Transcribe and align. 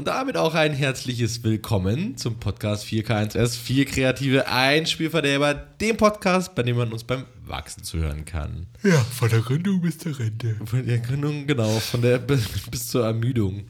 und 0.00 0.06
damit 0.06 0.38
auch 0.38 0.54
ein 0.54 0.72
herzliches 0.72 1.44
Willkommen 1.44 2.16
zum 2.16 2.36
Podcast 2.36 2.86
4K1S, 2.86 3.58
4 3.58 3.84
kreative 3.84 4.48
Einspielverderber, 4.48 5.52
dem 5.52 5.98
Podcast, 5.98 6.54
bei 6.54 6.62
dem 6.62 6.78
man 6.78 6.90
uns 6.90 7.04
beim 7.04 7.26
Wachsen 7.44 7.84
zuhören 7.84 8.24
kann. 8.24 8.66
Ja, 8.82 8.98
von 8.98 9.28
der 9.28 9.40
Gründung 9.40 9.82
bis 9.82 9.98
zur 9.98 10.18
Rente. 10.18 10.56
Von 10.64 10.86
der 10.86 11.00
Gründung, 11.00 11.46
genau, 11.46 11.68
von 11.80 12.00
der 12.00 12.16
bis 12.16 12.88
zur 12.88 13.04
Ermüdung. 13.04 13.64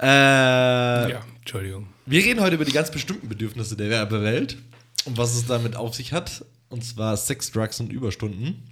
Äh, 0.00 0.06
Ja, 0.06 1.20
Entschuldigung. 1.40 1.88
Wir 2.06 2.24
reden 2.24 2.40
heute 2.40 2.54
über 2.54 2.64
die 2.64 2.72
ganz 2.72 2.90
bestimmten 2.90 3.28
Bedürfnisse 3.28 3.76
der 3.76 3.90
Werbewelt 3.90 4.56
und 5.04 5.18
was 5.18 5.34
es 5.34 5.44
damit 5.44 5.76
auf 5.76 5.94
sich 5.94 6.14
hat. 6.14 6.42
Und 6.70 6.82
zwar 6.82 7.18
Sex, 7.18 7.50
Drugs 7.52 7.80
und 7.80 7.92
Überstunden. 7.92 8.62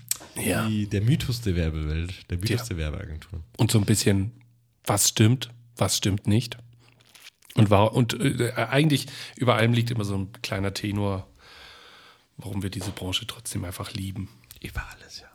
Ja. 0.43 0.67
Die, 0.69 0.87
der 0.87 1.03
Mythos 1.03 1.43
der 1.43 1.55
Werbewelt, 1.55 2.15
der 2.31 2.39
Mythos 2.39 2.61
Ja. 2.61 2.65
der 2.69 2.77
Werbeagentur. 2.79 3.41
Und 3.59 3.71
so 3.71 3.79
ein 3.79 3.85
bisschen, 3.85 4.31
was 4.87 5.11
stimmt, 5.11 5.51
was 5.77 5.97
stimmt 5.97 6.27
nicht. 6.27 6.57
Und, 7.55 7.71
war, 7.71 7.95
und 7.95 8.15
äh, 8.21 8.53
eigentlich 8.53 9.07
über 9.37 9.55
allem 9.55 9.73
liegt 9.73 9.91
immer 9.91 10.05
so 10.05 10.17
ein 10.17 10.33
kleiner 10.43 10.75
Tenor, 10.75 11.27
warum 12.37 12.63
wir 12.63 12.71
diese 12.71 12.91
Branche 12.91 13.27
trotzdem 13.27 13.65
einfach 13.65 13.93
lieben. 13.93 14.29
Über 14.61 14.85
alles, 14.93 15.21
ja. 15.21 15.29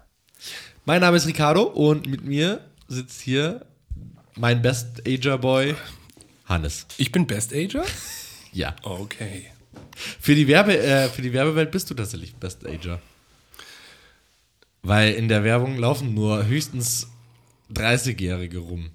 Mein 0.85 1.01
Name 1.01 1.17
ist 1.17 1.27
Ricardo 1.27 1.63
und 1.63 2.07
mit 2.07 2.25
mir 2.25 2.65
sitzt 2.87 3.21
hier 3.21 3.65
mein 4.35 4.61
Best 4.61 5.07
Ager 5.07 5.37
Boy, 5.37 5.75
Hannes. 6.45 6.87
Ich 6.97 7.11
bin 7.11 7.27
Best 7.27 7.53
Ager? 7.53 7.85
Ja. 8.51 8.75
Okay. 8.81 9.45
Für 10.19 10.33
die, 10.33 10.47
Werbe, 10.47 10.75
äh, 10.75 11.07
für 11.09 11.21
die 11.21 11.33
Werbewelt 11.33 11.69
bist 11.69 11.87
du 11.91 11.93
tatsächlich 11.93 12.33
Best 12.33 12.65
Ager. 12.65 12.99
Weil 14.81 15.13
in 15.13 15.27
der 15.27 15.43
Werbung 15.43 15.77
laufen 15.77 16.15
nur 16.15 16.47
höchstens 16.47 17.09
30-Jährige 17.71 18.57
rum. 18.57 18.89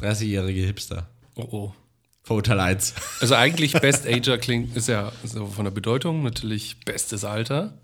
30-jährige 0.00 0.62
Hipster. 0.66 1.08
Oh 1.36 1.46
oh. 1.50 1.74
Vorurteil 2.22 2.58
1. 2.58 2.94
Also 3.20 3.34
eigentlich 3.34 3.72
Best 3.80 4.06
Ager 4.06 4.38
klingt, 4.38 4.74
ist 4.76 4.88
ja 4.88 5.12
so 5.24 5.46
von 5.46 5.64
der 5.66 5.70
Bedeutung 5.72 6.22
natürlich 6.22 6.76
bestes 6.86 7.22
Alter, 7.24 7.74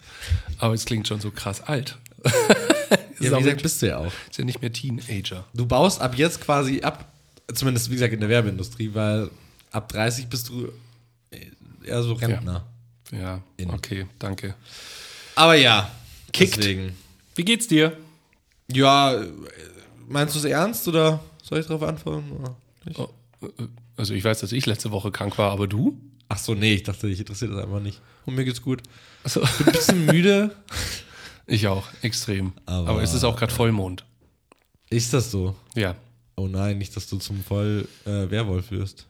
aber 0.58 0.72
es 0.72 0.86
klingt 0.86 1.06
schon 1.08 1.20
so 1.20 1.30
krass 1.30 1.60
alt. 1.60 1.98
ist, 2.24 2.32
Ja, 2.32 3.08
wie 3.18 3.24
gesagt, 3.24 3.44
nicht, 3.44 3.62
bist 3.62 3.82
du 3.82 3.88
ja 3.88 3.98
auch. 3.98 4.12
ist 4.30 4.38
ja 4.38 4.44
nicht 4.44 4.62
mehr 4.62 4.72
Teenager. 4.72 5.44
Du 5.52 5.66
baust 5.66 6.00
ab 6.00 6.16
jetzt 6.16 6.40
quasi 6.40 6.80
ab, 6.80 7.12
zumindest 7.52 7.90
wie 7.90 7.94
gesagt 7.94 8.14
in 8.14 8.20
der 8.20 8.30
Werbeindustrie, 8.30 8.94
weil 8.94 9.30
ab 9.72 9.90
30 9.92 10.28
bist 10.28 10.48
du 10.48 10.72
eher 11.84 12.02
so 12.02 12.14
Rentner. 12.14 12.64
Ja, 13.12 13.42
In- 13.58 13.70
okay, 13.70 14.06
danke. 14.18 14.54
Aber 15.34 15.54
ja, 15.54 15.90
Kickt. 16.32 16.56
deswegen. 16.56 16.96
Wie 17.34 17.44
geht's 17.44 17.68
dir? 17.68 17.94
Ja, 18.72 19.14
äh, 19.20 19.26
meinst 20.08 20.34
du 20.34 20.38
es 20.38 20.44
ernst 20.46 20.88
oder 20.88 21.20
soll 21.50 21.60
ich 21.60 21.66
darauf 21.66 21.82
antworten? 21.82 22.32
nicht? 22.86 22.98
Oh, 22.98 23.10
äh, 23.42 23.48
Also 23.98 24.14
ich 24.14 24.24
weiß, 24.24 24.40
dass 24.40 24.52
ich 24.52 24.64
letzte 24.64 24.90
Woche 24.90 25.10
krank 25.10 25.36
war, 25.36 25.50
aber 25.52 25.66
du? 25.66 26.00
Ach 26.30 26.38
so, 26.38 26.54
nee, 26.54 26.72
ich 26.74 26.84
dachte, 26.84 27.08
ich 27.08 27.18
interessiert 27.18 27.50
das 27.52 27.62
einfach 27.62 27.80
nicht. 27.80 28.00
Und 28.24 28.36
mir 28.36 28.44
geht's 28.46 28.62
gut. 28.62 28.82
Also, 29.24 29.40
Bin 29.40 29.66
ein 29.66 29.72
bisschen 29.72 30.06
müde. 30.12 30.54
ich 31.46 31.66
auch, 31.66 31.86
extrem. 32.00 32.52
Aber- 32.64 32.88
Aber, 32.88 33.02
es 33.02 33.12
ist 33.12 33.24
auch 33.24 33.36
gerade 33.36 33.52
Vollmond. 33.52 34.04
Ist 34.88 35.12
das 35.12 35.30
so? 35.30 35.54
Ja. 35.74 35.94
Oh 36.36 36.46
nein, 36.48 36.78
nicht, 36.78 36.96
dass 36.96 37.06
du 37.08 37.18
zum 37.18 37.42
Voll 37.44 37.86
äh, 38.06 38.30
Werwolf 38.30 38.70
wirst. 38.70 39.06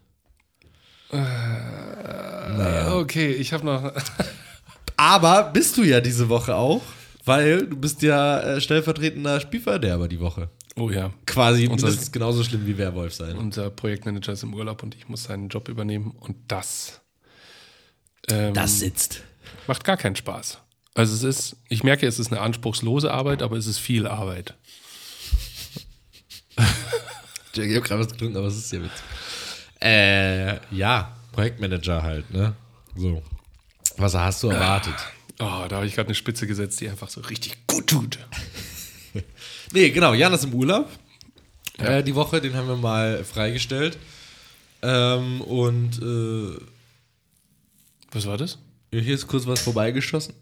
naja. 2.56 2.94
Okay, 2.96 3.32
ich 3.32 3.52
habe 3.52 3.64
noch. 3.66 3.92
Aber 4.96 5.44
bist 5.52 5.76
du 5.76 5.82
ja 5.82 6.00
diese 6.00 6.28
Woche 6.28 6.54
auch, 6.54 6.82
weil 7.24 7.66
du 7.66 7.76
bist 7.76 8.02
ja 8.02 8.40
äh, 8.40 8.60
stellvertretender 8.60 9.40
Spielverderber 9.40 10.08
die 10.08 10.20
Woche. 10.20 10.48
Oh 10.80 10.88
ja. 10.88 11.12
Quasi 11.26 11.66
Unser- 11.68 11.88
mindestens 11.88 12.10
genauso 12.10 12.42
schlimm 12.42 12.66
wie 12.66 12.78
Werwolf 12.78 13.12
sein. 13.12 13.36
Unser 13.36 13.68
Projektmanager 13.68 14.32
ist 14.32 14.42
im 14.42 14.54
Urlaub 14.54 14.82
und 14.82 14.94
ich 14.94 15.08
muss 15.08 15.24
seinen 15.24 15.50
Job 15.50 15.68
übernehmen 15.68 16.12
und 16.12 16.36
das. 16.48 17.02
Ähm, 18.28 18.54
sitzt. 18.66 19.22
macht 19.66 19.84
gar 19.84 19.98
keinen 19.98 20.16
Spaß. 20.16 20.58
Also 20.94 21.14
es 21.14 21.22
ist, 21.22 21.56
ich 21.68 21.84
merke, 21.84 22.06
es 22.06 22.18
ist 22.18 22.32
eine 22.32 22.40
anspruchslose 22.40 23.12
Arbeit, 23.12 23.42
aber 23.42 23.58
es 23.58 23.66
ist 23.66 23.78
viel 23.78 24.06
Arbeit. 24.06 24.54
Ich 27.52 27.58
habe 27.76 27.80
gerade 27.80 28.00
was 28.00 28.12
getrunken, 28.12 28.36
aber 28.36 28.46
es 28.46 28.56
ist 28.56 28.72
ja 28.72 28.78
witzig. 28.80 29.02
Äh, 29.82 30.60
ja, 30.74 31.16
Projektmanager 31.32 32.00
halt, 32.00 32.30
ne? 32.30 32.54
So. 32.94 33.24
Was 33.96 34.14
hast 34.14 34.44
du 34.44 34.50
erwartet? 34.50 34.94
Oh, 35.40 35.66
da 35.68 35.76
habe 35.76 35.86
ich 35.86 35.96
gerade 35.96 36.06
eine 36.06 36.14
Spitze 36.14 36.46
gesetzt, 36.46 36.80
die 36.80 36.88
einfach 36.88 37.08
so 37.10 37.20
richtig 37.22 37.66
gut 37.66 37.88
tut. 37.88 38.18
Nee, 39.72 39.90
genau, 39.90 40.14
Jan 40.14 40.32
ist 40.32 40.44
im 40.44 40.54
Urlaub. 40.54 40.88
Äh, 41.78 42.02
die 42.02 42.14
Woche, 42.14 42.40
den 42.40 42.54
haben 42.54 42.68
wir 42.68 42.76
mal 42.76 43.24
freigestellt. 43.24 43.98
Ähm, 44.82 45.40
und 45.42 46.00
äh, 46.02 46.60
Was 48.12 48.26
war 48.26 48.36
das? 48.36 48.58
hier 48.92 49.14
ist 49.14 49.26
kurz 49.28 49.46
was 49.46 49.60
vorbeigeschossen. 49.60 50.34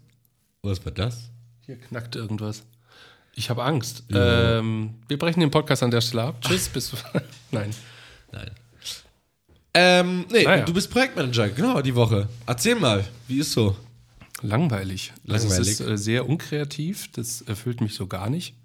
Was 0.63 0.83
war 0.83 0.91
das? 0.91 1.29
Hier 1.65 1.77
knackt 1.77 2.15
irgendwas. 2.15 2.63
Ich 3.35 3.49
habe 3.49 3.63
Angst. 3.63 4.03
Ja. 4.09 4.57
Ähm, 4.59 4.95
wir 5.07 5.17
brechen 5.19 5.39
den 5.39 5.51
Podcast 5.51 5.83
an 5.83 5.91
der 5.91 6.01
Stelle 6.01 6.23
ab. 6.23 6.41
Tschüss, 6.41 6.67
bis. 6.67 6.91
Nein. 7.51 7.69
Nein. 8.31 8.49
Ähm, 9.75 10.25
nee, 10.31 10.43
Naja. 10.43 10.65
du 10.65 10.73
bist 10.73 10.89
Projektmanager, 10.89 11.49
genau, 11.49 11.81
die 11.81 11.93
Woche. 11.93 12.27
Erzähl 12.47 12.75
mal, 12.75 13.05
wie 13.27 13.39
ist 13.39 13.51
so? 13.51 13.75
Langweilig. 14.41 15.13
Also 15.27 15.45
es 15.47 15.53
Langweilig. 15.53 15.69
ist 15.73 15.79
äh, 15.81 15.97
sehr 15.97 16.27
unkreativ. 16.27 17.11
Das 17.11 17.41
erfüllt 17.41 17.81
mich 17.81 17.93
so 17.93 18.07
gar 18.07 18.29
nicht. 18.31 18.55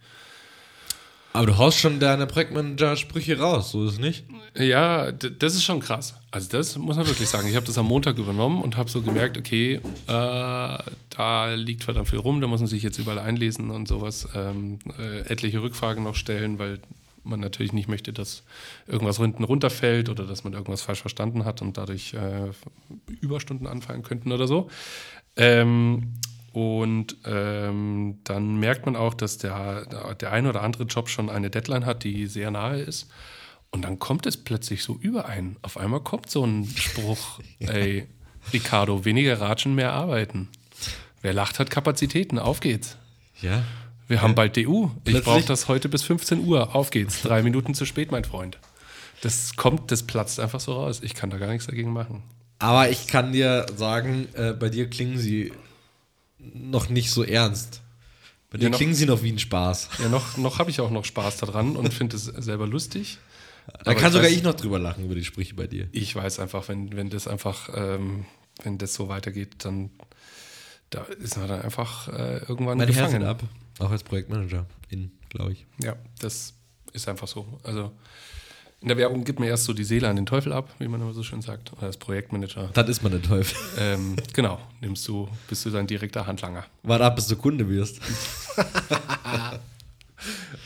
Aber 1.34 1.46
du 1.46 1.58
haust 1.58 1.80
schon 1.80 1.98
deine 1.98 2.28
Projektmanager-Sprüche 2.28 3.40
raus, 3.40 3.72
so 3.72 3.84
ist 3.84 3.94
es 3.94 3.98
nicht? 3.98 4.24
Ja, 4.56 5.10
das 5.10 5.56
ist 5.56 5.64
schon 5.64 5.80
krass. 5.80 6.14
Also 6.30 6.48
das 6.48 6.78
muss 6.78 6.96
man 6.96 7.08
wirklich 7.08 7.28
sagen. 7.28 7.48
Ich 7.48 7.56
habe 7.56 7.66
das 7.66 7.76
am 7.76 7.86
Montag 7.86 8.18
übernommen 8.18 8.62
und 8.62 8.76
habe 8.76 8.88
so 8.88 9.02
gemerkt, 9.02 9.36
okay, 9.36 9.74
äh, 9.74 9.80
da 10.06 11.54
liegt 11.56 11.82
verdammt 11.82 12.08
viel 12.08 12.20
rum, 12.20 12.40
da 12.40 12.46
muss 12.46 12.60
man 12.60 12.68
sich 12.68 12.84
jetzt 12.84 13.00
überall 13.00 13.18
einlesen 13.18 13.70
und 13.70 13.88
sowas, 13.88 14.28
ähm, 14.36 14.78
äh, 14.96 15.22
etliche 15.22 15.60
Rückfragen 15.60 16.04
noch 16.04 16.14
stellen, 16.14 16.60
weil 16.60 16.78
man 17.24 17.40
natürlich 17.40 17.72
nicht 17.72 17.88
möchte, 17.88 18.12
dass 18.12 18.44
irgendwas 18.86 19.16
hinten 19.16 19.42
runterfällt 19.42 20.10
oder 20.10 20.26
dass 20.26 20.44
man 20.44 20.52
irgendwas 20.52 20.82
falsch 20.82 21.00
verstanden 21.00 21.44
hat 21.44 21.62
und 21.62 21.76
dadurch 21.76 22.14
äh, 22.14 22.52
Überstunden 23.20 23.66
anfallen 23.66 24.04
könnten 24.04 24.30
oder 24.30 24.46
so. 24.46 24.70
Ähm, 25.34 26.12
und 26.54 27.16
ähm, 27.26 28.20
dann 28.22 28.60
merkt 28.60 28.86
man 28.86 28.94
auch, 28.94 29.12
dass 29.12 29.38
der, 29.38 30.14
der 30.14 30.30
ein 30.30 30.46
oder 30.46 30.62
andere 30.62 30.84
Job 30.84 31.08
schon 31.08 31.28
eine 31.28 31.50
Deadline 31.50 31.84
hat, 31.84 32.04
die 32.04 32.28
sehr 32.28 32.52
nahe 32.52 32.80
ist. 32.80 33.10
Und 33.72 33.82
dann 33.82 33.98
kommt 33.98 34.24
es 34.24 34.36
plötzlich 34.36 34.84
so 34.84 34.94
überein. 34.94 35.56
Auf 35.62 35.76
einmal 35.76 35.98
kommt 35.98 36.30
so 36.30 36.46
ein 36.46 36.64
Spruch, 36.76 37.40
ey, 37.58 38.06
Ricardo, 38.52 39.04
weniger 39.04 39.40
ratschen, 39.40 39.74
mehr 39.74 39.94
arbeiten. 39.94 40.48
Wer 41.22 41.32
lacht, 41.32 41.58
hat 41.58 41.70
Kapazitäten. 41.70 42.38
Auf 42.38 42.60
geht's. 42.60 42.98
Ja. 43.42 43.64
Wir 44.06 44.22
haben 44.22 44.36
bald 44.36 44.56
DU. 44.56 44.90
Ich 45.06 45.24
brauche 45.24 45.42
das 45.42 45.66
heute 45.66 45.88
bis 45.88 46.04
15 46.04 46.46
Uhr. 46.46 46.76
Auf 46.76 46.90
geht's. 46.90 47.22
Drei 47.22 47.42
Minuten 47.42 47.74
zu 47.74 47.84
spät, 47.84 48.12
mein 48.12 48.22
Freund. 48.22 48.60
Das 49.22 49.56
kommt, 49.56 49.90
das 49.90 50.04
platzt 50.04 50.38
einfach 50.38 50.60
so 50.60 50.74
raus. 50.74 51.00
Ich 51.02 51.14
kann 51.14 51.30
da 51.30 51.38
gar 51.38 51.48
nichts 51.48 51.66
dagegen 51.66 51.92
machen. 51.92 52.22
Aber 52.60 52.90
ich 52.90 53.08
kann 53.08 53.32
dir 53.32 53.66
sagen, 53.74 54.28
äh, 54.34 54.52
bei 54.52 54.68
dir 54.68 54.88
klingen 54.88 55.18
sie 55.18 55.52
noch 56.52 56.88
nicht 56.88 57.10
so 57.10 57.22
ernst. 57.24 57.80
Bei 58.50 58.58
dir 58.58 58.64
Ja, 58.64 58.70
noch- 58.70 58.76
klingen 58.78 58.94
sie 58.94 59.06
noch 59.06 59.22
wie 59.22 59.32
ein 59.32 59.38
Spaß. 59.38 59.88
Ja, 60.02 60.08
noch, 60.08 60.36
noch 60.36 60.58
habe 60.58 60.70
ich 60.70 60.80
auch 60.80 60.90
noch 60.90 61.04
Spaß 61.04 61.38
daran 61.38 61.76
und 61.76 61.92
finde 61.94 62.16
es 62.16 62.24
selber 62.24 62.66
lustig. 62.66 63.18
Da 63.66 63.92
Aber 63.92 63.94
kann 63.94 64.12
sogar 64.12 64.28
weiß- 64.28 64.32
ich 64.32 64.42
noch 64.42 64.54
drüber 64.54 64.78
lachen 64.78 65.04
über 65.04 65.14
die 65.14 65.24
Sprüche 65.24 65.54
bei 65.54 65.66
dir. 65.66 65.88
Ich 65.92 66.14
weiß 66.14 66.38
einfach, 66.38 66.68
wenn, 66.68 66.94
wenn 66.96 67.08
das 67.10 67.26
einfach, 67.26 67.70
ähm, 67.74 68.26
wenn 68.62 68.78
das 68.78 68.94
so 68.94 69.08
weitergeht, 69.08 69.64
dann 69.64 69.90
da 70.90 71.02
ist 71.02 71.36
man 71.38 71.48
dann 71.48 71.62
einfach 71.62 72.08
äh, 72.08 72.38
irgendwann 72.46 72.78
Mein 72.78 72.88
Herz 72.88 73.10
gefangen. 73.12 73.26
ab. 73.26 73.42
Auch 73.80 73.90
als 73.90 74.04
Projektmanager, 74.04 74.66
in, 74.88 75.10
glaube 75.30 75.52
ich. 75.52 75.66
Ja, 75.82 75.96
das 76.20 76.54
ist 76.92 77.08
einfach 77.08 77.26
so. 77.26 77.58
Also 77.64 77.90
in 78.84 78.88
der 78.88 78.98
Werbung 78.98 79.24
gibt 79.24 79.40
man 79.40 79.48
erst 79.48 79.64
so 79.64 79.72
die 79.72 79.82
Seele 79.82 80.08
an 80.08 80.16
den 80.16 80.26
Teufel 80.26 80.52
ab, 80.52 80.68
wie 80.78 80.86
man 80.88 81.00
immer 81.00 81.14
so 81.14 81.22
schön 81.22 81.40
sagt, 81.40 81.72
oder 81.72 81.84
als 81.84 81.96
Projektmanager. 81.96 82.68
Das 82.74 82.86
ist 82.86 83.02
man 83.02 83.12
der 83.12 83.22
Teufel. 83.22 83.56
ähm, 83.78 84.14
genau, 84.34 84.60
nimmst 84.82 85.08
du, 85.08 85.26
bist 85.48 85.64
du 85.64 85.70
dein 85.70 85.86
direkter 85.86 86.26
Handlanger. 86.26 86.66
Warte 86.82 87.02
ab, 87.06 87.16
bis 87.16 87.26
du 87.26 87.36
Kunde 87.36 87.66
wirst. 87.68 88.00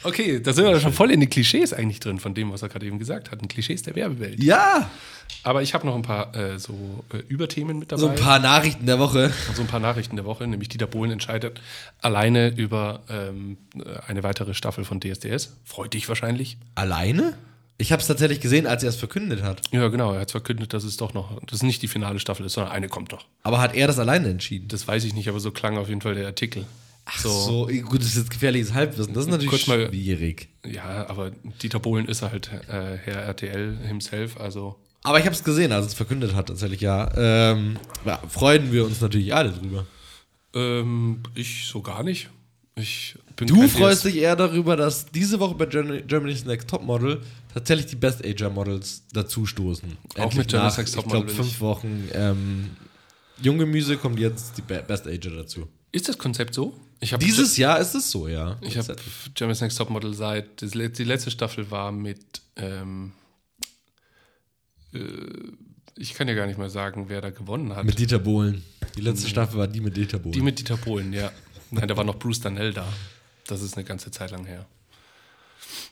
Okay, 0.04 0.40
da 0.40 0.52
sind 0.52 0.64
wir 0.64 0.78
schon 0.78 0.92
voll 0.92 1.10
in 1.10 1.18
den 1.18 1.28
Klischees 1.28 1.72
eigentlich 1.72 1.98
drin, 1.98 2.20
von 2.20 2.32
dem, 2.32 2.52
was 2.52 2.62
er 2.62 2.68
gerade 2.68 2.86
eben 2.86 3.00
gesagt 3.00 3.32
hat. 3.32 3.42
Ein 3.42 3.48
Klischees 3.48 3.82
der 3.82 3.96
Werbewelt. 3.96 4.40
Ja! 4.40 4.88
Aber 5.42 5.62
ich 5.62 5.74
habe 5.74 5.84
noch 5.84 5.96
ein 5.96 6.02
paar 6.02 6.34
äh, 6.36 6.58
so 6.60 7.04
äh, 7.12 7.16
Überthemen 7.28 7.80
mit 7.80 7.90
dabei. 7.90 8.00
So 8.00 8.08
ein 8.08 8.14
paar 8.14 8.38
Nachrichten 8.38 8.86
der 8.86 9.00
Woche. 9.00 9.32
So 9.54 9.62
ein 9.62 9.66
paar 9.68 9.80
Nachrichten 9.80 10.14
der 10.14 10.24
Woche, 10.24 10.46
nämlich 10.46 10.68
Dieter 10.68 10.86
Bohlen 10.86 11.10
entscheidet 11.10 11.60
alleine 12.00 12.50
über 12.50 13.00
ähm, 13.08 13.58
eine 14.06 14.22
weitere 14.22 14.54
Staffel 14.54 14.84
von 14.84 15.00
DSDS. 15.00 15.56
Freut 15.64 15.94
dich 15.94 16.08
wahrscheinlich. 16.08 16.58
Alleine? 16.76 17.36
Ich 17.80 17.92
habe 17.92 18.02
es 18.02 18.08
tatsächlich 18.08 18.40
gesehen, 18.40 18.66
als 18.66 18.82
er 18.82 18.88
es 18.88 18.96
verkündet 18.96 19.42
hat. 19.42 19.62
Ja, 19.72 19.86
genau. 19.88 20.12
Er 20.12 20.20
hat 20.22 20.32
verkündet, 20.32 20.72
dass 20.74 20.82
es 20.84 20.96
doch 20.96 21.14
noch, 21.14 21.40
dass 21.44 21.58
es 21.58 21.62
nicht 21.62 21.80
die 21.82 21.86
finale 21.88 22.18
Staffel 22.18 22.44
ist, 22.44 22.54
sondern 22.54 22.72
eine 22.72 22.88
kommt 22.88 23.12
noch. 23.12 23.24
Aber 23.44 23.60
hat 23.60 23.74
er 23.76 23.86
das 23.86 23.98
alleine 24.00 24.28
entschieden? 24.28 24.66
Das 24.68 24.88
weiß 24.88 25.04
ich 25.04 25.14
nicht, 25.14 25.28
aber 25.28 25.38
so 25.38 25.52
klang 25.52 25.78
auf 25.78 25.88
jeden 25.88 26.00
Fall 26.00 26.14
der 26.16 26.26
Artikel. 26.26 26.66
So, 27.16 27.30
So, 27.30 27.66
gut, 27.84 28.00
das 28.00 28.08
ist 28.08 28.16
jetzt 28.16 28.30
gefährliches 28.30 28.74
Halbwissen. 28.74 29.14
Das 29.14 29.24
ist 29.24 29.30
natürlich 29.30 29.50
Kurz 29.50 29.66
mal- 29.68 29.88
schwierig. 29.88 30.48
Ja, 30.66 31.08
aber 31.08 31.30
Dieter 31.62 31.78
Bohlen 31.78 32.06
ist 32.06 32.20
halt 32.22 32.50
äh, 32.68 32.98
Herr 32.98 33.22
RTL 33.22 33.78
himself, 33.86 34.38
also 34.38 34.76
Aber 35.04 35.18
ich 35.18 35.24
habe 35.24 35.34
es 35.34 35.42
gesehen, 35.44 35.70
als 35.72 35.86
es 35.86 35.94
verkündet 35.94 36.34
hat, 36.34 36.48
tatsächlich, 36.48 36.80
ja. 36.82 37.10
Ähm, 37.16 37.76
ja. 38.04 38.20
Freuen 38.28 38.72
wir 38.72 38.84
uns 38.84 39.00
natürlich 39.00 39.32
alle 39.34 39.52
drüber. 39.52 39.86
ähm, 40.54 41.22
ich 41.34 41.64
so 41.66 41.80
gar 41.80 42.02
nicht. 42.02 42.28
Ich 42.74 43.16
bin 43.36 43.48
Du 43.48 43.66
freust 43.68 44.04
DS 44.04 44.12
dich 44.12 44.22
eher 44.22 44.36
darüber, 44.36 44.76
dass 44.76 45.06
diese 45.06 45.40
Woche 45.40 45.54
bei 45.54 45.66
Germany- 45.66 46.02
Germany's 46.02 46.44
Next 46.44 46.68
Topmodel 46.68 47.22
tatsächlich 47.52 47.86
die 47.86 47.96
Best 47.96 48.24
Ager 48.24 48.50
Models 48.50 49.02
dazu 49.12 49.46
stoßen. 49.46 49.96
Auch 50.18 50.34
mit 50.34 50.48
Germany's 50.48 50.78
Next 50.78 50.96
Ich 50.96 51.04
glaube, 51.04 51.28
fünf 51.28 51.60
Wochen 51.60 52.08
ähm, 52.12 52.70
Junggemüse 53.42 53.96
kommt 53.96 54.18
jetzt 54.18 54.56
die 54.56 54.62
Be 54.62 54.82
Best 54.86 55.06
Ager 55.06 55.30
dazu. 55.30 55.68
Ist 55.92 56.08
das 56.08 56.18
Konzept 56.18 56.54
so? 56.54 56.78
Dieses 57.20 57.56
Jahr 57.56 57.78
ist 57.78 57.94
es 57.94 58.10
so, 58.10 58.26
ja. 58.26 58.58
ich 58.60 58.76
habe 58.76 58.96
Germany's 59.34 59.60
Next 59.60 59.78
Topmodel 59.78 60.14
seit 60.14 60.60
die 60.60 61.04
letzte 61.04 61.30
Staffel 61.30 61.70
war 61.70 61.92
mit 61.92 62.42
ähm, 62.56 63.12
äh, 64.92 64.98
ich 65.98 66.14
kann 66.14 66.28
ja 66.28 66.34
gar 66.34 66.46
nicht 66.46 66.58
mehr 66.58 66.70
sagen, 66.70 67.06
wer 67.08 67.20
da 67.20 67.30
gewonnen 67.30 67.74
hat. 67.74 67.84
Mit 67.84 67.98
Dieter 67.98 68.20
Bohlen. 68.20 68.62
Die 68.96 69.00
letzte 69.00 69.28
Staffel 69.28 69.58
war 69.58 69.66
die 69.66 69.80
mit 69.80 69.96
Dieter 69.96 70.18
Bohlen. 70.18 70.32
die 70.32 70.40
mit 70.40 70.58
Dieter 70.58 70.76
Bohlen, 70.76 71.12
ja. 71.12 71.32
Nein, 71.70 71.88
da 71.88 71.96
war 71.96 72.04
noch 72.04 72.18
Bruce 72.18 72.40
Danell 72.40 72.72
da. 72.72 72.86
Das 73.46 73.62
ist 73.62 73.76
eine 73.76 73.84
ganze 73.84 74.10
Zeit 74.10 74.30
lang 74.30 74.46
her. 74.46 74.66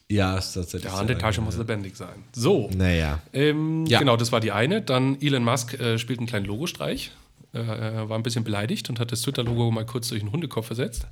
Ja, 0.08 0.36
ist 0.38 0.52
tatsächlich. 0.52 0.90
Der 0.92 1.00
lange 1.00 1.18
Tasche 1.18 1.40
muss 1.40 1.56
lebendig 1.56 1.96
sein. 1.96 2.24
So, 2.32 2.70
Naja. 2.74 3.20
Ähm, 3.32 3.86
Ja. 3.86 3.98
Genau, 3.98 4.16
das 4.16 4.32
war 4.32 4.40
die 4.40 4.52
eine. 4.52 4.82
Dann 4.82 5.20
Elon 5.20 5.44
Musk 5.44 5.74
äh, 5.74 5.98
spielt 5.98 6.18
einen 6.20 6.28
kleinen 6.28 6.46
Logostreich. 6.46 7.12
Äh, 7.52 7.58
er 7.60 8.08
war 8.08 8.16
ein 8.18 8.22
bisschen 8.22 8.44
beleidigt 8.44 8.88
und 8.90 9.00
hat 9.00 9.12
das 9.12 9.22
Twitter-Logo 9.22 9.70
mal 9.70 9.86
kurz 9.86 10.08
durch 10.08 10.20
den 10.22 10.32
Hundekopf 10.32 10.66
versetzt. 10.66 11.06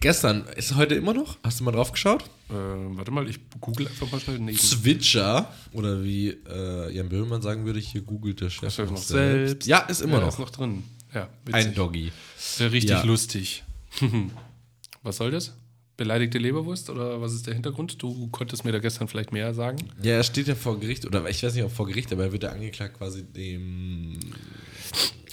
Gestern, 0.00 0.44
ist 0.56 0.74
heute 0.74 0.94
immer 0.94 1.14
noch? 1.14 1.38
Hast 1.42 1.60
du 1.60 1.64
mal 1.64 1.72
drauf 1.72 1.92
geschaut? 1.92 2.24
Äh, 2.50 2.52
warte 2.54 3.10
mal, 3.10 3.28
ich 3.28 3.38
google 3.60 3.86
einfach 3.86 4.10
mal 4.12 4.20
schnell 4.20 4.38
neben. 4.38 4.58
Switcher, 4.58 5.50
oder 5.72 6.02
wie 6.04 6.28
äh, 6.28 6.92
Jan 6.94 7.08
Böhmermann 7.08 7.40
sagen 7.40 7.64
würde, 7.64 7.78
hier 7.80 8.02
googelt 8.02 8.40
der 8.42 8.50
Chef 8.50 8.76
noch 8.78 8.96
selbst. 8.98 9.08
selbst? 9.08 9.66
Ja, 9.66 9.78
ist 9.80 10.02
immer 10.02 10.14
ja, 10.18 10.20
noch. 10.20 10.28
Ist 10.28 10.38
noch 10.38 10.50
drin. 10.50 10.84
Ja, 11.14 11.28
Ein. 11.50 11.74
Doggy. 11.74 12.12
Äh, 12.58 12.64
richtig 12.64 12.90
Ja. 12.90 13.02
lustig. 13.04 13.64
was 15.02 15.16
soll 15.16 15.30
das? 15.30 15.54
Beleidigte 16.00 16.38
Leberwurst 16.38 16.88
oder 16.88 17.20
was 17.20 17.34
ist 17.34 17.46
der 17.46 17.52
Hintergrund? 17.52 18.02
Du 18.02 18.28
konntest 18.28 18.64
mir 18.64 18.72
da 18.72 18.78
gestern 18.78 19.06
vielleicht 19.06 19.32
mehr 19.32 19.52
sagen. 19.52 19.76
Ja, 20.02 20.12
er 20.14 20.22
steht 20.22 20.48
ja 20.48 20.54
vor 20.54 20.80
Gericht, 20.80 21.04
oder 21.04 21.28
ich 21.28 21.42
weiß 21.42 21.54
nicht, 21.54 21.62
ob 21.62 21.70
vor 21.70 21.86
Gericht, 21.86 22.10
aber 22.10 22.24
er 22.24 22.32
wird 22.32 22.42
ja 22.42 22.48
angeklagt 22.52 22.96
quasi 22.96 23.22
dem. 23.22 24.18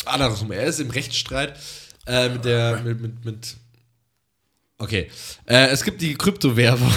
Andersrum, 0.04 0.52
er 0.52 0.66
ist 0.66 0.82
im 0.82 0.90
Rechtsstreit 0.90 1.58
äh, 2.06 2.28
mit 2.28 2.44
der. 2.44 2.82
mit. 2.82 3.00
mit, 3.00 3.24
mit 3.24 3.56
Okay. 4.78 5.08
Äh, 5.46 5.68
es 5.68 5.86
gibt 5.86 6.02
die 6.02 6.16
Kryptowährung. 6.16 6.92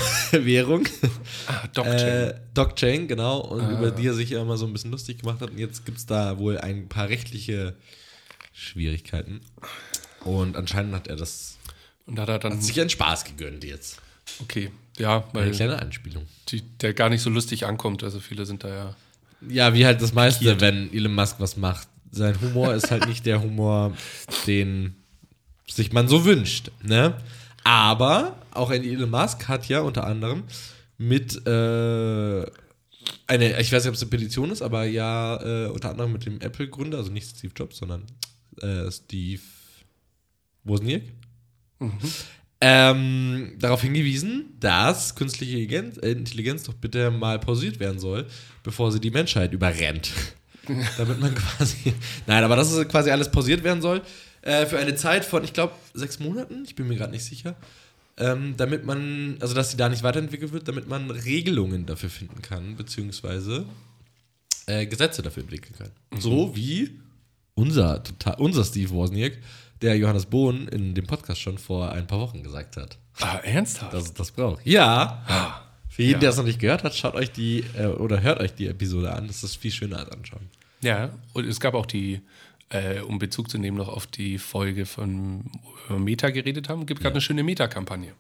Ah, 1.47 1.67
Blockchain. 1.73 2.29
Äh, 2.29 2.35
Blockchain, 2.53 3.07
genau, 3.07 3.39
und 3.39 3.71
über 3.71 3.93
die 3.93 4.09
er 4.09 4.15
sich 4.15 4.31
ja 4.31 4.43
immer 4.43 4.57
so 4.57 4.67
ein 4.67 4.73
bisschen 4.73 4.91
lustig 4.91 5.21
gemacht 5.21 5.41
hat. 5.41 5.51
Und 5.51 5.59
jetzt 5.59 5.87
gibt 5.87 5.99
es 5.99 6.07
da 6.07 6.39
wohl 6.39 6.59
ein 6.59 6.89
paar 6.89 7.09
rechtliche 7.09 7.77
Schwierigkeiten. 8.53 9.43
Und 10.25 10.57
anscheinend 10.57 10.93
hat 10.95 11.07
er 11.07 11.15
das 11.15 11.57
und 12.11 12.17
da 12.17 12.23
hat 12.23 12.29
er 12.29 12.39
dann. 12.41 12.53
hat 12.55 12.63
sich 12.63 12.79
einen 12.81 12.91
Spaß 12.91 13.25
gegönnt 13.25 13.65
jetzt. 13.65 14.01
Okay, 14.41 14.71
ja, 14.99 15.19
Eine 15.19 15.27
weil 15.33 15.51
kleine 15.53 15.79
Anspielung. 15.81 16.27
die, 16.49 16.61
der 16.61 16.93
gar 16.93 17.09
nicht 17.09 17.23
so 17.23 17.31
lustig 17.31 17.65
ankommt. 17.65 18.05
Also 18.05 18.21
viele 18.21 18.45
sind 18.45 18.65
da 18.65 18.69
ja. 18.69 18.97
Ja, 19.49 19.73
wie 19.73 19.87
halt 19.87 20.03
das 20.03 20.13
meiste, 20.13 20.61
wenn 20.61 20.93
Elon 20.93 21.15
Musk 21.15 21.37
was 21.39 21.57
macht. 21.57 21.89
Sein 22.11 22.39
Humor 22.43 22.75
ist 22.75 22.91
halt 22.91 23.07
nicht 23.09 23.25
der 23.25 23.41
Humor, 23.41 23.97
den 24.47 24.97
sich 25.67 25.93
man 25.93 26.09
so 26.09 26.25
wünscht. 26.27 26.71
Ne? 26.83 27.15
Aber 27.65 28.37
auch 28.51 28.71
ein 28.71 28.85
Elon 28.85 29.09
Musk 29.09 29.49
hat 29.49 29.67
ja 29.69 29.81
unter 29.81 30.07
anderem 30.07 30.45
mit 30.99 31.35
äh, 31.47 32.45
eine, 33.27 33.61
ich 33.61 33.73
weiß 33.73 33.85
nicht, 33.85 33.89
ob 33.89 33.95
es 33.95 34.03
eine 34.03 34.11
Petition 34.11 34.51
ist, 34.51 34.61
aber 34.61 34.85
ja, 34.85 35.41
äh, 35.43 35.69
unter 35.69 35.91
anderem 35.91 36.13
mit 36.13 36.27
dem 36.27 36.41
Apple-Gründer, 36.41 36.99
also 36.99 37.11
nicht 37.11 37.29
Steve 37.37 37.53
Jobs, 37.57 37.79
sondern 37.79 38.05
äh, 38.61 38.91
Steve 38.91 39.41
Wozniak, 40.65 41.03
ähm, 42.61 43.53
darauf 43.59 43.83
hingewiesen, 43.83 44.57
dass 44.61 45.15
künstliche 45.15 45.53
Intelligenz, 45.53 45.97
äh, 45.99 46.11
Intelligenz 46.11 46.65
doch 46.65 46.75
bitte 46.75 47.11
mal 47.11 47.39
pausiert 47.39 47.81
werden 47.81 47.99
soll, 47.99 48.27
bevor 48.63 48.93
sie 48.93 49.01
die 49.01 49.11
Menschheit 49.11 49.53
überrennt. 49.53 50.13
Damit 50.99 51.21
man 51.21 51.35
quasi. 51.35 51.95
Nein, 52.27 52.45
aber 52.45 52.57
dass 52.57 52.71
es 52.71 52.87
quasi 52.89 53.11
alles 53.11 53.31
pausiert 53.31 53.65
werden 53.65 53.81
soll. 53.81 54.03
Äh, 54.43 54.67
für 54.67 54.79
eine 54.79 54.95
Zeit 54.95 55.25
von, 55.25 55.43
ich 55.43 55.53
glaube, 55.53 55.73
sechs 55.95 56.19
Monaten, 56.21 56.65
ich 56.65 56.75
bin 56.75 56.87
mir 56.89 56.97
gerade 56.97 57.13
nicht 57.13 57.25
sicher. 57.25 57.57
Ähm, 58.17 58.55
damit 58.57 58.85
man, 58.85 59.39
also 59.41 59.55
dass 59.55 59.71
sie 59.71 59.79
da 59.79 59.89
nicht 59.89 60.03
weiterentwickelt 60.03 60.53
wird, 60.53 60.69
damit 60.69 60.87
man 60.89 61.11
Regelungen 61.11 61.87
dafür 61.87 62.11
finden 62.11 62.43
kann, 62.43 62.77
beziehungsweise 62.77 63.65
äh, 64.67 64.87
Gesetze 64.87 65.23
dafür 65.23 65.43
entwickeln 65.43 65.75
kann. 65.79 66.21
So 66.21 66.55
wie 66.55 66.91
unser, 67.55 68.03
total, 68.03 68.35
unser 68.39 68.65
Steve 68.65 68.91
Wozniak, 68.91 69.39
der 69.83 69.97
Johannes 69.97 70.27
Bohn 70.27 70.69
in 70.69 70.95
dem 70.95 71.07
Podcast 71.07 71.41
schon 71.41 71.59
vor 71.59 71.91
ein 71.93 72.07
paar 72.07 72.21
Wochen 72.21 72.43
gesagt 72.43 72.77
hat, 72.77 72.99
Ah, 73.21 73.37
ernsthaft? 73.43 73.93
dass 73.93 74.05
es 74.05 74.15
das 74.15 74.31
braucht. 74.31 74.67
Ja. 74.67 75.63
Für 75.89 76.03
jeden, 76.03 76.15
Ja. 76.15 76.19
der 76.21 76.31
es 76.31 76.37
noch 76.37 76.45
nicht 76.45 76.59
gehört 76.61 76.85
hat, 76.85 76.95
schaut 76.95 77.15
euch 77.15 77.33
die 77.33 77.65
äh, 77.77 77.87
oder 77.87 78.23
hört 78.23 78.41
euch 78.41 78.55
die 78.55 78.67
Episode 78.69 79.13
an. 79.13 79.27
Das 79.27 79.43
ist 79.43 79.57
viel 79.57 79.71
schöner 79.71 79.99
als 79.99 80.11
anschauen. 80.11 80.49
Ja, 80.83 81.11
und 81.35 81.47
es 81.47 81.61
gab 81.61 81.75
auch 81.75 81.87
die, 81.87 82.21
äh, 82.71 83.01
um 83.01 83.19
Bezug 83.19 83.51
zu 83.51 83.59
nehmen 83.59 83.77
noch 83.77 83.89
auf 83.89 84.07
die 84.07 84.39
Folge 84.39 84.87
von 84.87 85.45
Meta 85.91 86.31
geredet 86.31 86.69
haben, 86.69 86.87
gibt 86.87 87.01
gerade 87.01 87.15
eine 87.15 87.21
schöne 87.21 87.43
Meta-Kampagne. 87.43 88.13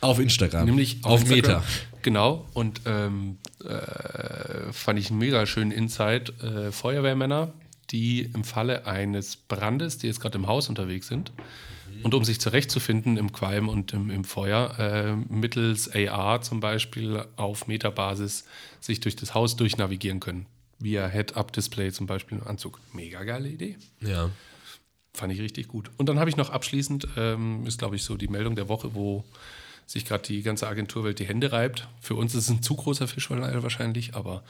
Auf 0.00 0.18
Instagram. 0.18 0.66
Nämlich 0.66 0.98
auf 1.04 1.20
Instagram. 1.22 1.60
Meta. 1.60 1.64
Genau, 2.02 2.46
und 2.54 2.80
ähm, 2.86 3.38
äh, 3.64 4.72
fand 4.72 4.98
ich 4.98 5.10
einen 5.10 5.18
mega 5.18 5.46
schönen 5.46 5.70
Insight. 5.70 6.32
Äh, 6.42 6.70
Feuerwehrmänner, 6.72 7.52
die 7.90 8.22
im 8.22 8.44
Falle 8.44 8.86
eines 8.86 9.36
Brandes, 9.36 9.98
die 9.98 10.06
jetzt 10.06 10.20
gerade 10.20 10.38
im 10.38 10.46
Haus 10.46 10.68
unterwegs 10.68 11.08
sind, 11.08 11.32
und 12.02 12.14
um 12.14 12.24
sich 12.24 12.40
zurechtzufinden 12.40 13.16
im 13.16 13.32
Qualm 13.32 13.68
und 13.68 13.92
im, 13.92 14.10
im 14.10 14.24
Feuer, 14.24 14.78
äh, 14.78 15.16
mittels 15.32 15.90
AR 15.94 16.42
zum 16.42 16.60
Beispiel 16.60 17.24
auf 17.36 17.66
Metabasis 17.66 18.44
sich 18.80 19.00
durch 19.00 19.16
das 19.16 19.34
Haus 19.34 19.56
durchnavigieren 19.56 20.20
können. 20.20 20.46
Via 20.78 21.08
Head-Up-Display 21.08 21.92
zum 21.92 22.06
Beispiel 22.06 22.38
im 22.38 22.46
Anzug. 22.46 22.80
Mega 22.92 23.24
geile 23.24 23.48
Idee. 23.48 23.76
Ja. 24.00 24.30
Fand 25.14 25.32
ich 25.32 25.40
richtig 25.40 25.68
gut. 25.68 25.90
Und 25.96 26.08
dann 26.08 26.18
habe 26.18 26.28
ich 26.28 26.36
noch 26.36 26.50
abschließend, 26.50 27.08
ähm, 27.16 27.66
ist 27.66 27.78
glaube 27.78 27.96
ich 27.96 28.02
so 28.02 28.16
die 28.16 28.28
Meldung 28.28 28.56
der 28.56 28.68
Woche, 28.68 28.94
wo 28.94 29.24
sich 29.86 30.04
gerade 30.04 30.24
die 30.24 30.42
ganze 30.42 30.68
Agenturwelt 30.68 31.18
die 31.18 31.26
Hände 31.26 31.52
reibt. 31.52 31.88
Für 32.00 32.16
uns 32.16 32.34
ist 32.34 32.44
es 32.44 32.50
ein 32.50 32.62
zu 32.62 32.74
großer 32.74 33.08
Fisch 33.08 33.30
wahrscheinlich, 33.30 34.14
aber 34.14 34.42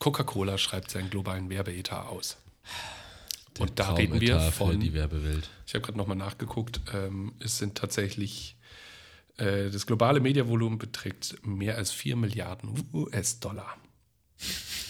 Coca-Cola 0.00 0.58
schreibt 0.58 0.90
seinen 0.90 1.10
globalen 1.10 1.48
Werbeetat 1.48 2.06
aus. 2.06 2.36
Und 3.58 3.78
da 3.78 3.92
reden 3.92 4.20
wir 4.20 4.40
von, 4.40 4.80
die 4.80 4.94
Werbewelt. 4.94 5.50
ich 5.66 5.74
habe 5.74 5.84
gerade 5.84 5.98
nochmal 5.98 6.16
nachgeguckt, 6.16 6.80
ähm, 6.94 7.32
es 7.40 7.58
sind 7.58 7.76
tatsächlich, 7.76 8.56
äh, 9.36 9.70
das 9.70 9.86
globale 9.86 10.20
Mediavolumen 10.20 10.78
beträgt 10.78 11.36
mehr 11.44 11.76
als 11.76 11.90
4 11.92 12.16
Milliarden 12.16 12.88
US-Dollar. 12.92 13.76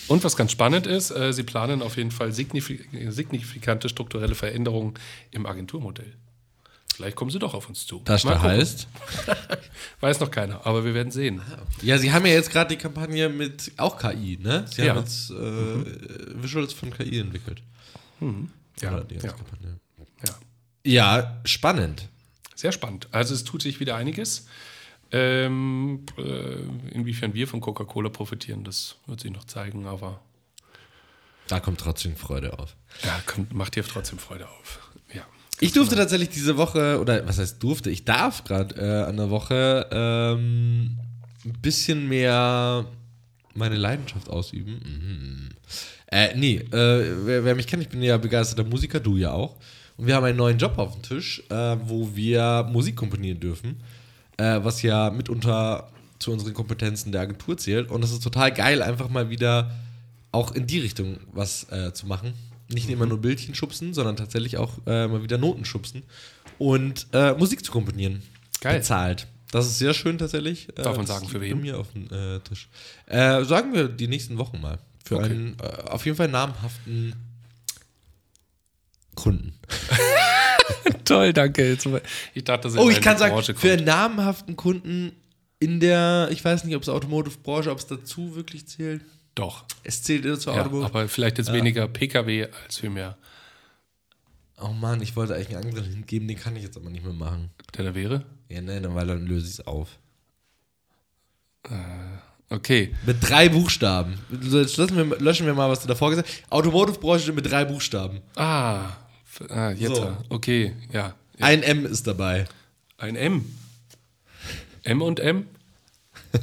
Und 0.07 0.23
was 0.23 0.37
ganz 0.37 0.53
spannend 0.53 0.87
ist, 0.87 1.11
äh, 1.11 1.33
sie 1.33 1.43
planen 1.43 1.83
auf 1.83 1.97
jeden 1.97 2.11
Fall 2.11 2.33
signifik 2.33 2.89
signifikante 3.09 3.89
strukturelle 3.89 4.35
Veränderungen 4.35 4.95
im 5.31 5.47
Agenturmodell. 5.47 6.17
Vielleicht 7.00 7.16
kommen 7.16 7.30
sie 7.30 7.38
doch 7.38 7.54
auf 7.54 7.66
uns 7.66 7.87
zu. 7.87 8.02
Das 8.04 8.25
da 8.25 8.42
heißt. 8.42 8.87
Weiß 10.00 10.21
noch 10.21 10.30
keiner, 10.30 10.66
aber 10.66 10.85
wir 10.85 10.92
werden 10.92 11.11
sehen. 11.11 11.40
Ja, 11.80 11.97
sie 11.97 12.12
haben 12.12 12.26
ja 12.26 12.33
jetzt 12.35 12.50
gerade 12.50 12.76
die 12.76 12.76
Kampagne 12.76 13.30
mit 13.30 13.73
auch 13.78 13.97
KI, 13.99 14.38
ne? 14.38 14.66
Sie 14.71 14.83
Ja. 14.83 14.90
haben 14.95 15.00
jetzt 15.00 15.30
äh, 15.30 16.42
Visuals 16.42 16.75
von 16.75 16.90
KI 16.92 17.21
entwickelt. 17.21 17.62
Ja, 18.83 18.90
ganze 19.00 19.14
ja. 19.26 19.33
Kampagne. 19.33 19.80
Ja. 20.26 20.35
ja, 20.85 21.40
spannend. 21.47 22.07
Sehr 22.54 22.73
spannend. 22.73 23.09
Also 23.12 23.33
es 23.33 23.45
tut 23.45 23.62
sich 23.62 23.80
wieder 23.80 23.97
einiges. 23.97 24.47
Ähm, 25.11 26.04
äh, 26.19 26.57
inwiefern 26.92 27.33
wir 27.33 27.49
von 27.49 27.62
Coca-Cola 27.62 28.11
profitieren, 28.11 28.62
das 28.62 28.97
wird 29.07 29.21
sich 29.21 29.30
noch 29.30 29.45
zeigen, 29.45 29.87
aber 29.87 30.21
Da 31.49 31.61
kommt 31.61 31.80
trotzdem 31.80 32.14
Freude 32.14 32.59
auf. 32.59 32.76
ja, 33.02 33.19
kommt, 33.25 33.54
macht 33.54 33.75
dir 33.75 33.85
trotzdem 33.85 34.19
Freude 34.19 34.47
auf. 34.50 34.89
Ich 35.61 35.73
durfte 35.73 35.95
tatsächlich 35.95 36.31
diese 36.31 36.57
Woche, 36.57 36.99
oder 37.00 37.26
was 37.29 37.38
heißt 37.38 37.62
durfte, 37.62 37.90
ich 37.90 38.05
darf 38.05 38.45
gerade 38.45 38.75
äh, 38.76 39.09
an 39.09 39.17
der 39.17 39.29
Woche 39.29 39.87
ähm, 39.90 40.97
ein 41.45 41.52
bisschen 41.61 42.09
mehr 42.09 42.87
meine 43.55 43.76
Leidenschaft 43.76 44.31
ausüben. 44.31 44.81
Mhm. 44.83 45.49
Äh, 46.07 46.35
nee, 46.37 46.57
äh, 46.57 47.26
wer, 47.26 47.45
wer 47.45 47.55
mich 47.55 47.67
kennt, 47.67 47.83
ich 47.83 47.88
bin 47.88 48.02
ja 48.02 48.17
begeisterter 48.17 48.69
Musiker, 48.69 49.00
du 49.00 49.17
ja 49.17 49.33
auch. 49.33 49.57
Und 49.97 50.07
wir 50.07 50.17
haben 50.17 50.25
einen 50.25 50.38
neuen 50.38 50.59
Job 50.59 50.79
auf 50.79 50.95
dem 50.95 51.02
Tisch, 51.02 51.43
äh, 51.50 51.76
wo 51.85 52.17
wir 52.17 52.67
Musik 52.73 52.97
komponieren 52.97 53.38
dürfen, 53.38 53.76
äh, 54.38 54.61
was 54.62 54.81
ja 54.83 55.11
mitunter 55.11 55.88
zu 56.19 56.33
unseren 56.33 56.55
Kompetenzen 56.55 57.12
der 57.12 57.21
Agentur 57.21 57.59
zählt. 57.59 57.90
Und 57.90 58.02
es 58.02 58.11
ist 58.11 58.23
total 58.23 58.52
geil, 58.52 58.83
einfach 58.83 59.11
mal 59.11 59.29
wieder 59.29 59.71
auch 60.33 60.52
in 60.52 60.67
die 60.67 60.79
Richtung 60.79 61.19
was 61.33 61.71
äh, 61.71 61.93
zu 61.93 62.07
machen. 62.07 62.33
Nicht 62.73 62.89
immer 62.91 63.07
nur 63.07 63.19
Bildchen 63.19 63.55
schubsen, 63.55 63.95
sondern 63.95 64.17
tatsächlich 64.17 64.57
auch 64.59 64.79
äh, 64.87 65.07
mal 65.09 65.23
wieder 65.23 65.39
Noten 65.39 65.65
schubsen. 65.65 66.03
und 66.59 67.07
äh, 67.12 67.33
Musik 67.35 67.65
zu 67.65 67.73
komponieren. 67.73 68.23
Geil. 68.61 68.79
Bezahlt. 68.79 69.27
Das 69.53 69.67
ist 69.67 69.79
sehr 69.79 69.95
schön 69.95 70.19
tatsächlich. 70.19 70.69
Äh, 70.71 70.83
Darf 70.83 70.97
man 70.97 71.07
das 71.07 71.17
sagen, 71.17 71.29
für 71.29 71.39
bei 71.41 71.47
wen? 71.47 71.61
mir 71.61 71.79
auf 71.79 71.89
dem 71.93 72.07
äh, 72.12 72.39
Tisch. 72.41 72.69
Äh, 73.07 73.45
sagen 73.45 73.73
wir 73.75 73.89
die 73.89 74.07
nächsten 74.09 74.39
Wochen 74.39 74.61
mal. 74.61 74.79
Für 75.05 75.17
Okay. 75.17 75.25
einen 75.25 75.57
äh, 75.61 75.89
auf 75.89 76.05
jeden 76.05 76.17
Fall 76.17 76.29
namhaften 76.29 77.15
Kunden. 79.17 79.55
Toll, 81.05 81.33
danke. 81.33 81.77
Ich 82.35 82.45
dachte, 82.45 82.69
das 82.69 82.77
Oh, 82.77 82.89
ich 82.91 83.00
kann 83.00 83.12
eine 83.12 83.19
sagen, 83.19 83.35
Branche 83.35 83.55
für 83.55 83.61
kommt. 83.69 83.73
einen 83.79 83.85
namhaften 83.87 84.57
Kunden 84.57 85.12
in 85.59 85.81
der, 85.81 86.29
ich 86.31 86.45
weiß 86.45 86.65
nicht, 86.65 86.77
ob 86.77 86.83
es 86.83 86.89
Automotive-Branche, 86.89 87.71
ob 87.71 87.79
es 87.79 87.87
dazu 87.87 88.37
wirklich 88.37 88.67
zählt. 88.67 89.03
Doch. 89.35 89.65
Es 89.85 90.03
zählt 90.03 90.25
eher 90.25 90.39
zur 90.39 90.55
Ja, 90.55 90.63
Automotive. 90.63 90.87
aber 90.91 91.09
vielleicht 91.09 91.39
jetzt 91.39 91.53
weniger 91.53 91.87
PKW 91.89 92.49
als 92.65 92.79
vielmehr. 92.79 93.17
oh 94.61 94.69
Mann, 94.69 95.01
ich 95.01 95.17
wollte 95.17 95.35
eigentlich 95.35 95.57
einen 95.57 95.67
anderen 95.69 95.89
hingeben, 95.91 96.29
den 96.29 96.39
kann 96.39 96.57
ich 96.57 96.63
jetzt 96.63 96.77
aber 96.77 96.91
nicht 96.91 97.05
mehr 97.05 97.15
machen. 97.15 97.51
Der 97.77 97.85
da 97.87 97.95
wäre? 97.95 98.25
Ja, 98.49 98.61
ne, 98.61 98.81
dann- 98.81 98.95
weil 98.95 99.07
dann 99.07 99.27
löse 99.27 99.47
ich 99.47 99.53
es 99.55 99.67
auf. 99.67 99.99
Okay. 102.49 102.95
Mit 103.07 103.17
drei 103.21 103.49
Buchstaben. 103.49 104.19
Jetzt 104.43 104.77
lassen 104.77 104.97
wir, 104.97 105.19
löschen 105.21 105.47
wir 105.47 105.55
mal, 105.55 105.71
was 105.71 105.81
du 105.83 105.89
davor 105.89 106.11
gesagt 106.11 106.29
hast. 106.29 106.53
Automotive-Branche 106.53 107.33
mit 107.33 107.49
drei 107.49 107.65
Buchstaben. 107.65 108.21
Ah, 108.35 108.97
ah 109.51 109.71
jetzt. 109.71 109.95
So. 109.95 110.17
Okay, 110.31 110.75
ja. 110.93 111.15
ja. 111.39 111.47
Ein 111.47 111.63
M 111.63 111.87
ist 111.87 112.07
dabei. 112.07 112.47
Ein 112.99 113.15
M. 113.15 113.45
M 114.83 115.01
und 115.03 115.21
M? 115.21 115.47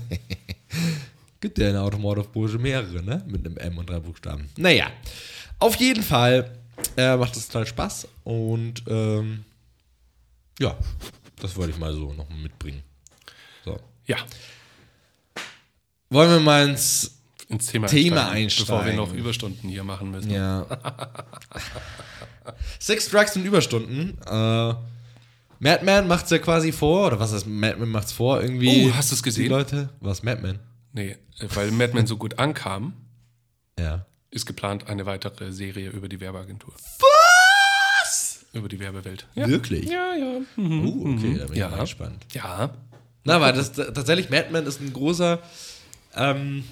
Gibt 1.39 1.57
ja 1.59 1.67
in 1.67 1.73
der 1.73 1.83
Automotive-Branche 1.83 2.57
mehrere, 2.57 3.03
ne? 3.03 3.23
Mit 3.27 3.45
einem 3.45 3.57
M 3.57 3.77
und 3.77 3.89
drei 3.89 3.99
Buchstaben. 3.99 4.49
Naja, 4.57 4.87
auf 5.59 5.75
jeden 5.75 6.03
Fall 6.03 6.51
äh, 6.95 7.15
macht 7.15 7.35
das 7.35 7.47
total 7.47 7.67
Spaß 7.67 8.07
und 8.23 8.83
ähm, 8.87 9.43
ja, 10.59 10.75
das 11.39 11.55
wollte 11.55 11.71
ich 11.71 11.77
mal 11.77 11.93
so 11.93 12.13
noch 12.13 12.29
mitbringen. 12.29 12.81
So. 13.63 13.79
Ja. 14.05 14.17
Wollen 16.09 16.29
wir 16.31 16.39
mal 16.39 16.67
ins 16.69 17.13
Ins 17.49 17.67
Thema, 17.67 17.87
Thema 17.87 18.15
Bevor 18.15 18.33
wir 18.33 18.41
einsteigen. 18.41 18.95
noch 18.97 19.13
Überstunden 19.13 19.69
hier 19.69 19.83
machen 19.83 20.11
müssen. 20.11 20.31
Ja. 20.31 20.65
Sex, 22.79 23.09
Drugs 23.09 23.35
und 23.37 23.45
Überstunden. 23.45 24.17
Äh, 24.29 24.73
Madman 25.59 26.07
macht's 26.07 26.29
ja 26.29 26.39
quasi 26.39 26.71
vor, 26.71 27.07
oder 27.07 27.19
was 27.19 27.33
heißt 27.33 27.47
Madman 27.47 27.89
macht's 27.89 28.11
vor? 28.11 28.41
Irgendwie. 28.41 28.89
Oh, 28.89 28.95
hast 28.95 29.11
du's 29.11 29.23
gesehen? 29.23 29.43
Die 29.43 29.49
Leute. 29.49 29.89
Was, 30.01 30.23
Madman? 30.23 30.59
Nee, 30.97 31.15
weil 31.53 31.69
Mad 31.71 31.93
Men 31.93 32.07
so 32.07 32.17
gut 32.17 32.39
ankam, 32.39 32.93
Ja. 33.79 34.05
ist 34.31 34.47
geplant 34.47 34.87
eine 34.87 35.05
weitere 35.05 35.51
Serie 35.51 35.89
über 35.91 36.09
die 36.09 36.19
Werbeagentur. 36.19 36.73
Was? 38.01 38.45
Über 38.53 38.67
die 38.67 38.79
Werbewelt. 38.79 39.27
Wirklich? 39.35 39.85
Ja, 39.89 40.15
ja. 40.15 40.39
Oh, 40.57 41.13
okay, 41.13 41.35
da 41.37 41.43
bin 41.45 41.53
ich 41.53 41.59
Ja. 41.59 41.69
mal 41.69 41.81
gespannt. 41.81 42.25
Ja. 42.33 42.71
Na, 43.23 43.39
weil 43.39 43.53
das 43.53 43.73
tatsächlich, 43.73 44.31
Madman 44.31 44.65
ist 44.65 44.81
ein 44.81 44.91
großer. 44.91 45.39
Ähm, 46.15 46.63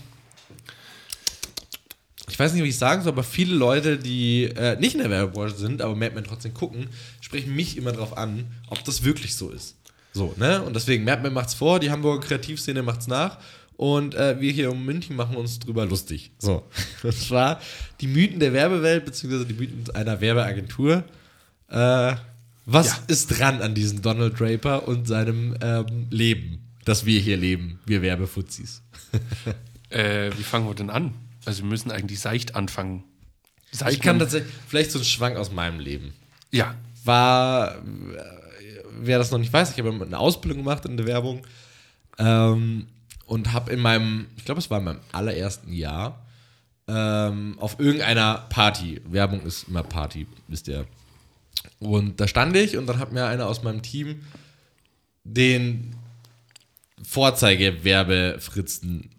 ich 2.27 2.39
weiß 2.39 2.53
nicht, 2.53 2.63
wie 2.63 2.69
ich 2.69 2.77
sagen 2.79 3.03
soll, 3.03 3.11
aber 3.13 3.23
viele 3.23 3.53
Leute, 3.55 3.97
die 3.99 4.45
äh, 4.45 4.75
nicht 4.79 4.95
in 4.95 5.01
der 5.01 5.11
Werbebranche 5.11 5.55
sind, 5.55 5.81
aber 5.83 5.95
Madman 5.95 6.23
trotzdem 6.23 6.53
gucken, 6.55 6.87
sprechen 7.21 7.55
mich 7.55 7.77
immer 7.77 7.91
darauf 7.91 8.17
an, 8.17 8.47
ob 8.69 8.83
das 8.85 9.03
wirklich 9.03 9.35
so 9.35 9.51
ist. 9.51 9.75
So, 10.13 10.33
ne? 10.37 10.63
Und 10.63 10.75
deswegen, 10.75 11.03
Madman 11.03 11.33
macht's 11.33 11.53
vor, 11.53 11.79
die 11.79 11.91
Hamburger 11.91 12.25
Kreativszene 12.25 12.81
macht's 12.81 13.05
nach. 13.07 13.37
Und 13.77 14.15
äh, 14.15 14.39
wir 14.39 14.51
hier 14.51 14.69
in 14.71 14.85
München 14.85 15.15
machen 15.15 15.35
uns 15.35 15.59
drüber 15.59 15.85
lustig. 15.85 16.31
So. 16.39 16.63
Und 17.03 17.13
zwar 17.13 17.59
die 17.99 18.07
Mythen 18.07 18.39
der 18.39 18.53
Werbewelt, 18.53 19.03
beziehungsweise 19.05 19.45
die 19.45 19.53
Mythen 19.53 19.93
einer 19.95 20.21
Werbeagentur. 20.21 21.03
Äh, 21.69 22.15
was 22.65 22.87
Ja. 22.87 22.99
ist 23.07 23.27
dran 23.39 23.61
an 23.61 23.75
diesem 23.75 24.01
Donald 24.01 24.39
Draper 24.39 24.87
und 24.87 25.07
seinem 25.07 25.55
ähm, 25.61 26.07
Leben, 26.09 26.59
das 26.85 27.05
wir 27.05 27.19
hier 27.19 27.37
leben, 27.37 27.79
wir 27.85 28.01
Werbefuzis? 28.01 28.81
Äh, 29.89 30.31
wie 30.35 30.43
fangen 30.43 30.67
wir 30.67 30.73
denn 30.73 30.89
an? 30.89 31.13
Also 31.45 31.61
wir 31.61 31.69
müssen 31.69 31.91
eigentlich 31.91 32.19
seicht 32.19 32.55
anfangen. 32.55 33.03
Seicht 33.71 33.97
Ich 33.97 34.01
kann 34.01 34.17
tatsächlich, 34.17 34.51
vielleicht 34.67 34.91
so 34.91 34.97
ein 34.99 35.05
Schwank 35.05 35.37
aus 35.37 35.51
meinem 35.51 35.79
Leben. 35.79 36.13
Ja. 36.51 36.73
War, 37.05 37.75
äh, 37.75 37.81
wer 38.99 39.19
das 39.19 39.29
noch 39.29 39.37
nicht 39.37 39.53
weiß, 39.53 39.71
ich 39.71 39.77
habe 39.77 39.93
eine 39.93 40.17
Ausbildung 40.17 40.63
gemacht 40.63 40.85
in 40.85 40.97
der 40.97 41.05
Werbung 41.05 41.43
ähm, 42.17 42.87
und 43.25 43.53
habe 43.53 43.71
in 43.71 43.79
meinem, 43.79 44.27
ich 44.37 44.45
glaube, 44.45 44.59
es 44.59 44.69
war 44.69 44.79
in 44.79 44.85
meinem 44.85 44.99
allerersten 45.11 45.73
Jahr, 45.73 46.25
ähm, 46.87 47.57
auf 47.59 47.79
irgendeiner 47.79 48.45
Party, 48.49 49.01
Werbung 49.05 49.41
ist 49.41 49.67
immer 49.67 49.83
Party, 49.83 50.27
wisst 50.47 50.67
ihr. 50.67 50.85
Und 51.79 52.19
da 52.19 52.27
stand 52.27 52.55
ich 52.55 52.77
und 52.77 52.87
dann 52.87 52.99
hat 52.99 53.11
mir 53.11 53.25
einer 53.25 53.47
aus 53.47 53.63
meinem 53.63 53.81
Team 53.81 54.21
den 55.23 55.95
Vorzeige-Werbefritzen 57.03 59.09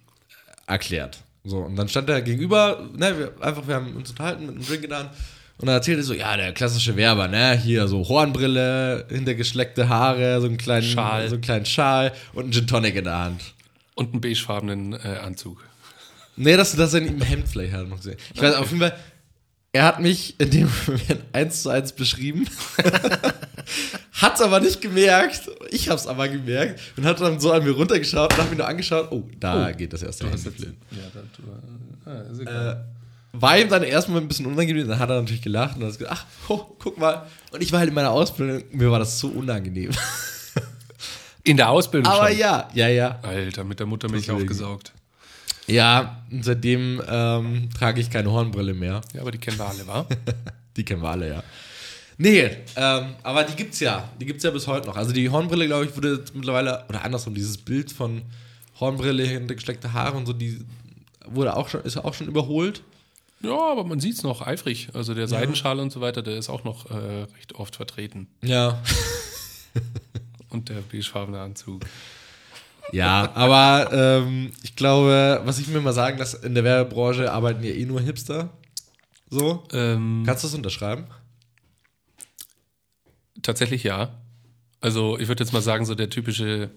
erklärt. 0.67 1.19
So, 1.45 1.59
und 1.59 1.77
dann 1.77 1.89
stand 1.89 2.09
er 2.09 2.23
gegenüber, 2.23 2.89
ne, 2.95 3.19
wir, 3.19 3.33
einfach, 3.41 3.69
wir 3.69 3.77
haben 3.77 3.95
uns 3.97 4.11
unterhalten, 4.11 4.47
mit 4.47 4.57
einem 4.57 4.67
Drink 4.67 4.83
getan. 4.83 5.11
Und 5.59 5.67
dann 5.67 5.77
erzählte 5.77 6.03
er 6.03 6.05
so, 6.05 6.15
ja, 6.15 6.37
der 6.37 6.53
klassische 6.53 6.97
Werber, 6.97 7.29
ne, 7.29 7.59
hier 7.59 7.89
so 7.89 8.07
Hornbrille, 8.09 9.07
hintergeschleckte 9.09 9.89
Haare, 9.89 10.41
so 10.41 10.47
einen 10.47 10.59
kleinen 10.59 10.87
Schal. 10.87 11.29
so 11.29 11.35
einen 11.35 11.43
kleinen 11.43 11.67
Schal 11.67 12.13
und 12.35 12.45
einen 12.45 12.53
Gin 12.53 12.67
Tonic 12.67 12.97
in 12.97 13.05
der 13.05 13.19
Hand. 13.19 13.56
Und 13.97 14.13
einen 14.13 14.21
beigefarbenen 14.21 14.93
äh, 14.93 15.19
Anzug. 15.25 15.65
Nee, 16.37 16.57
dass 16.57 16.77
das 16.77 16.95
in 16.95 17.07
ihm 17.09 17.21
Hemd 17.21 17.49
vielleicht 17.49 17.73
hat 17.73 17.89
noch 17.89 17.97
gesehen. 17.97 18.19
Ich 18.35 18.41
weiß 18.41 18.55
auf 18.55 18.69
jeden 18.69 18.81
Fall, 18.81 18.97
er 19.73 19.85
hat 19.85 20.01
mich 20.01 20.39
in 20.39 20.51
dem 20.51 20.71
Moment 20.87 21.23
eins 21.33 21.63
zu 21.63 21.71
eins 21.71 21.93
beschrieben. 21.93 22.47
Hat's 24.13 24.41
aber 24.41 24.61
nicht 24.61 24.81
gemerkt. 24.81 25.51
Ich 25.71 25.89
hab's 25.91 26.07
aber 26.07 26.29
gemerkt 26.29 26.81
und 26.97 27.05
hat 27.05 27.21
dann 27.21 27.41
so 27.41 27.53
an 27.53 27.65
mir 27.65 27.73
runtergeschaut 27.73 28.33
und 28.33 28.39
hab 28.39 28.49
mich 28.49 28.59
nur 28.59 28.69
angeschaut. 28.69 29.09
Oh, 29.11 29.25
da 29.41 29.73
geht 29.73 29.93
das 29.93 30.03
erste 30.03 30.29
Handy 30.31 30.51
flöten. 30.51 30.77
Ja, 30.91 31.03
da, 31.13 31.21
du, 31.37 32.51
ah, 32.51 32.73
Äh, 32.73 32.77
war 33.33 33.59
ihm 33.59 33.69
dann 33.69 33.83
erstmal 33.83 34.21
ein 34.21 34.29
bisschen 34.29 34.47
unangenehm, 34.47 34.89
dann 34.89 34.99
hat 34.99 35.11
er 35.11 35.21
natürlich 35.21 35.43
gelacht 35.43 35.77
und 35.77 35.85
hat 35.85 35.99
gesagt, 35.99 36.11
ach, 36.11 36.25
oh, 36.49 36.65
guck 36.79 36.97
mal. 36.97 37.27
Und 37.51 37.63
ich 37.63 37.73
war 37.73 37.81
halt 37.81 37.89
in 37.89 37.95
meiner 37.95 38.11
Ausbildung, 38.11 38.63
mir 38.73 38.91
war 38.91 38.99
das 38.99 39.19
so 39.19 39.29
unangenehm. 39.29 39.91
In 41.47 41.57
der 41.57 41.71
Ausbildung 41.71 42.13
aber 42.13 42.29
schon. 42.29 42.39
ja, 42.39 42.69
ja, 42.75 42.89
ja. 42.89 43.19
Alter, 43.23 43.63
mit 43.63 43.79
der 43.79 43.87
Muttermilch 43.87 44.27
Deswegen. 44.27 44.43
aufgesaugt. 44.43 44.93
Ja, 45.69 46.23
seitdem 46.41 47.01
ähm, 47.09 47.69
trage 47.77 48.01
ich 48.01 48.11
keine 48.11 48.31
Hornbrille 48.31 48.75
mehr. 48.75 49.01
Ja, 49.15 49.21
aber 49.21 49.31
die 49.31 49.39
kennen 49.39 49.59
wir 49.59 49.67
alle, 49.67 49.87
wa? 49.87 50.07
Die 50.77 50.85
kennen 50.85 51.01
wir 51.03 51.09
alle, 51.09 51.29
ja. 51.29 51.43
Nee, 52.19 52.51
ähm, 52.77 53.15
aber 53.23 53.45
die 53.45 53.55
gibt's 53.57 53.81
ja. 53.81 54.11
Die 54.21 54.27
gibt's 54.27 54.43
ja 54.45 54.51
bis 54.51 54.67
heute 54.67 54.87
noch. 54.89 54.97
Also 54.97 55.13
die 55.13 55.31
Hornbrille, 55.31 55.67
glaube 55.67 55.87
ich, 55.87 55.97
wurde 55.97 56.23
mittlerweile, 56.35 56.85
oder 56.89 57.03
andersrum, 57.05 57.35
dieses 57.35 57.57
Bild 57.59 57.91
von 57.93 58.23
Hornbrille, 58.79 59.25
hintergesteckte 59.25 59.93
Haare 59.95 60.17
und 60.17 60.27
so, 60.27 60.33
die 60.35 60.61
wurde 61.27 61.57
auch 61.57 61.69
schon, 61.69 61.83
ist 61.83 61.97
auch 61.97 62.13
schon 62.15 62.27
überholt. 62.27 62.83
ja, 63.41 63.57
aber 63.57 63.85
man 63.85 64.01
sieht's 64.01 64.23
noch 64.23 64.43
eifrig. 64.47 64.89
Also 64.93 65.15
der 65.15 65.29
Seidenschal 65.29 65.79
und 65.81 65.93
so 65.93 66.01
weiter, 66.03 66.23
der 66.23 66.37
ist 66.37 66.49
auch 66.51 66.65
noch 66.65 66.91
äh, 66.91 67.25
recht 67.35 67.55
oft 67.55 67.77
vertreten. 67.77 68.27
Ja. 68.43 68.83
Und 70.57 70.69
der 70.69 70.81
beigefarbene 70.81 71.41
Anzug. 71.41 71.85
Ja, 72.93 73.33
aber 73.35 73.91
ähm, 73.93 74.53
ich 74.63 74.77
glaube, 74.77 75.41
was 75.45 75.59
ich 75.59 75.69
mir 75.69 75.81
mal 75.81 75.93
sagen 75.93 76.19
lasse, 76.19 76.45
in 76.47 76.55
der 76.55 76.65
Werbebranche 76.65 77.31
arbeiten 77.33 77.63
ja 77.65 77.73
eh 77.73 77.85
nur 77.85 78.01
Hipster. 78.01 78.51
So. 79.29 79.65
Ähm, 79.73 80.23
Kannst 80.25 80.45
du 80.45 80.49
das 80.49 80.55
unterschreiben? 80.55 81.07
Tatsächlich 83.43 83.83
ja. 83.83 84.15
Also 84.81 85.19
ich 85.19 85.29
würde 85.29 85.43
jetzt 85.43 85.53
mal 85.53 85.63
sagen, 85.63 85.85
so 85.85 85.95
der 85.95 86.11
typische 86.11 86.71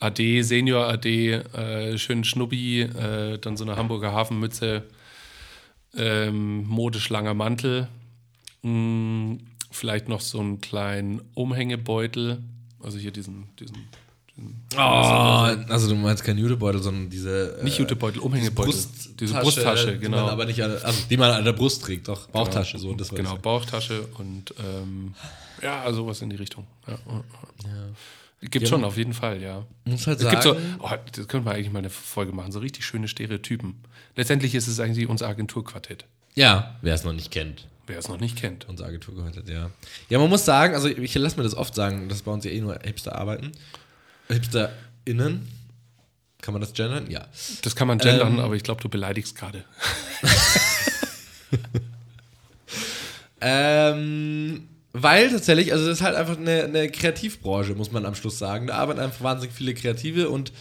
AD, 0.00 0.42
Senior 0.42 0.86
AD, 0.86 1.32
äh, 1.32 1.98
schön 1.98 2.22
Schnubbi, 2.22 2.82
äh, 2.82 3.38
dann 3.38 3.56
so 3.56 3.64
eine 3.64 3.76
Hamburger 3.76 4.12
Hafenmütze, 4.12 4.84
ähm, 5.96 6.64
modisch 6.68 7.08
langer 7.08 7.34
Mantel, 7.34 7.88
mh, 8.62 9.38
vielleicht 9.70 10.08
noch 10.08 10.20
so 10.20 10.40
einen 10.40 10.60
kleinen 10.60 11.20
Umhängebeutel, 11.34 12.42
also 12.82 12.98
hier 12.98 13.10
diesen, 13.10 13.48
diesen, 13.58 13.76
diesen 14.36 14.62
Oh, 14.76 14.78
also 14.78 15.88
du 15.88 15.96
meinst 15.96 16.22
kein 16.22 16.38
Jutebeutel, 16.38 16.80
sondern 16.82 17.10
diese. 17.10 17.58
nicht 17.62 17.78
äh, 17.78 17.82
Jutebeutel, 17.82 18.20
Umhängebeutel, 18.20 18.72
Brusttasche, 18.72 19.14
diese 19.14 19.34
Brusttasche, 19.34 19.92
Die 19.94 19.98
genau. 19.98 20.18
man 20.22 20.28
aber 20.30 20.44
nicht 20.44 20.62
an, 20.62 20.70
also 20.70 21.02
die 21.10 21.16
man 21.16 21.32
an 21.32 21.44
der 21.44 21.52
Brust 21.52 21.82
trägt, 21.82 22.06
doch. 22.08 22.28
Bauchtasche, 22.28 22.78
so. 22.78 22.94
Das 22.94 23.10
Genau. 23.10 23.36
Bauchtasche 23.36 24.02
und 24.18 24.54
ähm, 24.60 25.14
ja, 25.62 25.92
sowas 25.92 26.22
in 26.22 26.30
die 26.30 26.36
Richtung. 26.36 26.66
Ja, 26.86 26.98
Gibt 28.40 28.68
schon, 28.68 28.84
auf 28.84 28.96
jeden 28.96 29.14
Fall, 29.14 29.42
ja. 29.42 29.66
Muss 29.84 30.06
halt 30.06 30.18
Es 30.18 30.24
sagen. 30.24 30.40
gibt 30.40 30.44
so, 30.44 30.56
oh, 30.84 30.90
das 31.12 31.26
könnte 31.26 31.44
man 31.46 31.56
eigentlich 31.56 31.72
mal 31.72 31.80
eine 31.80 31.90
Folge 31.90 32.32
machen, 32.32 32.52
so 32.52 32.60
richtig 32.60 32.84
schöne 32.84 33.08
Stereotypen. 33.08 33.82
Letztendlich 34.14 34.54
ist 34.54 34.68
es 34.68 34.78
eigentlich 34.78 35.08
unser 35.08 35.26
Agenturquartett, 35.28 36.04
ja, 36.34 36.76
wer 36.82 36.94
es 36.94 37.02
noch 37.02 37.12
nicht 37.12 37.32
kennt. 37.32 37.66
Wer 37.88 37.98
es 37.98 38.08
noch 38.08 38.20
nicht 38.20 38.36
kennt. 38.36 38.68
Unsere 38.68 38.88
Agentur 38.88 39.14
gehört 39.14 39.36
hat, 39.36 39.48
ja. 39.48 39.70
Ja, 40.08 40.18
man 40.18 40.28
muss 40.28 40.44
sagen, 40.44 40.74
also 40.74 40.88
ich 40.88 41.14
lasse 41.14 41.36
mir 41.36 41.42
das 41.42 41.54
oft 41.54 41.74
sagen, 41.74 42.08
dass 42.08 42.22
bei 42.22 42.30
uns 42.30 42.44
ja 42.44 42.50
eh 42.50 42.60
nur 42.60 42.78
Hipster 42.84 43.16
arbeiten. 43.16 43.52
HipsterInnen. 44.28 45.48
Kann 46.40 46.54
man 46.54 46.60
das 46.60 46.72
gendern? 46.72 47.10
Ja. 47.10 47.26
Das 47.62 47.74
kann 47.74 47.88
man 47.88 47.98
gendern, 47.98 48.34
Ähm. 48.34 48.40
aber 48.40 48.54
ich 48.54 48.62
glaube, 48.62 48.80
du 48.80 48.88
beleidigst 48.88 49.36
gerade. 49.36 49.64
Ähm, 53.40 54.68
weil 54.92 55.30
tatsächlich, 55.30 55.72
also 55.72 55.86
das 55.86 55.98
ist 55.98 56.04
halt 56.04 56.16
einfach 56.16 56.36
eine, 56.36 56.64
eine 56.64 56.90
Kreativbranche, 56.90 57.74
muss 57.74 57.92
man 57.92 58.04
am 58.06 58.14
Schluss 58.14 58.38
sagen. 58.38 58.66
Da 58.66 58.74
arbeiten 58.74 59.00
einfach 59.00 59.22
wahnsinnig 59.22 59.54
viele 59.54 59.74
Kreative 59.74 60.28
und 60.28 60.52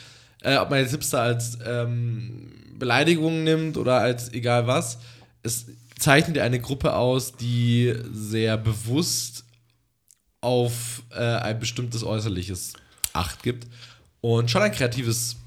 äh, 0.43 0.57
ob 0.57 0.69
man 0.69 0.79
jetzt 0.79 0.91
Hipster 0.91 1.21
als 1.21 1.57
ähm, 1.65 2.51
Beleidigung 2.77 3.43
nimmt 3.43 3.77
oder 3.77 3.99
als 3.99 4.31
egal 4.33 4.67
was, 4.67 4.99
es 5.41 5.65
zeichnet 5.99 6.37
ja 6.37 6.43
eine 6.43 6.59
Gruppe 6.59 6.95
aus, 6.95 7.35
die 7.35 7.93
sehr 8.11 8.57
bewusst 8.57 9.45
auf 10.41 11.03
äh, 11.11 11.19
ein 11.19 11.59
bestimmtes 11.59 12.03
Äußerliches 12.03 12.73
Acht 13.13 13.41
gibt 13.41 13.67
und 14.21 14.51
schon 14.51 14.61
ein 14.61 14.71
kreatives 14.71 15.37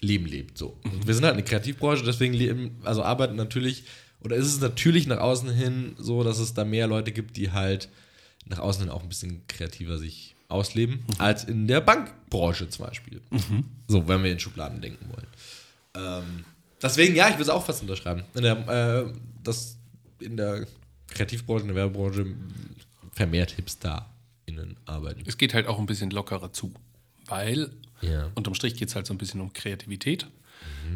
Leben 0.00 0.26
lebt. 0.26 0.58
So. 0.58 0.76
Und 0.84 1.06
wir 1.06 1.14
sind 1.14 1.24
halt 1.24 1.34
eine 1.34 1.44
Kreativbranche, 1.44 2.04
deswegen 2.04 2.34
leben, 2.34 2.78
also 2.84 3.02
arbeiten 3.02 3.36
natürlich, 3.36 3.84
oder 4.20 4.36
ist 4.36 4.46
es 4.46 4.60
natürlich 4.60 5.06
nach 5.06 5.18
außen 5.18 5.50
hin 5.50 5.94
so, 5.98 6.22
dass 6.22 6.38
es 6.38 6.52
da 6.52 6.64
mehr 6.64 6.86
Leute 6.86 7.12
gibt, 7.12 7.36
die 7.36 7.52
halt 7.52 7.88
nach 8.44 8.58
außen 8.58 8.82
hin 8.82 8.90
auch 8.90 9.02
ein 9.02 9.08
bisschen 9.08 9.46
kreativer 9.48 9.98
sich 9.98 10.34
ausleben, 10.48 11.04
als 11.18 11.44
in 11.44 11.66
der 11.66 11.80
Bankbranche 11.80 12.68
zum 12.68 12.86
Beispiel. 12.86 13.20
So, 13.88 14.06
wenn 14.06 14.22
wir 14.22 14.30
in 14.30 14.38
Schubladen 14.38 14.80
denken 14.80 15.08
wollen. 15.08 15.26
Ähm, 15.94 16.44
deswegen, 16.82 17.14
ja, 17.14 17.26
ich 17.28 17.34
würde 17.34 17.42
es 17.44 17.48
auch 17.48 17.64
fast 17.64 17.82
unterschreiben. 17.82 18.22
In 18.34 18.42
der, 18.42 19.06
äh, 19.08 19.12
dass 19.42 19.76
in 20.20 20.36
der 20.36 20.66
Kreativbranche, 21.08 21.62
in 21.62 21.68
der 21.68 21.76
Werbebranche 21.76 22.26
vermehrt 23.12 23.52
HipsterInnen 23.52 24.76
arbeiten. 24.84 25.22
Es 25.26 25.38
geht 25.38 25.54
halt 25.54 25.66
auch 25.66 25.78
ein 25.78 25.86
bisschen 25.86 26.10
lockerer 26.10 26.52
zu, 26.52 26.72
weil 27.26 27.70
Ja. 28.02 28.30
unterm 28.34 28.54
Strich 28.54 28.74
geht 28.76 28.88
es 28.88 28.94
halt 28.94 29.06
so 29.06 29.14
ein 29.14 29.18
bisschen 29.18 29.40
um 29.40 29.52
Kreativität. 29.52 30.26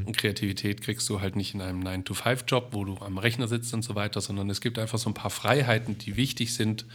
Und 0.06 0.16
Kreativität 0.16 0.80
kriegst 0.82 1.08
du 1.08 1.20
halt 1.20 1.34
nicht 1.37 1.52
in 1.54 1.60
einem 1.60 1.82
9-to-5-Job, 1.82 2.68
wo 2.72 2.84
du 2.84 2.96
am 2.99 3.18
Rechner 3.18 3.49
sitzt 3.49 3.75
und 3.75 3.82
so 3.82 3.94
weiter, 3.96 4.20
sondern 4.20 4.49
es 4.49 4.60
gibt 4.60 4.78
einfach 4.78 4.99
so 4.99 5.10
ein 5.10 5.14
paar 5.14 5.30
Freiheiten, 5.30 5.99
die 5.99 6.16
wichtig 6.16 6.54
sind, 6.54 6.87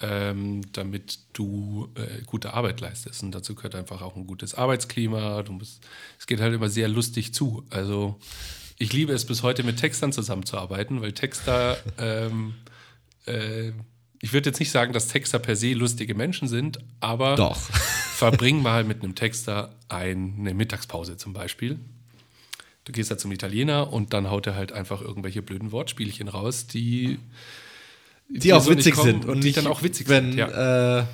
ähm, 0.00 0.60
damit 0.72 1.18
du 1.32 1.88
äh, 1.94 2.22
gute 2.24 2.54
Arbeit 2.54 2.80
leistest. 2.80 3.22
Und 3.22 3.32
dazu 3.32 3.54
gehört 3.54 3.74
einfach 3.74 4.02
auch 4.02 4.16
ein 4.16 4.26
gutes 4.26 4.54
Arbeitsklima. 4.54 5.42
Du 5.42 5.52
musst, 5.52 5.86
es 6.18 6.26
geht 6.26 6.40
halt 6.40 6.54
immer 6.54 6.68
sehr 6.68 6.88
lustig 6.88 7.32
zu. 7.32 7.64
Also 7.70 8.18
ich 8.78 8.92
liebe 8.92 9.12
es 9.12 9.24
bis 9.24 9.42
heute 9.42 9.62
mit 9.62 9.78
Textern 9.78 10.12
zusammenzuarbeiten, 10.12 11.00
weil 11.00 11.12
Texter, 11.12 11.78
ähm, 11.98 12.54
äh, 13.26 13.72
ich 14.20 14.32
würde 14.32 14.50
jetzt 14.50 14.60
nicht 14.60 14.70
sagen, 14.70 14.92
dass 14.92 15.08
Texter 15.08 15.38
per 15.38 15.56
se 15.56 15.72
lustige 15.72 16.14
Menschen 16.14 16.48
sind, 16.48 16.78
aber 17.00 17.36
Doch. 17.36 17.58
verbring 18.16 18.60
mal 18.60 18.84
mit 18.84 19.02
einem 19.02 19.14
Texter 19.14 19.74
eine 19.88 20.52
Mittagspause 20.52 21.16
zum 21.16 21.32
Beispiel. 21.32 21.78
Du 22.84 22.92
gehst 22.92 23.10
da 23.10 23.18
zum 23.18 23.32
Italiener 23.32 23.92
und 23.92 24.12
dann 24.12 24.30
haut 24.30 24.46
er 24.46 24.54
halt 24.54 24.72
einfach 24.72 25.00
irgendwelche 25.00 25.42
blöden 25.42 25.72
Wortspielchen 25.72 26.28
raus, 26.28 26.66
die 26.66 27.18
Die 28.28 28.52
auch 28.52 28.66
witzig 28.68 28.94
kommen 28.94 29.06
sind 29.06 29.24
und 29.24 29.40
die 29.40 29.48
nicht, 29.48 29.56
dann 29.56 29.66
auch 29.66 29.82
witzig 29.82 30.08
wenn, 30.08 30.32
sind. 30.32 30.38
Ja. 30.38 31.00
äh, 31.00 31.04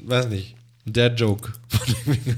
weiß 0.00 0.28
nicht, 0.28 0.56
der 0.84 1.14
Joke. 1.14 1.52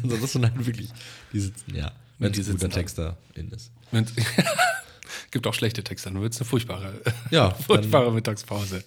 also 0.03 0.17
das 0.17 0.33
sind 0.33 0.45
halt 0.45 0.67
wirklich, 0.67 0.91
die 1.33 1.41
sitzen, 1.41 1.75
ja. 1.75 1.93
Wenn 2.19 2.33
es 2.33 2.49
guter. 2.49 2.71
Texter 2.71 3.17
in 3.35 3.51
ist. 3.51 3.71
Gibt 5.31 5.47
auch 5.47 5.55
schlechte 5.55 5.85
Texte, 5.85 6.11
dann 6.11 6.23
wird 6.23 6.33
es 6.33 6.41
eine 6.41 6.49
furchtbare, 6.49 6.95
Ja, 7.31 7.51
furchtbare 7.67 8.13
Mittagspause. 8.13 8.85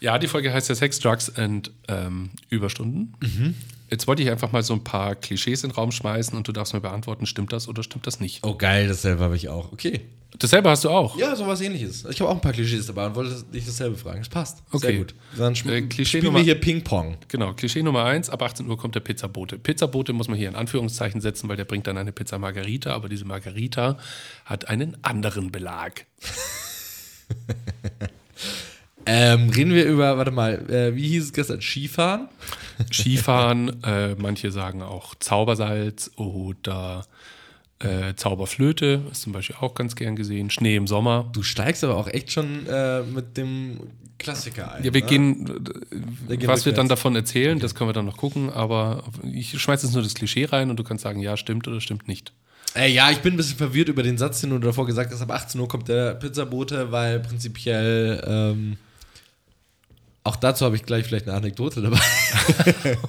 Ja, 0.00 0.18
die 0.18 0.28
Folge 0.28 0.52
heißt 0.52 0.68
ja 0.68 0.74
Sex, 0.74 0.98
Drugs 0.98 1.34
and 1.34 1.70
ähm, 1.88 2.30
Überstunden. 2.48 3.14
Mhm. 3.20 3.54
Jetzt 3.90 4.06
wollte 4.06 4.22
ich 4.22 4.30
einfach 4.30 4.52
mal 4.52 4.62
so 4.62 4.72
ein 4.74 4.84
paar 4.84 5.14
Klischees 5.14 5.64
in 5.64 5.70
den 5.70 5.74
Raum 5.74 5.90
schmeißen 5.90 6.36
und 6.36 6.46
du 6.46 6.52
darfst 6.52 6.72
mir 6.72 6.80
beantworten, 6.80 7.26
stimmt 7.26 7.52
das 7.52 7.68
oder 7.68 7.82
stimmt 7.82 8.06
das 8.06 8.20
nicht? 8.20 8.46
Oh 8.46 8.54
geil, 8.54 8.86
dasselbe 8.86 9.24
habe 9.24 9.36
ich 9.36 9.48
auch. 9.48 9.72
Okay. 9.72 10.02
Dasselbe 10.38 10.70
hast 10.70 10.84
du 10.84 10.90
auch. 10.90 11.18
Ja, 11.18 11.34
sowas 11.36 11.60
ähnliches. 11.60 12.04
Ich 12.08 12.20
habe 12.20 12.30
auch 12.30 12.34
ein 12.34 12.40
paar 12.40 12.52
Klischees 12.52 12.86
dabei 12.86 13.06
und 13.06 13.14
wollte 13.14 13.42
dich 13.52 13.66
dasselbe 13.66 13.96
fragen. 13.96 14.20
Es 14.20 14.28
passt. 14.28 14.62
Okay. 14.70 14.86
Sehr 14.86 14.96
gut. 14.98 15.14
Dann 15.36 15.52
sp 15.58 15.68
Äh, 15.68 15.82
Klischee 15.82 16.18
spielen 16.18 16.24
Nummer- 16.26 16.38
wir 16.38 16.44
hier 16.44 16.54
Ping-Pong. 16.60 17.18
Genau, 17.28 17.52
Klischee 17.52 17.82
Nummer 17.82 18.04
eins, 18.04 18.30
ab 18.30 18.40
18 18.42 18.66
Uhr 18.68 18.78
kommt 18.78 18.94
der 18.94 19.00
Pizzabote. 19.00 19.58
Pizzabote 19.58 20.12
muss 20.12 20.28
man 20.28 20.38
hier 20.38 20.48
in 20.48 20.54
Anführungszeichen 20.56 21.20
setzen, 21.20 21.48
weil 21.48 21.56
der 21.56 21.64
bringt 21.64 21.86
dann 21.88 21.98
eine 21.98 22.12
Pizza 22.12 22.38
Margarita, 22.38 22.94
aber 22.94 23.08
diese 23.08 23.24
Margarita 23.24 23.98
hat 24.44 24.68
einen 24.68 24.96
anderen 25.02 25.50
Belag. 25.52 26.06
Ähm, 29.06 29.48
reden 29.48 29.72
wir 29.72 29.86
über, 29.86 30.18
warte 30.18 30.30
mal, 30.30 30.70
äh, 30.70 30.94
wie 30.94 31.08
hieß 31.08 31.24
es 31.24 31.32
gestern? 31.32 31.60
Skifahren? 31.62 32.28
Skifahren, 32.92 33.82
äh, 33.82 34.14
manche 34.16 34.52
sagen 34.52 34.82
auch 34.82 35.14
Zaubersalz 35.14 36.10
oder 36.16 37.06
äh, 37.80 38.14
Zauberflöte, 38.14 39.02
ist 39.10 39.22
zum 39.22 39.32
Beispiel 39.32 39.56
auch 39.60 39.74
ganz 39.74 39.96
gern 39.96 40.16
gesehen. 40.16 40.50
Schnee 40.50 40.76
im 40.76 40.86
Sommer. 40.86 41.28
Du 41.32 41.42
steigst 41.42 41.82
aber 41.82 41.96
auch 41.96 42.08
echt 42.08 42.30
schon 42.30 42.66
äh, 42.66 43.02
mit 43.02 43.36
dem 43.36 43.80
Klassiker 44.18 44.74
ein. 44.74 44.84
Ja, 44.84 44.94
wir 44.94 45.00
ne? 45.00 45.06
gehen, 45.08 45.64
äh, 46.28 46.36
gehen 46.36 46.48
was 46.48 46.66
wir 46.66 46.72
dann 46.72 46.88
davon 46.88 47.16
erzählen, 47.16 47.58
das 47.58 47.74
können 47.74 47.88
wir 47.88 47.94
dann 47.94 48.04
noch 48.04 48.18
gucken, 48.18 48.50
aber 48.50 49.04
ich 49.24 49.60
schmeiße 49.60 49.86
jetzt 49.86 49.94
nur 49.94 50.02
das 50.02 50.14
Klischee 50.14 50.44
rein 50.44 50.70
und 50.70 50.78
du 50.78 50.84
kannst 50.84 51.02
sagen, 51.02 51.20
ja, 51.20 51.36
stimmt 51.36 51.66
oder 51.66 51.80
stimmt 51.80 52.06
nicht. 52.06 52.32
Äh, 52.76 52.90
ja, 52.92 53.10
ich 53.10 53.18
bin 53.18 53.34
ein 53.34 53.36
bisschen 53.36 53.56
verwirrt 53.56 53.88
über 53.88 54.02
den 54.02 54.18
Satz, 54.18 54.42
den 54.42 54.50
du 54.50 54.58
davor 54.58 54.86
gesagt 54.86 55.12
hast, 55.12 55.22
ab 55.22 55.30
18 55.32 55.60
Uhr 55.60 55.66
kommt 55.66 55.88
der 55.88 56.14
Pizzabote, 56.14 56.92
weil 56.92 57.20
prinzipiell 57.20 58.22
ähm, 58.26 58.76
auch 60.22 60.36
dazu 60.36 60.66
habe 60.66 60.76
ich 60.76 60.84
gleich 60.84 61.06
vielleicht 61.06 61.28
eine 61.28 61.36
Anekdote 61.36 61.80
dabei. 61.80 62.00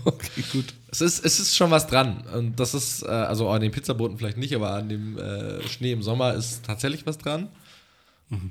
Okay, 0.06 0.44
gut. 0.52 0.74
es, 0.92 1.02
ist, 1.02 1.26
es 1.26 1.40
ist 1.40 1.56
schon 1.56 1.72
was 1.72 1.88
dran. 1.88 2.24
Und 2.34 2.60
das 2.60 2.74
ist, 2.74 3.04
äh, 3.04 3.08
also 3.08 3.50
an 3.50 3.62
den 3.62 3.72
Pizzaboten 3.72 4.18
vielleicht 4.18 4.38
nicht, 4.38 4.56
aber 4.56 4.72
an 4.72 4.88
dem 4.88 5.18
äh, 5.18 5.62
Schnee 5.68 5.92
im 5.92 6.02
Sommer 6.02 6.34
ist 6.34 6.66
tatsächlich 6.66 7.06
was 7.06 7.18
dran. 7.18 7.50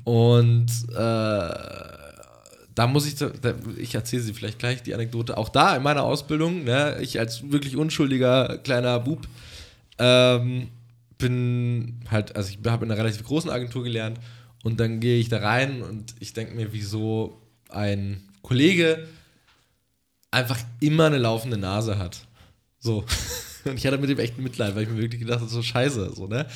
Und 0.05 0.67
äh, 0.91 0.95
da 2.75 2.87
muss 2.87 3.07
ich, 3.07 3.15
da, 3.17 3.55
ich 3.79 3.95
erzähle 3.95 4.23
sie 4.23 4.35
vielleicht 4.35 4.59
gleich, 4.59 4.83
die 4.83 4.95
Anekdote. 4.95 5.39
Auch 5.39 5.49
da 5.49 5.75
in 5.75 5.83
meiner 5.83 6.03
Ausbildung, 6.03 6.65
ne, 6.65 6.99
ich 7.01 7.19
als 7.19 7.51
wirklich 7.51 7.77
unschuldiger 7.77 8.59
kleiner 8.59 9.01
Bub, 9.01 9.27
ähm, 9.99 10.69
bin 11.17 12.01
halt, 12.11 12.37
also 12.37 12.51
ich 12.51 12.59
habe 12.71 12.85
in 12.85 12.91
einer 12.91 13.01
relativ 13.01 13.25
großen 13.25 13.51
Agentur 13.51 13.85
gelernt 13.85 14.19
und 14.63 14.81
dann 14.81 15.01
gehe 15.01 15.19
ich 15.19 15.29
da 15.29 15.39
rein 15.39 15.83
und 15.83 16.15
ich 16.21 16.33
denke 16.33 16.55
mir, 16.55 16.73
wieso 16.73 17.41
ein 17.69 18.23
Kollege 18.43 19.07
einfach 20.31 20.59
immer 20.81 21.07
eine 21.07 21.19
laufende 21.19 21.57
Nase 21.57 21.99
hat. 21.99 22.27
So. 22.79 23.05
Und 23.65 23.77
ich 23.77 23.87
hatte 23.87 23.99
mit 23.99 24.09
dem 24.09 24.19
echt 24.19 24.39
Mitleid, 24.39 24.75
weil 24.75 24.85
ich 24.85 24.89
mir 24.89 25.03
wirklich 25.03 25.21
gedacht 25.21 25.41
habe, 25.41 25.51
so 25.51 25.63
scheiße, 25.63 26.15
so, 26.15 26.27
ne? 26.27 26.47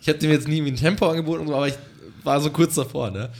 Ich 0.00 0.08
habe 0.08 0.18
dem 0.18 0.30
jetzt 0.30 0.46
nie 0.46 0.60
ein 0.60 0.76
Tempo 0.76 1.08
angeboten 1.08 1.52
aber 1.52 1.66
ich 1.66 1.74
war 2.22 2.40
so 2.40 2.50
kurz 2.50 2.76
davor, 2.76 3.10
ne? 3.10 3.30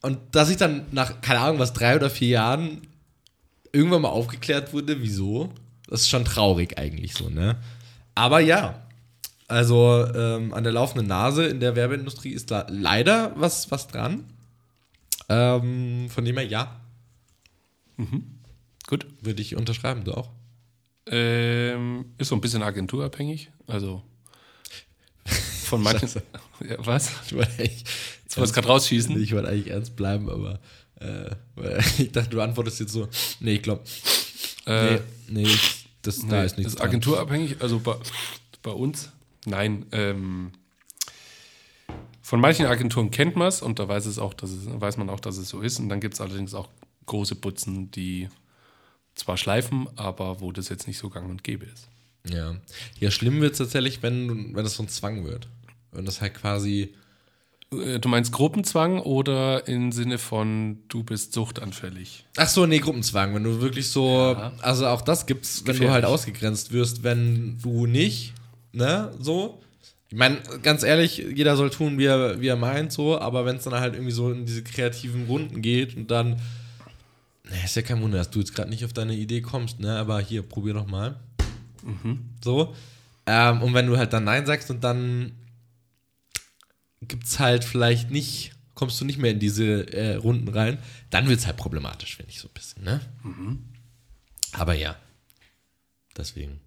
Und 0.00 0.18
dass 0.32 0.48
ich 0.48 0.56
dann 0.56 0.86
nach, 0.92 1.20
keine 1.20 1.40
Ahnung, 1.40 1.58
was, 1.58 1.74
drei 1.74 1.96
oder 1.96 2.08
vier 2.08 2.28
Jahren 2.28 2.80
irgendwann 3.72 4.02
mal 4.02 4.08
aufgeklärt 4.08 4.72
wurde, 4.72 5.02
wieso, 5.02 5.52
das 5.88 6.02
ist 6.02 6.08
schon 6.08 6.24
traurig 6.24 6.78
eigentlich 6.78 7.14
so, 7.14 7.28
ne? 7.28 7.56
Aber 8.14 8.40
ja, 8.40 8.82
also 9.48 10.06
ähm, 10.14 10.54
an 10.54 10.64
der 10.64 10.72
laufenden 10.72 11.06
Nase 11.06 11.46
in 11.46 11.60
der 11.60 11.76
Werbeindustrie 11.76 12.30
ist 12.30 12.50
da 12.50 12.66
leider 12.70 13.32
was, 13.36 13.70
was 13.70 13.86
dran. 13.86 14.24
Ähm, 15.28 16.08
von 16.08 16.24
dem 16.24 16.36
her, 16.38 16.46
ja, 16.46 16.80
Gut. 18.86 19.06
würde 19.20 19.42
ich 19.42 19.56
unterschreiben, 19.56 20.04
du 20.04 20.12
auch. 20.12 20.30
Ähm, 21.08 22.06
ist 22.18 22.28
so 22.28 22.34
ein 22.34 22.40
bisschen 22.40 22.62
agenturabhängig. 22.62 23.50
Also 23.66 24.02
von 25.64 25.82
manchen. 25.82 26.08
Ja, 26.66 26.76
was? 26.78 27.10
Ich 27.26 27.34
wollte 27.34 27.50
eigentlich, 27.58 27.84
Du 28.30 28.36
wolltest 28.38 28.54
gerade 28.54 28.68
rausschießen? 28.68 29.22
ich 29.22 29.32
wollte 29.34 29.48
eigentlich 29.48 29.68
ernst 29.68 29.94
bleiben, 29.94 30.30
aber 30.30 30.58
äh, 31.00 31.30
ich 31.98 32.12
dachte, 32.12 32.30
du 32.30 32.40
antwortest 32.40 32.80
jetzt 32.80 32.92
so, 32.92 33.08
nee, 33.40 33.56
ich 33.56 33.62
glaube, 33.62 33.82
Äh, 34.66 34.94
nee, 35.28 35.42
nee, 35.44 35.56
das, 36.02 36.26
da 36.26 36.42
ist 36.44 36.56
nichts 36.56 36.72
ist 36.72 36.78
dran. 36.80 36.88
agenturabhängig, 36.88 37.56
also 37.60 37.78
bei, 37.80 37.94
bei 38.62 38.70
uns? 38.70 39.10
Nein. 39.44 39.84
Ähm, 39.92 40.52
von 42.22 42.40
manchen 42.40 42.66
Agenturen 42.66 43.10
kennt 43.10 43.36
man 43.36 43.48
es 43.48 43.60
und 43.62 43.78
da 43.78 43.86
weiß, 43.86 44.06
es 44.06 44.18
auch, 44.18 44.32
dass 44.34 44.50
es, 44.50 44.66
weiß 44.68 44.96
man 44.96 45.10
auch, 45.10 45.20
dass 45.20 45.36
es 45.36 45.48
so 45.50 45.60
ist. 45.60 45.78
Und 45.78 45.88
dann 45.90 46.00
gibt 46.00 46.14
es 46.14 46.20
allerdings 46.20 46.54
auch 46.54 46.68
große 47.06 47.36
Putzen, 47.36 47.90
die 47.90 48.28
zwar 49.14 49.36
schleifen, 49.36 49.88
aber 49.96 50.40
wo 50.40 50.52
das 50.52 50.68
jetzt 50.68 50.86
nicht 50.86 50.98
so 50.98 51.08
gang 51.08 51.28
und 51.30 51.42
gäbe 51.44 51.64
ist. 51.66 51.88
Ja. 52.28 52.56
ja, 52.98 53.10
schlimm 53.10 53.40
wird 53.40 53.52
es 53.52 53.58
tatsächlich, 53.58 54.02
wenn, 54.02 54.54
wenn 54.54 54.64
das 54.64 54.74
so 54.74 54.82
ein 54.82 54.88
Zwang 54.88 55.24
wird. 55.24 55.48
Wenn 55.92 56.04
das 56.04 56.20
halt 56.20 56.34
quasi, 56.34 56.92
Äh, 57.72 57.98
Du 58.00 58.08
meinst 58.08 58.32
Gruppenzwang 58.32 58.98
oder 59.00 59.66
im 59.68 59.90
Sinne 59.92 60.18
von, 60.18 60.78
du 60.88 61.02
bist 61.04 61.32
suchtanfällig? 61.32 62.26
ach 62.36 62.48
so, 62.48 62.66
nee, 62.66 62.78
Gruppenzwang, 62.80 63.34
wenn 63.34 63.44
du 63.44 63.60
wirklich 63.60 63.88
so, 63.88 64.36
also 64.60 64.86
auch 64.88 65.02
das 65.02 65.26
gibt's, 65.26 65.60
wenn 65.60 65.66
du 65.76 65.80
gefährlich. 65.82 65.94
halt 65.94 66.04
ausgegrenzt 66.04 66.72
wirst, 66.72 67.02
wenn 67.04 67.58
du 67.62 67.86
nicht, 67.86 68.34
ne, 68.72 69.12
so. 69.20 69.62
Ich 70.08 70.16
meine, 70.16 70.38
ganz 70.62 70.82
ehrlich, 70.84 71.18
jeder 71.18 71.56
soll 71.56 71.70
tun, 71.70 71.98
wie 71.98 72.04
er, 72.04 72.40
wie 72.40 72.46
er 72.48 72.56
meint, 72.56 72.92
so, 72.92 73.18
aber 73.18 73.44
wenn 73.44 73.56
es 73.56 73.64
dann 73.64 73.74
halt 73.74 73.94
irgendwie 73.94 74.12
so 74.12 74.30
in 74.30 74.46
diese 74.46 74.62
kreativen 74.62 75.26
Runden 75.26 75.62
geht 75.62 75.96
und 75.96 76.10
dann, 76.10 76.40
ne, 77.48 77.64
ist 77.64 77.76
ja 77.76 77.82
kein 77.82 78.00
Wunder, 78.02 78.18
dass 78.18 78.30
du 78.30 78.38
jetzt 78.40 78.54
gerade 78.54 78.70
nicht 78.70 78.84
auf 78.84 78.92
deine 78.92 79.14
Idee 79.14 79.40
kommst, 79.40 79.80
ne, 79.80 79.98
aber 79.98 80.20
hier, 80.20 80.42
probier 80.42 80.74
doch 80.74 80.86
mal. 80.86 81.20
So. 82.42 82.74
Ähm, 83.26 83.62
und 83.62 83.74
wenn 83.74 83.86
du 83.86 83.96
halt 83.96 84.12
dann 84.12 84.24
Nein 84.24 84.46
sagst 84.46 84.70
und 84.70 84.84
dann 84.84 85.32
gibt's 87.02 87.38
halt 87.38 87.64
vielleicht 87.64 88.10
nicht 88.10 88.52
kommst 88.76 89.00
du 89.00 89.04
nicht 89.04 89.18
mehr 89.18 89.32
in 89.32 89.40
diese 89.40 89.92
äh, 89.92 90.14
Runden 90.16 90.48
rein, 90.48 90.78
dann 91.10 91.28
wird 91.28 91.40
es 91.40 91.46
halt 91.46 91.56
problematisch, 91.56 92.16
finde 92.16 92.30
ich 92.30 92.38
so 92.38 92.46
ein 92.46 92.54
bisschen, 92.54 92.84
ne? 92.84 93.00
Aber 94.52 94.74
ja. 94.74 94.96
Deswegen. 96.16 96.60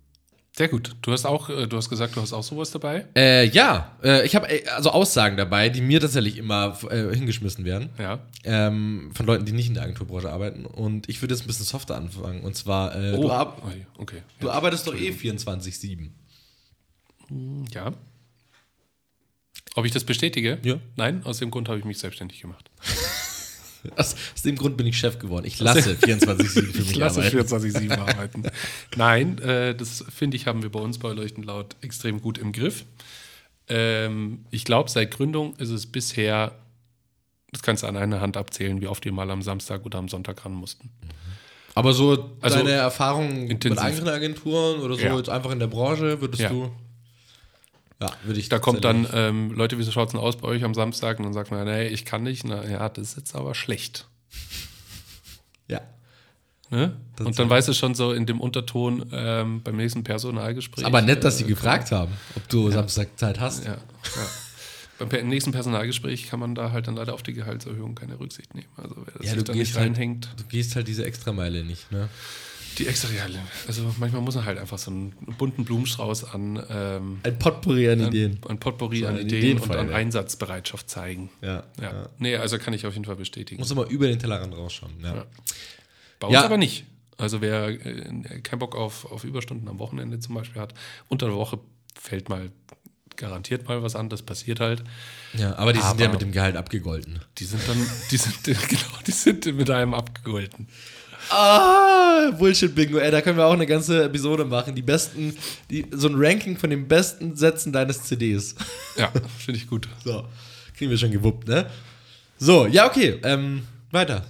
Sehr 0.60 0.68
gut. 0.68 0.98
Du 1.02 1.14
hast 1.14 1.26
auch, 1.26 1.50
äh, 1.50 1.68
du 1.68 1.78
hast 1.78 1.90
gesagt, 1.90 2.18
du 2.18 2.22
hast 2.22 2.34
auch 2.34 2.44
sowas 2.44 2.70
dabei. 2.70 3.06
Äh, 3.16 3.48
ja, 3.48 3.96
äh, 4.04 4.26
ich 4.26 4.36
habe 4.36 4.50
äh, 4.50 4.68
also 4.68 4.90
Aussagen 4.90 5.38
dabei, 5.38 5.70
die 5.70 5.80
mir 5.80 6.02
tatsächlich 6.02 6.36
immer 6.36 6.78
äh, 6.92 7.16
hingeschmissen 7.16 7.64
werden. 7.64 7.92
Ja. 7.98 8.20
Ähm, 8.44 9.10
von 9.14 9.26
Leuten, 9.26 9.46
die 9.46 9.54
nicht 9.54 9.70
in 9.70 9.76
der 9.76 9.84
Agenturbranche 9.84 10.30
arbeiten. 10.30 10.66
Und 10.66 11.08
ich 11.08 11.22
würde 11.22 11.34
jetzt 11.34 11.46
ein 11.46 11.48
bisschen 11.48 11.64
softer 11.64 11.96
anfangen. 11.96 12.42
Und 12.42 12.58
zwar, 12.58 12.94
äh, 12.94 13.16
du, 13.16 13.32
ar 13.32 13.56
okay. 14.00 14.22
du 14.42 14.50
arbeitest 14.50 14.86
doch 14.86 14.96
eh 14.96 15.12
24-7. 15.12 16.10
Ja. 17.74 17.94
Ob 19.76 19.86
ich 19.86 19.94
das 19.94 20.04
bestätige? 20.04 20.60
Ja. 20.64 20.76
Nein, 20.98 21.24
aus 21.24 21.38
dem 21.38 21.52
Grund 21.52 21.70
habe 21.70 21.80
ich 21.80 21.86
mich 21.86 22.00
selbstständig 22.00 22.42
gemacht. 22.42 22.70
Aus, 23.96 24.16
aus 24.36 24.42
dem 24.44 24.56
Grund 24.56 24.76
bin 24.78 24.86
ich 24.88 24.98
Chef 24.98 25.20
geworden. 25.20 25.46
Ich 25.46 25.60
lasse 25.60 25.92
24-7 26.02 26.72
für 26.74 26.82
mich 26.84 27.04
arbeiten. 27.04 27.38
24-7 27.40 27.92
arbeiten. 27.98 28.44
Nein, 28.96 29.38
äh, 29.40 29.76
das 29.76 30.04
finde 30.14 30.38
ich, 30.38 30.48
haben 30.48 30.62
wir 30.64 30.70
bei 30.72 30.80
uns 30.80 30.98
bei 31.00 31.12
Leuchten 31.12 31.44
laut 31.44 31.76
extrem 31.82 32.22
gut 32.22 32.38
im 32.38 32.52
Griff. 32.52 32.86
Ähm, 33.68 34.46
ich 34.52 34.66
glaube, 34.66 34.90
seit 34.90 35.12
Gründung 35.12 35.56
ist 35.58 35.70
es 35.70 35.86
bisher, 35.86 36.54
das 37.52 37.62
kannst 37.62 37.84
du 37.84 37.88
an 37.88 37.98
einer 37.98 38.20
Hand 38.22 38.36
abzählen, 38.38 38.82
wie 38.82 38.88
oft 38.88 39.06
wir 39.06 39.12
mal 39.12 39.30
am 39.32 39.42
Samstag 39.42 39.86
oder 39.86 39.98
am 40.00 40.08
Sonntag 40.10 40.44
ran 40.46 40.54
mussten. 40.54 40.90
Aber 41.76 41.94
so 41.94 42.36
Also, 42.42 42.58
deine 42.58 42.72
Erfahrungen 42.72 43.48
mit 43.48 43.66
anderen 43.66 44.10
Agenturen 44.10 44.82
oder 44.82 44.96
so 44.96 45.02
Ja. 45.02 45.16
jetzt 45.18 45.30
einfach 45.30 45.52
in 45.52 45.60
der 45.60 45.68
Branche, 45.68 46.20
würdest 46.20 46.42
Ja. 46.44 46.50
du. 46.50 46.72
Ja, 48.02 48.12
würde 48.24 48.40
ich. 48.40 48.48
Da 48.50 48.60
kommt 48.60 48.86
dann, 48.86 49.08
ähm, 49.14 49.52
Leute, 49.52 49.78
wie 49.78 49.84
schaut 49.92 50.08
es 50.08 50.12
denn 50.14 50.22
aus 50.22 50.38
bei 50.38 50.48
euch 50.48 50.64
am 50.64 50.74
Samstag? 50.74 51.20
Und 51.20 51.26
dann 51.26 51.34
sagt 51.34 51.52
man, 51.52 51.66
nee, 51.66 51.88
ich 51.88 52.06
kann 52.06 52.24
nicht. 52.24 52.46
Na 52.46 52.66
ja, 52.66 52.88
das 52.90 53.10
ist 53.10 53.18
jetzt 53.18 53.36
aber 53.36 53.54
schlecht. 53.56 54.08
Ja. 55.68 55.82
Ne? 56.70 56.96
Und 57.20 57.38
dann 57.38 57.50
weißt 57.50 57.68
du 57.68 57.74
schon 57.74 57.96
so 57.96 58.14
in 58.14 58.26
dem 58.26 58.40
Unterton 58.40 59.06
ähm, 59.12 59.62
beim 59.64 59.76
nächsten 59.76 60.04
Personalgespräch. 60.04 60.86
Aber 60.86 61.02
nett, 61.02 61.24
dass 61.24 61.38
sie 61.40 61.44
äh, 61.44 61.48
gefragt 61.48 61.92
haben, 61.92 62.14
ob 62.36 62.48
du 62.48 62.70
Samstag 62.72 63.10
Zeit 63.18 63.40
hast. 63.40 63.66
Ja, 63.66 63.74
ja. 65.00 65.06
Beim 65.06 65.28
nächsten 65.30 65.52
Personalgespräch 65.52 66.28
kann 66.30 66.40
man 66.40 66.56
da 66.56 66.72
halt 66.72 66.88
dann 66.88 66.96
leider 66.96 67.14
auf 67.14 67.24
die 67.24 67.34
Gehaltserhöhung 67.34 67.96
keine 67.96 68.20
Rücksicht 68.20 68.54
nehmen. 68.54 68.68
Also 68.78 68.96
wer 68.98 69.14
das 69.18 69.26
Ja, 69.26 69.32
sich 69.34 69.44
du 69.44 69.44
da 69.52 69.54
nicht 69.58 69.76
halt- 69.76 69.86
reinhängt. 69.86 70.30
Du 70.38 70.44
gehst 70.44 70.76
halt 70.76 70.88
diese 70.88 71.06
Extrameile 71.06 71.64
nicht, 71.64 71.92
ne? 71.92 72.08
Die 72.80 72.88
extra. 72.88 73.10
Also 73.68 73.94
manchmal 74.00 74.22
muss 74.22 74.36
man 74.36 74.46
halt 74.46 74.58
einfach 74.58 74.78
so 74.78 74.90
einen 74.92 75.12
bunten 75.38 75.66
Blumenstrauß 75.66 76.24
an 76.34 76.64
ähm, 76.70 77.20
Ein 77.24 77.38
Potpourri 77.38 77.90
an 77.90 78.00
Ideen. 78.08 78.40
ein 78.48 78.60
Potpourri 78.60 79.02
So 79.02 79.08
an 79.08 79.14
eine 79.16 79.22
Ideen 79.22 79.60
und 79.60 79.72
an 79.76 79.92
Einsatzbereitschaft 79.92 80.90
zeigen. 80.90 81.30
Ja. 81.42 81.64
Ja. 81.82 81.92
ja. 81.94 82.10
Nee, 82.18 82.36
also 82.38 82.58
kann 82.58 82.74
ich 82.74 82.86
auf 82.86 82.94
jeden 82.94 83.06
Fall 83.06 83.16
bestätigen. 83.18 83.60
Muss 83.60 83.70
immer 83.72 83.88
über 83.88 84.08
den 84.08 84.18
Tellerrand 84.20 84.56
rausschauen. 84.56 84.94
Ja. 85.04 85.16
Ja. 85.16 85.26
Bei 86.20 86.28
uns 86.28 86.34
Ja. 86.34 86.44
aber 86.46 86.58
nicht. 86.58 86.86
Also 87.18 87.42
wer 87.42 87.68
äh, 87.68 88.40
keinen 88.42 88.60
Bock 88.60 88.76
auf, 88.76 89.12
auf 89.12 89.26
Überstunden 89.26 89.68
am 89.68 89.78
Wochenende 89.80 90.20
zum 90.20 90.36
Beispiel 90.36 90.62
hat, 90.62 90.74
unter 91.10 91.28
der 91.28 91.36
Woche 91.36 91.60
fällt 92.00 92.30
mal 92.30 92.50
garantiert 93.18 93.68
mal 93.68 93.84
was 93.84 93.98
an, 93.98 94.08
das 94.08 94.22
passiert 94.22 94.62
halt. 94.62 94.82
ja 95.34 95.54
aber 95.58 95.74
die 95.74 95.80
sind 95.80 95.90
Aber- 95.90 96.02
ja 96.04 96.08
mit 96.10 96.22
dem 96.22 96.32
Gehalt 96.32 96.56
abgegolten. 96.56 97.20
Die 97.38 97.44
sind 97.44 97.62
dann, 97.68 97.78
die 98.12 98.16
sind, 98.16 98.42
genau, 98.46 98.98
die 99.06 99.12
sind 99.12 99.46
mit 99.58 99.70
einem 99.70 99.94
abgegolten. 99.94 100.70
Ah, 101.30 102.32
Bullshit-Bingo, 102.38 102.98
ey, 102.98 103.12
da 103.12 103.22
können 103.22 103.38
wir 103.38 103.46
auch 103.46 103.54
eine 103.54 103.66
ganze 103.66 104.04
Episode 104.04 104.46
machen. 104.46 104.76
Die 104.76 104.82
besten, 104.82 105.36
die, 105.70 105.86
so 105.92 106.08
ein 106.08 106.16
Ranking 106.16 106.58
von 106.58 106.70
den 106.70 106.88
besten 106.88 107.36
Sätzen 107.36 107.72
deines 107.72 108.04
CDs. 108.04 108.56
Ja, 108.98 109.12
finde 109.38 109.60
ich 109.60 109.68
gut. 109.68 109.88
So, 110.04 110.26
kriegen 110.76 110.90
wir 110.92 110.98
schon 110.98 111.12
gewuppt, 111.12 111.48
ne? 111.48 111.70
So, 112.38 112.66
ja, 112.68 112.88
okay, 112.88 113.20
ähm, 113.24 113.64
weiter. 113.92 114.26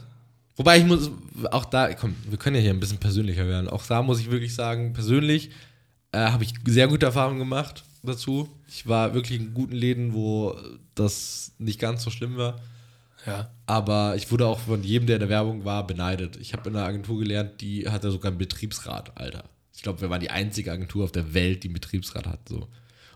Wobei 0.58 0.78
ich 0.78 0.86
muss, 0.86 1.10
auch 1.52 1.66
da, 1.66 1.94
komm, 1.94 2.16
wir 2.28 2.38
können 2.38 2.58
ja 2.58 2.62
hier 2.62 2.72
ein 2.72 2.80
bisschen 2.80 2.98
persönlicher 2.98 3.48
werden. 3.48 3.70
Auch 3.70 3.86
da 3.86 4.02
muss 4.02 4.20
ich 4.20 4.30
wirklich 4.30 4.54
sagen, 4.54 4.94
persönlich 4.94 5.52
äh, 6.12 6.18
habe 6.18 6.44
ich 6.44 6.54
sehr 6.66 6.88
gute 6.88 7.06
Erfahrungen 7.06 7.40
gemacht 7.40 7.84
dazu. 8.04 8.50
Ich 8.68 8.88
war 8.88 9.14
wirklich 9.14 9.40
in 9.40 9.54
guten 9.54 9.76
Läden, 9.76 10.14
wo 10.14 10.58
das 10.96 11.54
nicht 11.60 11.80
ganz 11.80 12.04
so 12.04 12.10
schlimm 12.10 12.36
war. 12.36 12.60
Ja. 13.26 13.50
Aber 13.66 14.16
ich 14.16 14.32
wurde 14.32 14.48
auch 14.48 14.60
von 14.60 14.84
jedem, 14.84 15.08
der 15.08 15.18
in 15.18 15.22
der 15.22 15.30
Werbung 15.30 15.66
war, 15.66 15.86
beneidet. 15.86 16.38
Ich 16.38 16.54
habe 16.54 16.70
in 16.70 16.76
einer 16.76 16.86
Agentur 16.86 17.20
gelernt, 17.20 17.62
die 17.62 17.88
hatte 17.88 18.12
sogar 18.12 18.32
einen 18.32 18.38
Betriebsrat, 18.38 19.12
Alter. 19.16 19.44
Ich 19.74 19.84
glaube, 19.84 20.02
wir 20.02 20.10
waren 20.10 20.22
die 20.22 20.30
einzige 20.30 20.72
Agentur 20.72 21.06
auf 21.06 21.12
der 21.12 21.34
Welt, 21.34 21.64
die 21.64 21.68
einen 21.68 21.76
Betriebsrat 21.76 22.28
hat. 22.28 22.50
So. 22.50 22.68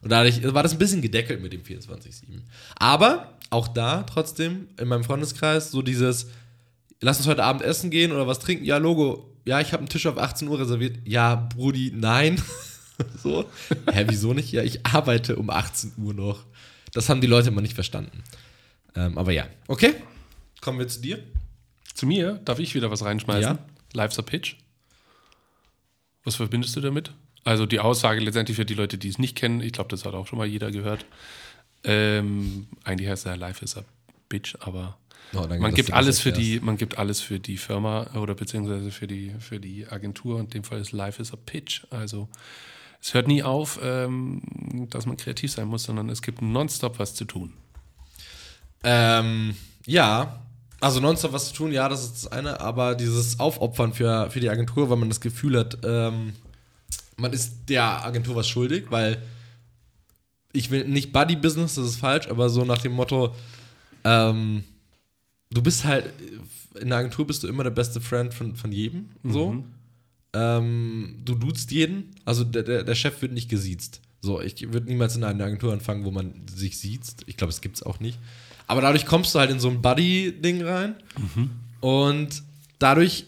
Und 0.02 0.12
dadurch 0.12 0.44
war 0.54 0.64
das 0.64 0.74
ein 0.74 0.80
bisschen 0.80 1.02
gedeckelt 1.02 1.42
mit 1.42 1.54
dem 1.54 1.64
24-7. 1.64 2.42
Aber 2.76 3.38
auch 3.50 3.68
da 3.68 4.04
trotzdem 4.04 4.68
in 4.80 4.88
meinem 4.88 5.04
Freundeskreis 5.04 5.72
so 5.72 5.82
dieses, 5.82 6.28
lass 7.02 7.18
uns 7.18 7.28
heute 7.28 7.44
Abend 7.44 7.62
essen 7.62 7.90
gehen 7.90 8.12
oder 8.12 8.28
was 8.28 8.40
trinken. 8.40 8.66
Ja, 8.66 8.78
Logo. 8.78 9.30
Ja, 9.46 9.60
ich 9.60 9.74
habe 9.74 9.80
einen 9.82 9.90
Tisch 9.90 10.06
auf 10.06 10.18
18 10.18 10.48
Uhr 10.48 10.60
reserviert. 10.60 11.00
Ja, 11.06 11.36
Brudi, 11.36 11.92
nein. 11.94 12.42
so. 13.24 13.46
Hä, 13.92 14.06
wieso 14.08 14.34
nicht? 14.34 14.52
Ja, 14.52 14.64
ich 14.64 14.86
arbeite 14.86 15.36
um 15.36 15.50
18 15.50 15.94
Uhr 15.98 16.14
noch. 16.14 16.46
Das 16.94 17.10
haben 17.10 17.22
die 17.22 17.28
Leute 17.28 17.50
immer 17.50 17.62
nicht 17.62 17.74
verstanden. 17.74 18.24
Ähm, 18.96 19.18
aber 19.18 19.32
ja, 19.32 19.48
okay. 19.68 19.96
Kommen 20.62 20.80
wir 20.80 20.88
zu 20.88 21.02
dir. 21.02 21.24
Zu 21.94 22.06
mir 22.06 22.40
darf 22.46 22.60
ich 22.60 22.76
wieder 22.76 22.90
was 22.90 23.04
reinschmeißen. 23.04 23.58
Ja. 23.58 23.60
Life's 23.94 24.18
a 24.20 24.22
Pitch. 24.22 24.56
Was 26.24 26.36
verbindest 26.36 26.76
du 26.76 26.82
damit? 26.82 27.12
Also 27.44 27.66
die 27.66 27.80
Aussage 27.80 28.22
letztendlich 28.22 28.56
für 28.56 28.66
die 28.66 28.74
Leute, 28.74 28.98
die 28.98 29.10
es 29.10 29.20
nicht 29.20 29.36
kennen, 29.36 29.62
ich 29.62 29.74
glaube, 29.74 29.90
das 29.90 30.06
hat 30.06 30.14
auch 30.14 30.28
schon 30.28 30.40
mal 30.40 30.48
jeder 30.48 30.72
gehört. 30.72 31.06
Ähm, 31.84 32.68
eigentlich 32.84 33.10
heißt 33.10 33.26
er 33.26 33.36
Life 33.36 33.64
is 33.64 33.76
a 33.76 33.84
Bitch, 34.30 34.56
aber 34.62 34.98
Oh, 35.36 35.48
man 35.48 35.74
gibt 35.74 35.92
alles 35.92 36.20
für 36.20 36.32
die, 36.32 36.60
man 36.60 36.78
gibt 36.78 36.98
alles 36.98 37.20
für 37.20 37.40
die 37.40 37.58
Firma 37.58 38.08
oder 38.16 38.36
beziehungsweise 38.36 38.92
für 38.92 39.08
die, 39.08 39.32
für 39.40 39.60
die 39.60 39.88
Agentur. 39.88 40.40
In 40.40 40.50
dem 40.50 40.64
Fall 40.64 40.80
ist 40.80 40.92
Life 40.92 41.22
is 41.22 41.34
a 41.34 41.38
Pitch. 41.38 41.86
Also 41.90 42.30
es 43.02 43.14
hört 43.14 43.28
nie 43.28 43.42
auf, 43.42 43.80
ähm, 43.82 44.88
dass 44.92 45.06
man 45.06 45.18
kreativ 45.18 45.52
sein 45.52 45.68
muss, 45.68 45.84
sondern 45.84 46.10
es 46.10 46.22
gibt 46.22 46.42
nonstop 46.42 47.00
was 47.00 47.16
zu 47.16 47.26
tun. 47.26 47.54
Ähm, 48.84 49.56
ja, 49.86 50.40
also 50.80 51.00
nonstop 51.00 51.32
was 51.32 51.50
zu 51.50 51.54
tun, 51.54 51.72
ja, 51.72 51.88
das 51.88 52.04
ist 52.04 52.14
das 52.14 52.32
eine, 52.32 52.60
aber 52.60 52.96
dieses 52.96 53.40
Aufopfern 53.40 53.94
für, 53.94 54.30
für 54.30 54.40
die 54.40 54.50
Agentur, 54.50 54.90
weil 54.90 54.98
man 54.98 55.10
das 55.10 55.22
Gefühl 55.22 55.58
hat, 55.58 55.78
ähm, 55.84 56.34
man 57.16 57.32
ist 57.32 57.70
der 57.70 58.06
Agentur 58.06 58.36
was 58.36 58.48
schuldig, 58.48 58.86
weil 58.90 59.22
ich 60.52 60.72
will 60.72 60.86
nicht 60.86 61.14
Buddy-Business, 61.14 61.76
das 61.76 61.86
ist 61.86 61.96
falsch, 61.98 62.28
aber 62.28 62.50
so 62.50 62.66
nach 62.66 62.80
dem 62.80 62.92
Motto, 62.92 63.34
ähm, 64.04 64.64
du 65.52 65.62
bist 65.62 65.86
halt, 65.86 66.12
in 66.80 66.90
der 66.90 66.98
Agentur 66.98 67.26
bist 67.26 67.44
du 67.44 67.48
immer 67.48 67.64
der 67.64 67.72
beste 67.72 68.02
Friend 68.02 68.34
von, 68.34 68.56
von 68.56 68.72
jedem, 68.72 69.10
so. 69.24 69.64
Ähm, 70.34 71.22
du 71.24 71.36
duzt 71.36 71.72
jeden, 71.72 72.16
also 72.26 72.44
der, 72.44 72.64
der, 72.64 72.84
der 72.84 72.96
Chef 72.96 73.22
wird 73.22 73.34
nicht 73.34 73.50
gesiezt. 73.50 74.02
So, 74.22 74.42
ich 74.42 74.74
würde 74.74 74.88
niemals 74.88 75.16
in 75.16 75.24
eine 75.24 75.44
Agentur 75.44 75.74
anfangen, 75.74 76.06
wo 76.06 76.12
man 76.12 76.34
sich 76.48 76.80
sieht. 76.80 77.04
Ich 77.26 77.38
glaube, 77.38 77.52
es 77.52 77.62
gibt 77.62 77.76
es 77.76 77.84
auch 77.84 78.00
nicht. 78.00 78.18
Aber 78.68 78.82
dadurch 78.82 79.06
kommst 79.06 79.34
du 79.36 79.40
halt 79.40 79.52
in 79.52 79.60
so 79.60 79.70
ein 79.70 79.82
Buddy-Ding 79.82 80.64
rein. 80.64 80.96
Und 81.82 82.44
dadurch, 82.80 83.26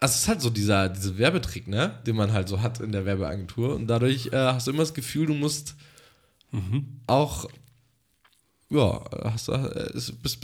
also 0.00 0.14
es 0.14 0.20
ist 0.22 0.28
halt 0.28 0.40
so 0.40 0.50
dieser, 0.50 0.88
dieser 0.88 1.16
Werbetrick, 1.18 1.66
ne? 1.68 1.98
Den 2.06 2.16
man 2.16 2.32
halt 2.32 2.48
so 2.48 2.60
hat 2.60 2.80
in 2.80 2.92
der 2.92 3.04
Werbeagentur. 3.06 3.74
Und 3.74 3.86
dadurch 3.86 4.26
äh, 4.28 4.36
hast 4.36 4.66
du 4.66 4.70
immer 4.72 4.80
das 4.82 4.94
Gefühl, 4.94 5.26
du 5.26 5.34
musst 5.34 5.74
auch, 7.06 7.48
ja, 8.70 9.00
hast 9.24 9.48
du, 9.48 9.52
äh, 9.52 9.96
ist- 9.96 10.20
bist, 10.22 10.40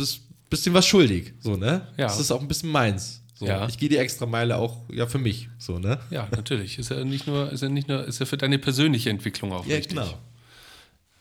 bist, 0.50 0.66
dem 0.66 0.74
was 0.74 0.86
schuldig, 0.86 1.34
so, 1.40 1.56
ne? 1.56 1.86
Ja. 1.96 2.06
Das 2.06 2.20
ist 2.20 2.30
auch 2.30 2.40
ein 2.40 2.48
bisschen 2.48 2.70
meins. 2.70 3.22
So. 3.34 3.44
Ja. 3.46 3.68
Ich 3.68 3.76
gehe 3.76 3.88
die 3.88 3.98
extra 3.98 4.24
Meile 4.24 4.56
auch, 4.56 4.84
ja, 4.90 5.06
für 5.06 5.18
mich, 5.18 5.48
so, 5.58 5.78
ne? 5.78 5.98
Ja, 6.10 6.26
natürlich. 6.30 6.78
Ist 6.78 6.90
ja 6.90 7.04
nicht 7.04 7.26
nur, 7.26 7.50
ist 7.52 7.62
ja 7.62 7.68
nicht 7.68 7.88
nur, 7.88 8.04
ist 8.06 8.18
ja 8.20 8.24
für 8.26 8.36
deine 8.38 8.58
persönliche 8.58 9.10
Entwicklung 9.10 9.52
auch 9.52 9.66
Ja, 9.66 9.76
wichtig. 9.76 9.88
genau. 9.90 10.14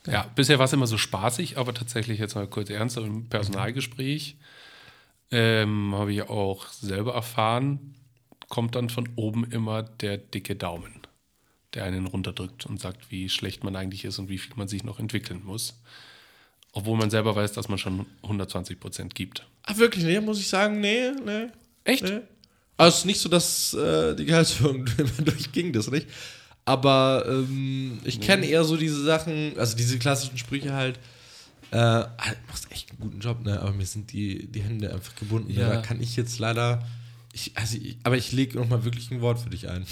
Ja, 0.07 0.29
bisher 0.35 0.59
war 0.59 0.65
es 0.65 0.73
immer 0.73 0.87
so 0.87 0.97
spaßig, 0.97 1.57
aber 1.57 1.73
tatsächlich 1.73 2.19
jetzt 2.19 2.35
mal 2.35 2.47
kurz 2.47 2.69
ernst 2.69 2.97
im 2.97 3.27
Personalgespräch 3.27 4.37
ähm, 5.31 5.93
habe 5.95 6.13
ich 6.13 6.23
auch 6.23 6.67
selber 6.69 7.13
erfahren, 7.13 7.95
kommt 8.49 8.75
dann 8.75 8.89
von 8.89 9.09
oben 9.15 9.43
immer 9.51 9.83
der 9.83 10.17
dicke 10.17 10.55
Daumen, 10.55 11.01
der 11.73 11.83
einen 11.83 12.05
runterdrückt 12.07 12.65
und 12.65 12.79
sagt, 12.79 13.11
wie 13.11 13.29
schlecht 13.29 13.63
man 13.63 13.75
eigentlich 13.75 14.05
ist 14.05 14.19
und 14.19 14.29
wie 14.29 14.37
viel 14.37 14.55
man 14.55 14.67
sich 14.67 14.83
noch 14.83 14.99
entwickeln 14.99 15.41
muss. 15.43 15.81
Obwohl 16.71 16.97
man 16.97 17.09
selber 17.09 17.35
weiß, 17.35 17.53
dass 17.53 17.69
man 17.69 17.77
schon 17.77 18.05
120 18.23 18.79
Prozent 18.79 19.15
gibt. 19.15 19.47
Ach, 19.63 19.77
wirklich, 19.77 20.03
nee, 20.03 20.19
muss 20.19 20.39
ich 20.39 20.49
sagen, 20.49 20.81
nee, 20.81 21.11
nee. 21.25 21.47
Echt? 21.85 22.03
Nee. 22.03 22.19
Also 22.77 22.93
es 22.93 22.99
ist 22.99 23.05
nicht 23.05 23.19
so, 23.19 23.29
dass 23.29 23.73
äh, 23.73 24.15
die 24.15 24.25
Gehaltserhöhung 24.25 24.85
durchging, 25.19 25.71
das 25.71 25.89
nicht. 25.89 26.07
Aber 26.65 27.25
ähm, 27.27 27.99
ich 28.03 28.19
kenne 28.19 28.45
eher 28.47 28.63
so 28.63 28.75
diese 28.75 29.03
Sachen, 29.03 29.57
also 29.57 29.77
diese 29.77 29.99
klassischen 29.99 30.37
Sprüche 30.39 30.73
halt, 30.73 30.97
äh, 31.71 31.77
du 31.77 32.07
machst 32.47 32.71
echt 32.71 32.89
einen 32.89 32.99
guten 32.99 33.19
Job, 33.19 33.43
ne? 33.43 33.59
Aber 33.61 33.71
mir 33.71 33.85
sind 33.85 34.11
die, 34.11 34.47
die 34.47 34.61
Hände 34.61 34.91
einfach 34.93 35.15
gebunden. 35.15 35.53
Ne? 35.53 35.61
Ja. 35.61 35.69
Da 35.69 35.81
kann 35.81 36.01
ich 36.01 36.15
jetzt 36.15 36.39
leider. 36.39 36.85
Ich, 37.33 37.51
also 37.55 37.77
ich, 37.77 37.97
aber 38.03 38.17
ich 38.17 38.31
lege 38.31 38.57
nochmal 38.57 38.83
wirklich 38.83 39.11
ein 39.11 39.21
Wort 39.21 39.39
für 39.39 39.49
dich 39.49 39.69
ein. 39.69 39.85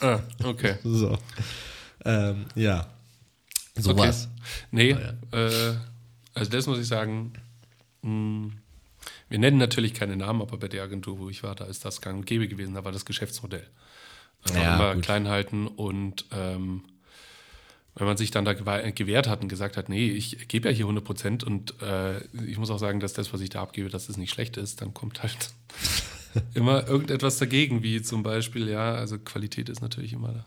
Ah, 0.00 0.20
okay. 0.42 0.76
So. 0.84 1.18
Ähm, 2.04 2.46
ja. 2.54 2.88
Sowas. 3.76 4.28
Nee, 4.70 4.94
Ah, 4.94 5.36
äh, 5.36 5.74
also 6.34 6.50
das 6.50 6.66
muss 6.66 6.78
ich 6.78 6.86
sagen, 6.86 7.32
Wir 8.02 9.38
nennen 9.38 9.58
natürlich 9.58 9.92
keine 9.94 10.16
Namen, 10.16 10.40
aber 10.40 10.56
bei 10.56 10.68
der 10.68 10.82
Agentur, 10.82 11.18
wo 11.18 11.28
ich 11.28 11.42
war, 11.42 11.54
da 11.54 11.66
ist 11.66 11.84
das 11.84 12.00
gang 12.00 12.18
und 12.18 12.26
gäbe 12.26 12.48
gewesen. 12.48 12.74
Da 12.74 12.84
war 12.84 12.92
das 12.92 13.04
Geschäftsmodell. 13.04 13.66
Einfach 14.44 14.60
Ja, 14.62 14.74
immer 14.76 14.94
gut. 14.94 15.04
klein 15.04 15.28
halten 15.28 15.66
und 15.66 16.24
ähm, 16.32 16.84
wenn 17.94 18.06
man 18.06 18.16
sich 18.16 18.30
dann 18.30 18.44
da 18.44 18.52
gewehrt 18.52 19.26
hat 19.28 19.42
und 19.42 19.48
gesagt 19.48 19.76
hat, 19.76 19.88
nee, 19.88 20.08
ich 20.08 20.46
gebe 20.46 20.68
ja 20.68 20.74
hier 20.74 20.84
100 20.84 21.04
Prozent 21.04 21.42
und 21.44 21.74
äh, 21.82 22.18
ich 22.46 22.56
muss 22.56 22.70
auch 22.70 22.78
sagen, 22.78 23.00
dass 23.00 23.12
das, 23.12 23.32
was 23.32 23.40
ich 23.40 23.50
da 23.50 23.60
abgebe, 23.62 23.88
dass 23.88 24.06
das 24.06 24.16
nicht 24.16 24.30
schlecht 24.32 24.56
ist, 24.56 24.80
dann 24.80 24.94
kommt 24.94 25.22
halt 25.22 25.50
immer 26.54 26.86
irgendetwas 26.86 27.38
dagegen, 27.38 27.82
wie 27.82 28.00
zum 28.00 28.22
Beispiel, 28.22 28.68
ja, 28.68 28.94
also 28.94 29.18
Qualität 29.18 29.68
ist 29.68 29.82
natürlich 29.82 30.12
immer 30.12 30.44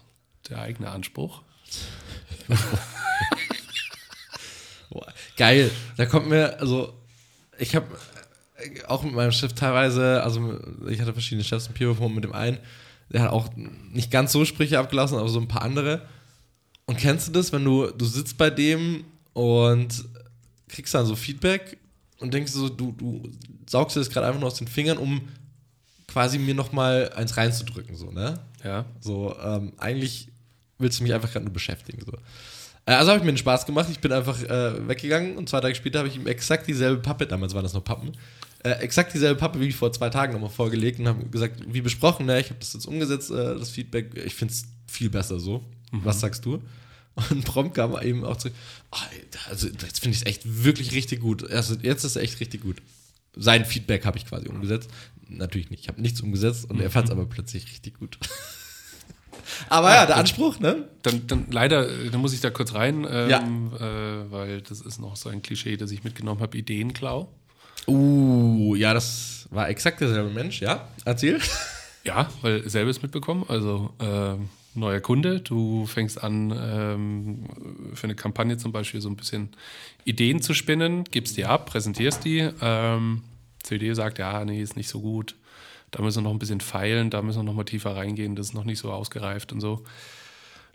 der 0.50 0.62
eigene 0.62 0.90
Anspruch. 0.90 1.42
Geil. 5.38 5.72
Da 5.98 6.06
kommt 6.06 6.30
mir, 6.30 6.60
also, 6.60 6.94
ich 7.58 7.76
habe 7.76 7.88
auch 8.88 9.04
mit 9.04 9.14
meinem 9.14 9.32
Chef 9.32 9.54
teilweise, 9.54 10.22
also 10.24 10.60
ich 10.88 11.02
hatte 11.02 11.14
verschiedene 11.14 11.44
Chefs 11.44 11.68
im 11.68 11.74
Peer 11.74 11.94
mit 12.10 12.24
dem 12.24 12.34
einen, 12.34 12.60
der 13.14 13.24
hat 13.24 13.32
auch 13.32 13.50
nicht 13.92 14.12
ganz 14.12 14.32
so 14.32 14.46
Sprüche 14.46 14.80
abgelassen, 14.80 15.18
aber 15.18 15.30
so 15.30 15.40
ein 15.40 15.48
paar 15.48 15.64
andere. 15.64 16.02
Und 16.86 16.98
kennst 16.98 17.28
du 17.28 17.32
das, 17.32 17.52
wenn 17.52 17.64
du, 17.64 17.88
du 17.88 18.06
sitzt 18.06 18.38
bei 18.38 18.50
dem 18.50 19.04
und 19.34 20.04
kriegst 20.68 20.94
dann 20.94 21.06
so 21.06 21.16
Feedback 21.16 21.78
und 22.20 22.34
denkst 22.34 22.52
so, 22.52 22.70
du, 22.70 22.92
du 22.92 23.24
saugst 23.68 23.96
dir 23.96 24.02
das 24.02 24.10
gerade 24.10 24.28
einfach 24.28 24.40
nur 24.40 24.48
aus 24.48 24.58
den 24.58 24.68
Fingern, 24.68 24.98
um 24.98 25.22
quasi 26.08 26.38
mir 26.38 26.54
nochmal 26.54 27.12
eins 27.16 27.38
reinzudrücken, 27.38 27.96
so, 27.96 28.12
ne? 28.12 28.40
Ja, 28.64 28.86
So, 29.00 29.36
ähm, 29.42 29.74
eigentlich 29.78 30.28
willst 30.78 31.00
du 31.00 31.04
mich 31.04 31.14
einfach 31.14 31.32
gerade 31.32 31.46
nur 31.46 31.54
beschäftigen. 31.54 32.04
So. 32.06 32.14
Äh, 32.86 32.94
also 32.94 33.12
habe 33.12 33.20
ich 33.20 33.26
mir 33.26 33.32
den 33.32 33.38
Spaß 33.38 33.66
gemacht. 33.66 33.88
Ich 33.90 34.00
bin 34.00 34.12
einfach 34.12 34.42
äh, 34.44 34.88
weggegangen 34.88 35.38
und 35.38 35.50
zwei 35.50 35.62
Tage 35.62 35.76
später 35.76 36.00
habe 36.00 36.10
ich 36.10 36.16
ihm 36.16 36.28
exakt 36.28 36.68
dieselbe 36.68 37.02
Pappe, 37.02 37.26
damals 37.26 37.54
waren 37.54 37.64
das 37.64 37.74
noch 37.74 37.84
Pappen, 37.84 38.12
äh, 38.64 38.72
exakt 38.82 39.14
dieselbe 39.14 39.40
Pappe 39.40 39.60
wie 39.60 39.72
vor 39.72 39.92
zwei 39.94 40.10
Tagen 40.10 40.34
nochmal 40.34 40.50
vorgelegt 40.50 41.00
und 41.00 41.08
habe 41.08 41.26
gesagt, 41.26 41.62
wie 41.68 41.82
besprochen, 41.82 42.26
ne, 42.26 42.40
ich 42.40 42.48
habe 42.50 42.60
das 42.60 42.74
jetzt 42.74 42.86
umgesetzt, 42.86 43.32
äh, 43.32 43.58
das 43.58 43.70
Feedback, 43.70 44.12
ich 44.26 44.36
finde 44.36 44.54
es 44.54 44.66
viel 44.88 45.10
besser 45.10 45.40
so. 45.40 45.64
Was 45.92 46.20
sagst 46.22 46.46
du? 46.46 46.62
Und 47.30 47.44
prompt 47.44 47.76
kam 47.76 48.02
eben 48.02 48.24
auch 48.24 48.38
zurück, 48.38 48.56
"Ah, 48.92 48.98
also 49.50 49.68
jetzt 49.68 50.00
finde 50.00 50.16
ich 50.16 50.22
es 50.22 50.26
echt 50.26 50.64
wirklich 50.64 50.94
richtig 50.94 51.20
gut. 51.20 51.50
Also, 51.52 51.76
jetzt 51.82 52.06
ist 52.06 52.16
es 52.16 52.22
echt 52.22 52.40
richtig 52.40 52.62
gut. 52.62 52.78
Sein 53.36 53.66
Feedback 53.66 54.06
habe 54.06 54.18
ich 54.18 54.26
quasi 54.26 54.48
umgesetzt. 54.48 54.90
Natürlich 55.28 55.70
nicht, 55.70 55.82
ich 55.82 55.88
habe 55.90 56.02
nichts 56.02 56.22
umgesetzt 56.22 56.70
und 56.70 56.80
er 56.80 56.90
fand 56.90 57.06
es 57.08 57.12
aber 57.12 57.26
plötzlich 57.26 57.66
richtig 57.70 58.00
gut. 58.00 58.18
aber 59.70 59.94
ja, 59.94 60.06
der 60.06 60.18
Anspruch, 60.18 60.60
ne? 60.60 60.88
dann, 61.04 61.28
dann 61.28 61.46
leider, 61.52 61.90
äh, 61.90 62.10
dann 62.10 62.22
muss 62.22 62.34
ich 62.34 62.42
da 62.42 62.50
kurz 62.50 62.74
rein, 62.74 63.06
ähm, 63.10 63.30
Ja. 63.30 63.40
äh, 64.22 64.32
weil 64.32 64.62
das 64.62 64.82
ist 64.82 65.00
noch 65.00 65.16
so 65.16 65.30
ein 65.30 65.42
Klischee, 65.42 65.78
das 65.78 65.92
ich 65.92 66.04
mitgenommen 66.04 66.42
habe, 66.42 66.58
Ideenklau. 66.58 67.30
Uh, 67.88 68.76
ja, 68.76 68.94
das 68.94 69.48
war 69.52 69.70
exakt 69.70 70.02
derselbe 70.02 70.30
Mensch, 70.30 70.62
ja? 70.62 70.88
Erzähl. 71.06 71.40
Ja, 72.04 72.30
weil 72.42 72.68
selbes 72.68 73.02
mitbekommen. 73.02 73.46
Also 73.48 73.94
ähm, 74.00 74.50
neuer 74.74 75.02
Kunde, 75.02 75.40
du 75.40 75.86
fängst 75.86 76.24
an 76.24 76.52
ähm, 76.56 77.46
für 77.94 78.06
eine 78.06 78.16
Kampagne 78.16 78.58
zum 78.58 78.72
Beispiel 78.72 79.02
so 79.02 79.10
ein 79.10 79.16
bisschen 79.16 79.50
Ideen 80.06 80.42
zu 80.42 80.54
spinnen, 80.54 81.04
gibst 81.04 81.38
die 81.38 81.46
ab, 81.46 81.68
präsentierst 81.68 82.26
die. 82.26 82.50
Ähm, 82.62 83.24
CD 83.62 83.94
sagt, 83.94 84.18
ja, 84.18 84.44
nee, 84.46 84.62
ist 84.62 84.78
nicht 84.78 84.90
so 84.90 85.02
gut. 85.02 85.36
Da 85.92 86.02
müssen 86.02 86.20
wir 86.20 86.24
noch 86.24 86.32
ein 86.32 86.40
bisschen 86.40 86.62
feilen, 86.62 87.10
da 87.10 87.22
müssen 87.22 87.40
wir 87.40 87.44
noch 87.44 87.54
mal 87.54 87.66
tiefer 87.66 87.96
reingehen, 87.96 88.36
das 88.36 88.48
ist 88.48 88.54
noch 88.54 88.64
nicht 88.64 88.80
so 88.80 88.92
ausgereift 88.92 89.52
und 89.52 89.60
so. 89.60 89.84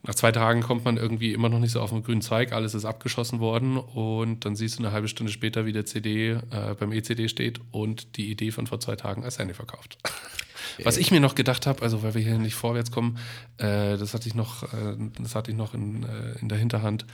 Nach 0.07 0.15
zwei 0.15 0.31
Tagen 0.31 0.63
kommt 0.63 0.85
man 0.85 0.97
irgendwie 0.97 1.33
immer 1.33 1.49
noch 1.49 1.59
nicht 1.59 1.73
so 1.73 1.81
auf 1.81 1.91
den 1.91 2.05
grünen 2.05 2.23
Zweig, 2.23 2.53
alles 2.53 2.75
ist 2.75 2.85
abgeschossen 2.85 3.41
worden 3.41 3.77
und 3.77 4.45
dann 4.45 4.55
siehst 4.55 4.79
du 4.79 4.85
eine 4.85 4.93
halbe 4.93 5.09
Stunde 5.09 5.33
später, 5.33 5.67
wie 5.67 5.73
der 5.73 5.85
CD 5.85 6.39
äh, 6.51 6.75
beim 6.79 6.93
ECD 6.93 7.29
steht 7.29 7.61
und 7.73 8.17
die 8.17 8.31
Idee 8.31 8.53
von 8.53 8.69
vor 8.69 8.79
zwei 8.79 8.95
Tagen 8.95 9.25
als 9.25 9.39
Handy 9.39 9.55
verkauft. 9.55 9.99
Was 10.85 10.97
ich 10.97 11.11
mir 11.11 11.21
noch 11.21 11.35
gedacht 11.35 11.67
habe, 11.67 11.83
also 11.83 12.03
weil 12.03 12.15
wir 12.15 12.23
hier 12.23 12.39
nicht 12.39 12.55
vorwärts 12.55 12.91
kommen, 12.91 13.19
äh, 13.59 13.97
das 13.97 14.15
hatte 14.15 14.29
ich 14.29 14.35
noch, 14.35 14.63
äh, 14.75 14.97
das 15.19 15.35
hatte 15.35 15.51
ich 15.51 15.57
noch 15.57 15.75
in, 15.75 16.05
äh, 16.05 16.39
in 16.41 16.49
der 16.49 16.59
Hinterhand. 16.59 17.07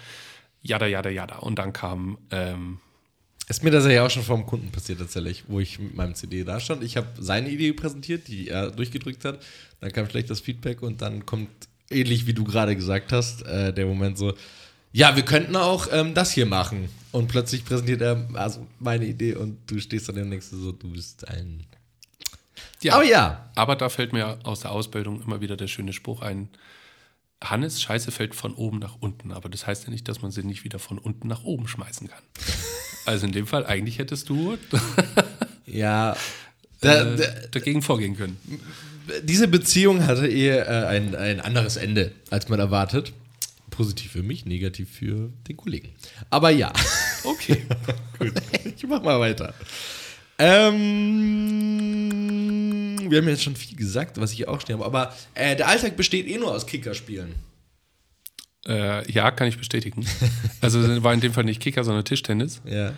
Jada, 0.63 0.87
jada, 0.87 1.11
jada. 1.11 1.37
Und 1.37 1.59
dann 1.59 1.73
kam, 1.73 2.19
ähm, 2.31 2.79
Ist 3.49 3.63
mir 3.63 3.71
das 3.71 3.87
ja 3.87 4.05
auch 4.05 4.11
schon 4.11 4.23
vom 4.23 4.47
Kunden 4.47 4.71
passiert 4.71 4.99
tatsächlich, 4.99 5.45
wo 5.49 5.61
ich 5.61 5.79
mit 5.79 5.95
meinem 5.95 6.15
CD 6.15 6.45
da 6.45 6.61
stand. 6.61 6.83
Ich 6.83 6.97
habe 6.97 7.09
seine 7.19 7.51
Idee 7.51 7.73
präsentiert, 7.73 8.29
die 8.29 8.49
er 8.49 8.71
durchgedrückt 8.71 9.25
hat. 9.25 9.41
Dann 9.81 9.93
kam 9.93 10.09
schlechtes 10.09 10.41
Feedback 10.41 10.83
und 10.83 11.03
dann 11.03 11.27
kommt, 11.27 11.49
ähnlich 11.93 12.27
wie 12.27 12.35
du 12.35 12.45
gerade 12.45 12.75
gesagt 12.77 13.13
hast, 13.13 13.43
äh, 13.43 13.73
der 13.73 13.87
Moment 13.87 14.19
so, 14.19 14.35
ja, 14.93 15.17
wir 15.17 15.25
könnten 15.25 15.57
auch 15.57 15.89
ähm, 15.91 16.15
das 16.15 16.33
hier 16.33 16.47
machen. 16.47 16.89
Und 17.13 17.29
plötzlich 17.29 17.65
präsentiert 17.65 18.01
er 18.01 18.29
also 18.35 18.67
meine 18.79 19.05
Idee 19.05 19.35
und 19.35 19.59
du 19.67 19.79
stehst 19.81 20.09
dann 20.09 20.31
denkst 20.31 20.51
du 20.51 20.57
so, 20.57 20.73
du 20.73 20.93
bist 20.93 21.29
ein... 21.29 21.67
ja, 22.83 22.95
Aber 22.95 23.05
ja, 23.05 23.51
aber 23.55 23.77
da 23.77 23.89
fällt 23.89 24.13
mir 24.13 24.39
aus 24.45 24.61
der 24.61 24.71
Ausbildung 24.71 25.23
immer 25.23 25.41
wieder 25.41 25.57
der 25.57 25.67
schöne 25.67 25.93
Spruch 25.93 26.23
ein. 26.23 26.49
Hannes, 27.43 27.83
Scheiße 27.83 28.13
fällt 28.13 28.35
von 28.35 28.55
oben 28.55 28.79
nach 28.79 28.97
unten, 29.01 29.33
aber 29.33 29.49
das 29.49 29.67
heißt 29.67 29.85
ja 29.85 29.91
nicht, 29.91 30.09
dass 30.09 30.23
man 30.23 30.31
sie 30.31 30.45
nicht 30.45 30.65
wieder 30.65 30.79
von 30.79 30.99
unten 30.99 31.27
nach 31.27 31.43
oben 31.43 31.67
schmeißen 31.67 32.09
kann. 32.09 32.23
Also 33.05 33.27
in 33.27 33.33
dem 33.33 33.49
Fall, 33.49 33.67
eigentlich 33.67 33.99
hättest 33.99 34.29
du 34.29 34.57
ja, 35.67 36.17
da, 36.83 37.05
da, 37.05 37.23
äh, 37.25 37.49
dagegen 37.51 37.81
vorgehen 37.83 38.17
können. 38.17 38.37
diese 39.25 39.49
Beziehung 39.49 40.07
hatte 40.07 40.27
eher 40.27 40.69
äh, 40.69 40.87
ein, 40.87 41.15
ein 41.15 41.41
anderes 41.41 41.77
Ende, 41.77 42.13
als 42.31 42.49
man 42.49 42.61
erwartet. 42.61 43.13
Positiv 43.71 44.13
für 44.13 44.23
mich, 44.23 44.45
negativ 44.45 44.91
für 44.91 45.31
den 45.49 45.57
Kollegen. 45.57 45.89
Aber 46.29 46.51
ja, 46.51 46.73
Okay. 47.25 47.63
ich 48.77 48.87
mach 48.87 49.03
mal 49.03 49.19
weiter. 49.21 49.55
Ähm, 52.03 52.99
wir 53.09 53.19
haben 53.19 53.29
jetzt 53.29 53.43
schon 53.43 53.57
viel 53.57 53.77
gesagt, 53.77 54.19
was 54.21 54.33
ich 54.33 54.49
auch 54.49 54.61
stehen 54.61 54.77
habe. 54.77 54.85
Aber 54.87 55.15
äh, 55.35 55.57
der 55.57 55.69
Alltag 55.69 55.97
besteht 55.97 56.27
eh 56.27 56.39
nur 56.39 56.53
aus 56.53 56.67
Kickerspielen. 56.67 57.35
äh, 58.67 59.11
ja, 59.11 59.31
kann 59.31 59.49
ich 59.49 59.59
bestätigen. 59.59 60.07
Also 60.61 61.03
war 61.03 61.15
in 61.15 61.21
dem 61.21 61.33
Fall 61.33 61.45
nicht 61.45 61.61
Kicker, 61.61 61.85
sondern 61.85 62.05
Tischtennis. 62.05 62.61
Ja. 62.65 62.93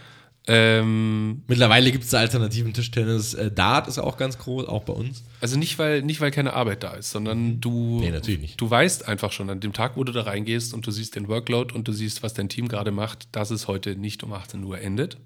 Ähm, 0.46 1.42
Mittlerweile 1.46 1.90
gibt 1.90 2.04
es 2.04 2.12
alternativen 2.12 2.74
Tischtennis. 2.74 3.32
Äh, 3.32 3.50
Dart 3.50 3.88
ist 3.88 3.98
auch 3.98 4.18
ganz 4.18 4.36
groß, 4.36 4.66
auch 4.68 4.82
bei 4.82 4.92
uns. 4.92 5.24
Also 5.40 5.58
nicht, 5.58 5.78
weil, 5.78 6.02
nicht, 6.02 6.20
weil 6.20 6.30
keine 6.30 6.52
Arbeit 6.52 6.82
da 6.82 6.92
ist, 6.92 7.10
sondern 7.12 7.60
du, 7.62 8.00
Nee, 8.00 8.10
natürlich 8.10 8.40
nicht. 8.40 8.60
du 8.60 8.68
weißt 8.68 9.08
einfach 9.08 9.32
schon 9.32 9.48
an 9.48 9.60
dem 9.60 9.72
Tag, 9.72 9.96
wo 9.96 10.04
du 10.04 10.12
da 10.12 10.22
reingehst 10.22 10.74
und 10.74 10.86
du 10.86 10.90
siehst 10.90 11.16
den 11.16 11.28
Workload 11.28 11.74
und 11.74 11.88
du 11.88 11.92
siehst, 11.92 12.22
was 12.22 12.34
dein 12.34 12.50
Team 12.50 12.68
gerade 12.68 12.90
macht, 12.90 13.28
dass 13.32 13.50
es 13.50 13.68
heute 13.68 13.96
nicht 13.96 14.22
um 14.22 14.34
18 14.34 14.62
Uhr 14.64 14.78
endet, 14.78 15.16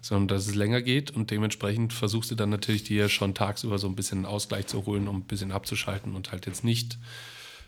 sondern 0.00 0.28
dass 0.28 0.46
es 0.46 0.54
länger 0.54 0.80
geht 0.82 1.10
und 1.10 1.30
dementsprechend 1.30 1.92
versuchst 1.92 2.30
du 2.30 2.34
dann 2.34 2.50
natürlich 2.50 2.84
dir 2.84 3.08
schon 3.08 3.34
tagsüber 3.34 3.78
so 3.78 3.86
ein 3.86 3.94
bisschen 3.96 4.18
einen 4.18 4.26
Ausgleich 4.26 4.66
zu 4.66 4.84
holen, 4.86 5.08
um 5.08 5.18
ein 5.18 5.22
bisschen 5.24 5.52
abzuschalten 5.52 6.14
und 6.14 6.32
halt 6.32 6.46
jetzt 6.46 6.64
nicht 6.64 6.98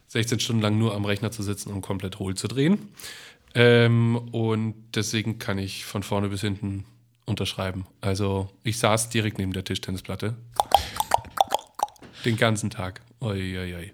16 0.09 0.41
Stunden 0.41 0.63
lang 0.63 0.79
nur 0.79 0.95
am 0.95 1.05
Rechner 1.05 1.31
zu 1.31 1.43
sitzen 1.43 1.73
und 1.73 1.81
komplett 1.81 2.19
hohl 2.19 2.35
zu 2.37 2.49
drehen. 2.49 2.79
Ähm, 3.57 4.17
und 4.33 4.75
deswegen 4.95 5.39
kann 5.39 5.57
ich 5.57 5.87
von 5.87 6.03
vorne 6.03 6.29
bis 6.29 6.43
hinten 6.43 6.85
unterschreiben. 7.25 7.87
Also 8.03 8.51
ich 8.63 8.79
saß 8.79 9.09
direkt 9.09 9.39
neben 9.39 9.55
der 9.55 9.65
Tischtennisplatte. 9.65 10.37
Den 12.27 12.37
ganzen 12.37 12.69
Tag. 12.69 13.01
Oi, 13.21 13.59
oi, 13.59 13.75
oi. 13.75 13.93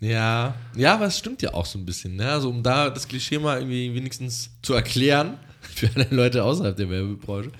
Ja, 0.00 0.54
ja, 0.74 0.94
aber 0.94 1.04
es 1.04 1.18
stimmt 1.18 1.42
ja 1.42 1.52
auch 1.52 1.66
so 1.66 1.78
ein 1.78 1.84
bisschen. 1.84 2.16
Ne? 2.16 2.28
Also, 2.28 2.48
um 2.48 2.62
da 2.62 2.88
das 2.88 3.06
Klischee 3.06 3.38
mal 3.38 3.58
irgendwie 3.58 3.94
wenigstens 3.94 4.50
zu 4.62 4.72
erklären, 4.72 5.38
für 5.60 5.90
alle 5.94 6.08
Leute 6.10 6.42
außerhalb 6.42 6.74
der 6.74 6.88
Werbebranche, 6.88 7.52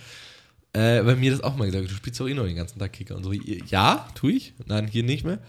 äh, 0.72 1.02
bei 1.02 1.14
mir 1.14 1.30
das 1.30 1.42
auch 1.42 1.56
mal 1.56 1.66
gesagt, 1.66 1.90
du 1.90 1.94
spielst 1.94 2.18
doch 2.18 2.26
eh 2.26 2.34
noch 2.34 2.46
den 2.46 2.56
ganzen 2.56 2.78
Tag 2.78 2.94
Kicker 2.94 3.16
und 3.16 3.24
so. 3.24 3.32
Ja, 3.32 4.08
tue 4.14 4.32
ich. 4.32 4.54
Nein, 4.66 4.88
hier 4.88 5.02
nicht 5.02 5.24
mehr. 5.24 5.40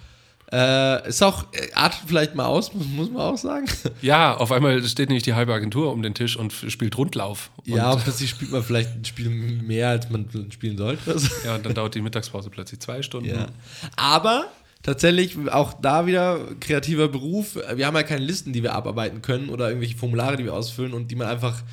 Äh, 0.54 1.10
ist 1.10 1.24
auch, 1.24 1.46
äh, 1.54 1.74
artet 1.74 2.02
vielleicht 2.06 2.36
mal 2.36 2.46
aus, 2.46 2.76
muss, 2.76 2.86
muss 2.96 3.10
man 3.10 3.22
auch 3.24 3.38
sagen. 3.38 3.66
Ja, 4.04 4.38
auf 4.38 4.52
einmal 4.52 4.84
steht 4.84 5.10
nämlich 5.10 5.24
die 5.24 5.34
halbe 5.34 5.52
Agentur 5.52 5.92
um 5.92 6.04
den 6.04 6.13
Tisch 6.13 6.38
und 6.38 6.54
spielt 6.54 6.96
Rundlauf. 6.96 7.50
Und, 7.66 7.74
ja, 7.74 7.96
plötzlich 7.96 8.30
spielt 8.30 8.52
man 8.52 8.62
vielleicht 8.62 8.96
ein 8.96 9.04
Spiel 9.04 9.30
mehr, 9.30 9.89
als 9.89 10.12
man 10.12 10.30
spielen 10.52 10.78
sollte. 10.78 11.18
ja, 11.46 11.56
und 11.56 11.66
dann 11.66 11.74
dauert 11.74 11.96
die 11.96 12.02
Mittagspause 12.02 12.52
plötzlich 12.52 12.80
zwei 12.82 13.02
Stunden. 13.02 13.30
Ja. 13.30 13.48
Aber 13.96 14.46
tatsächlich 14.84 15.36
auch 15.50 15.74
da 15.74 16.06
wieder 16.06 16.39
kreativer 16.60 17.08
Beruf. 17.08 17.58
Wir 17.74 17.88
haben 17.88 17.96
ja 17.96 18.04
keine 18.04 18.24
Listen, 18.24 18.54
die 18.54 18.62
wir 18.62 18.76
abarbeiten 18.76 19.24
können 19.24 19.50
oder 19.50 19.70
irgendwelche 19.70 19.98
Formulare, 19.98 20.38
die 20.38 20.44
wir 20.44 20.54
ausfüllen 20.54 20.94
und 20.94 21.10
die 21.10 21.16
man 21.16 21.28
einfach 21.28 21.63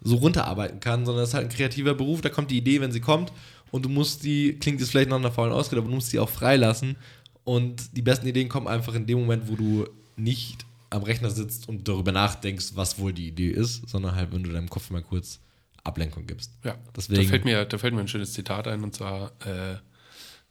so 0.00 0.16
runterarbeiten 0.16 0.80
kann, 0.80 1.04
sondern 1.04 1.24
es 1.24 1.30
ist 1.30 1.34
halt 1.34 1.48
ein 1.48 1.54
kreativer 1.54 1.92
Beruf. 1.92 2.22
Da 2.22 2.30
kommt 2.30 2.50
die 2.50 2.56
Idee, 2.56 2.80
wenn 2.80 2.90
sie 2.90 3.00
kommt 3.00 3.32
und 3.70 3.84
du 3.84 3.88
musst 3.88 4.24
die, 4.24 4.54
klingt 4.58 4.80
jetzt 4.80 4.90
vielleicht 4.90 5.10
nach 5.10 5.18
einer 5.18 5.30
faulen 5.30 5.52
Ausrede, 5.52 5.80
aber 5.80 5.88
du 5.88 5.94
musst 5.94 6.12
die 6.12 6.18
auch 6.18 6.28
freilassen. 6.28 6.96
Und 7.44 7.96
die 7.96 8.02
besten 8.02 8.26
Ideen 8.26 8.48
kommen 8.48 8.68
einfach 8.68 8.94
in 8.94 9.06
dem 9.06 9.20
Moment, 9.20 9.48
wo 9.48 9.56
du 9.56 9.88
nicht 10.16 10.66
am 10.90 11.02
Rechner 11.02 11.30
sitzt 11.30 11.68
und 11.68 11.86
darüber 11.88 12.12
nachdenkst, 12.12 12.72
was 12.74 12.98
wohl 12.98 13.12
die 13.12 13.28
Idee 13.28 13.50
ist, 13.50 13.88
sondern 13.88 14.14
halt, 14.16 14.32
wenn 14.32 14.42
du 14.42 14.50
deinem 14.50 14.68
Kopf 14.68 14.90
mal 14.90 15.02
kurz 15.02 15.40
Ablenkung 15.84 16.26
gibst. 16.26 16.52
Ja, 16.64 16.76
Deswegen- 16.96 17.22
Da, 17.22 17.28
fällt 17.28 17.44
mir, 17.44 17.64
da 17.64 17.78
fällt 17.78 17.94
mir 17.94 18.00
ein 18.00 18.08
schönes 18.08 18.32
Zitat 18.32 18.66
ein 18.68 18.82
und 18.84 18.94
zwar: 18.94 19.32
äh, 19.46 19.76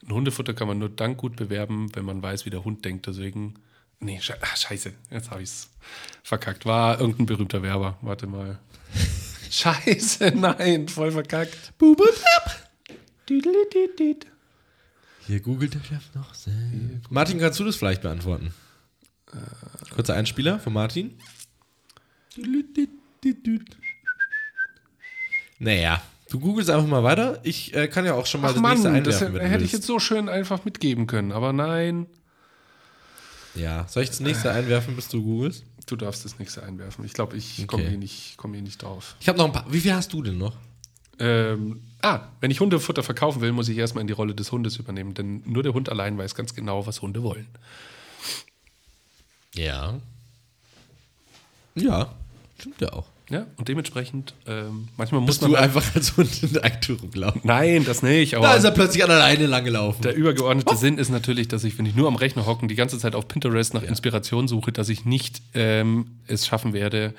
Ein 0.05 0.11
Hundefutter 0.11 0.53
kann 0.53 0.67
man 0.67 0.79
nur 0.79 0.89
dann 0.89 1.17
gut 1.17 1.35
bewerben, 1.35 1.93
wenn 1.93 2.05
man 2.05 2.21
weiß, 2.23 2.45
wie 2.45 2.49
der 2.49 2.63
Hund 2.63 2.83
denkt. 2.85 3.05
Deswegen, 3.05 3.55
nee, 3.99 4.19
sche 4.21 4.37
ah, 4.41 4.55
scheiße, 4.55 4.93
jetzt 5.11 5.29
habe 5.29 5.43
ich 5.43 5.49
es 5.49 5.69
verkackt. 6.23 6.65
War 6.65 6.99
irgendein 6.99 7.25
berühmter 7.27 7.61
Werber. 7.61 7.97
Warte 8.01 8.25
mal. 8.25 8.59
scheiße, 9.51 10.31
nein, 10.35 10.87
voll 10.87 11.11
verkackt. 11.11 11.77
Bubelpap. 11.77 12.69
Hier 15.29 15.41
googelt 15.41 15.75
der 15.75 15.83
Chef 15.83 16.03
noch 16.15 16.33
selbst. 16.33 17.11
Martin, 17.11 17.37
kannst 17.37 17.59
du 17.59 17.63
das 17.63 17.75
vielleicht 17.75 18.01
beantworten? 18.01 18.51
Kurzer 19.93 20.15
Einspieler 20.15 20.59
von 20.59 20.73
Martin. 20.73 21.19
Naja, 25.59 26.01
du 26.31 26.39
googelst 26.39 26.71
einfach 26.71 26.87
mal 26.87 27.03
weiter. 27.03 27.39
Ich 27.43 27.75
äh, 27.75 27.87
kann 27.87 28.05
ja 28.05 28.15
auch 28.15 28.25
schon 28.25 28.41
mal 28.41 28.47
Ach 28.49 28.53
das 28.53 28.61
nächste 28.63 28.89
Mann, 28.89 29.03
das 29.03 29.21
einwerfen, 29.21 29.35
du 29.35 29.47
hätte 29.47 29.63
ich 29.63 29.71
jetzt 29.71 29.85
so 29.85 29.99
schön 29.99 30.29
einfach 30.29 30.65
mitgeben 30.65 31.05
können, 31.05 31.31
aber 31.31 31.53
nein. 31.53 32.07
Ja, 33.53 33.87
soll 33.87 34.01
ich 34.01 34.09
das 34.09 34.21
nächste 34.21 34.51
einwerfen, 34.51 34.95
bis 34.95 35.09
du 35.09 35.21
googelst? 35.21 35.63
Du 35.85 35.95
darfst 35.95 36.25
das 36.25 36.39
nächste 36.39 36.63
einwerfen. 36.63 37.05
Ich 37.05 37.13
glaube, 37.13 37.37
ich 37.37 37.53
Okay. 37.59 37.67
komme 37.67 37.83
hier, 37.87 37.97
nicht- 37.99 38.33
komm 38.37 38.53
hier 38.53 38.63
nicht 38.63 38.81
drauf. 38.81 39.15
Ich 39.19 39.27
habe 39.27 39.37
noch 39.37 39.45
ein 39.45 39.51
paar. 39.51 39.71
Wie 39.71 39.79
viel 39.79 39.93
hast 39.93 40.11
du 40.11 40.23
denn 40.23 40.39
noch? 40.39 40.55
Ähm, 41.19 41.81
ah, 42.01 42.21
wenn 42.39 42.51
ich 42.51 42.59
Hundefutter 42.59 43.03
verkaufen 43.03 43.41
will, 43.41 43.51
muss 43.51 43.69
ich 43.69 43.77
erstmal 43.77 44.01
in 44.01 44.07
die 44.07 44.13
Rolle 44.13 44.33
des 44.33 44.51
Hundes 44.51 44.77
übernehmen, 44.77 45.13
denn 45.13 45.43
nur 45.45 45.63
der 45.63 45.73
Hund 45.73 45.89
allein 45.89 46.17
weiß 46.17 46.35
ganz 46.35 46.55
genau, 46.55 46.87
was 46.87 47.01
Hunde 47.01 47.23
wollen. 47.23 47.47
Ja. 49.53 49.99
Ja, 51.75 52.13
stimmt 52.57 52.81
ja 52.81 52.93
auch. 52.93 53.05
Ja, 53.29 53.45
und 53.57 53.67
dementsprechend, 53.67 54.33
ähm, 54.47 54.87
manchmal 54.97 55.21
muss 55.21 55.27
Musst 55.27 55.41
man. 55.43 55.51
du 55.51 55.57
einfach 55.57 55.95
als 55.95 56.17
Hund 56.17 56.41
in 56.41 56.53
der 56.53 56.65
Agentur 56.65 56.99
rumlaufen. 56.99 57.41
Nein, 57.43 57.85
das 57.85 58.01
nicht, 58.01 58.33
aber. 58.33 58.47
Da 58.47 58.53
ist 58.55 58.63
er 58.63 58.71
plötzlich 58.71 59.03
an 59.03 59.11
alleine 59.11 59.45
lang 59.45 59.63
gelaufen. 59.63 60.01
Der 60.01 60.15
übergeordnete 60.15 60.75
Sinn 60.75 60.97
ist 60.97 61.09
natürlich, 61.09 61.47
dass 61.47 61.63
ich, 61.63 61.77
wenn 61.77 61.85
ich 61.85 61.95
nur 61.95 62.07
am 62.07 62.15
Rechner 62.15 62.47
hocken, 62.47 62.67
die 62.67 62.75
ganze 62.75 62.97
Zeit 62.97 63.13
auf 63.13 63.27
Pinterest 63.27 63.75
nach 63.75 63.83
Inspiration 63.83 64.47
suche, 64.47 64.71
dass 64.71 64.89
ich 64.89 65.05
nicht 65.05 65.43
ähm, 65.53 66.07
es 66.25 66.47
schaffen 66.47 66.73
werde, 66.73 67.13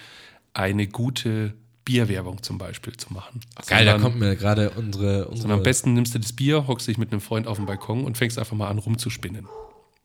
eine 0.52 0.88
gute 0.88 1.54
Bierwerbung 1.90 2.42
zum 2.42 2.56
Beispiel 2.58 2.96
zu 2.96 3.12
machen. 3.12 3.40
Geil, 3.66 3.84
da 3.84 3.92
Sondern- 3.92 4.02
kommt 4.12 4.20
mir 4.20 4.36
gerade 4.36 4.70
unsere, 4.70 5.24
unsere 5.26 5.36
Sondern 5.42 5.58
am 5.58 5.62
besten 5.64 5.94
nimmst 5.94 6.14
du 6.14 6.18
das 6.20 6.32
Bier, 6.32 6.66
hockst 6.68 6.86
dich 6.86 6.98
mit 6.98 7.10
einem 7.10 7.20
Freund 7.20 7.46
auf 7.46 7.56
den 7.56 7.66
Balkon 7.66 8.04
und 8.04 8.16
fängst 8.16 8.38
einfach 8.38 8.56
mal 8.56 8.68
an 8.68 8.78
rumzuspinnen. 8.78 9.48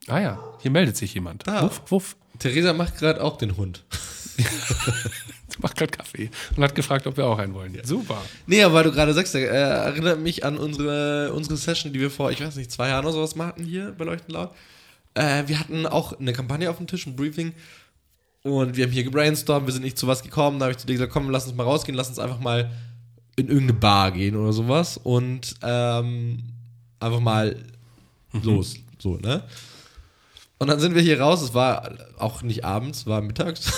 Ah 0.07 0.19
ja, 0.19 0.39
hier 0.61 0.71
meldet 0.71 0.97
sich 0.97 1.13
jemand. 1.13 1.47
Ah. 1.47 1.63
Wuff, 1.63 1.81
wuff. 1.89 2.15
Theresa 2.39 2.73
macht 2.73 2.97
gerade 2.97 3.23
auch 3.23 3.37
den 3.37 3.55
Hund. 3.57 3.83
Sie 4.37 4.43
macht 5.61 5.77
gerade 5.77 5.91
Kaffee 5.91 6.29
und 6.55 6.63
hat 6.63 6.75
gefragt, 6.75 7.07
ob 7.07 7.17
wir 7.17 7.25
auch 7.25 7.37
einen 7.39 7.53
wollen. 7.53 7.79
Super. 7.83 8.21
Nee, 8.47 8.61
aber 8.63 8.73
weil 8.73 8.83
du 8.83 8.91
gerade 8.91 9.13
sagst, 9.13 9.35
äh, 9.35 9.45
erinnert 9.45 10.19
mich 10.19 10.43
an 10.43 10.57
unsere, 10.57 11.31
unsere 11.33 11.55
Session, 11.57 11.93
die 11.93 11.99
wir 11.99 12.11
vor, 12.11 12.31
ich 12.31 12.41
weiß 12.43 12.55
nicht, 12.57 12.71
zwei 12.71 12.89
Jahren 12.89 13.05
oder 13.05 13.13
sowas 13.13 13.35
mal 13.35 13.47
hatten 13.47 13.63
hier 13.63 13.93
bei 13.97 14.05
Leuchten 14.05 14.33
laut. 14.33 14.51
Äh, 15.13 15.43
wir 15.47 15.59
hatten 15.59 15.85
auch 15.85 16.19
eine 16.19 16.33
Kampagne 16.33 16.69
auf 16.69 16.77
dem 16.77 16.87
Tisch, 16.87 17.05
ein 17.07 17.15
Briefing. 17.15 17.53
Und 18.45 18.77
wir 18.77 18.85
haben 18.85 18.91
hier 18.91 19.03
gebrainstormt, 19.03 19.65
wir 19.65 19.73
sind 19.73 19.81
nicht 19.81 19.97
zu 19.97 20.05
was 20.05 20.21
gekommen. 20.21 20.59
Da 20.59 20.65
habe 20.65 20.73
ich 20.73 20.77
zu 20.77 20.85
dir 20.85 20.93
gesagt, 20.93 21.11
komm, 21.11 21.31
lass 21.31 21.47
uns 21.47 21.55
mal 21.55 21.63
rausgehen, 21.63 21.97
lass 21.97 22.09
uns 22.09 22.19
einfach 22.19 22.39
mal 22.39 22.69
in 23.35 23.47
irgendeine 23.47 23.79
Bar 23.79 24.11
gehen 24.11 24.35
oder 24.35 24.53
sowas. 24.53 24.99
Und 25.01 25.55
ähm, 25.63 26.43
einfach 26.99 27.21
mal 27.21 27.55
los. 28.43 28.75
So, 28.99 29.15
ne? 29.17 29.41
Und 30.59 30.67
dann 30.67 30.79
sind 30.79 30.93
wir 30.93 31.01
hier 31.01 31.19
raus. 31.21 31.41
Es 31.41 31.55
war 31.55 31.89
auch 32.19 32.43
nicht 32.43 32.63
abends, 32.63 33.07
war 33.07 33.19
mittags. 33.21 33.73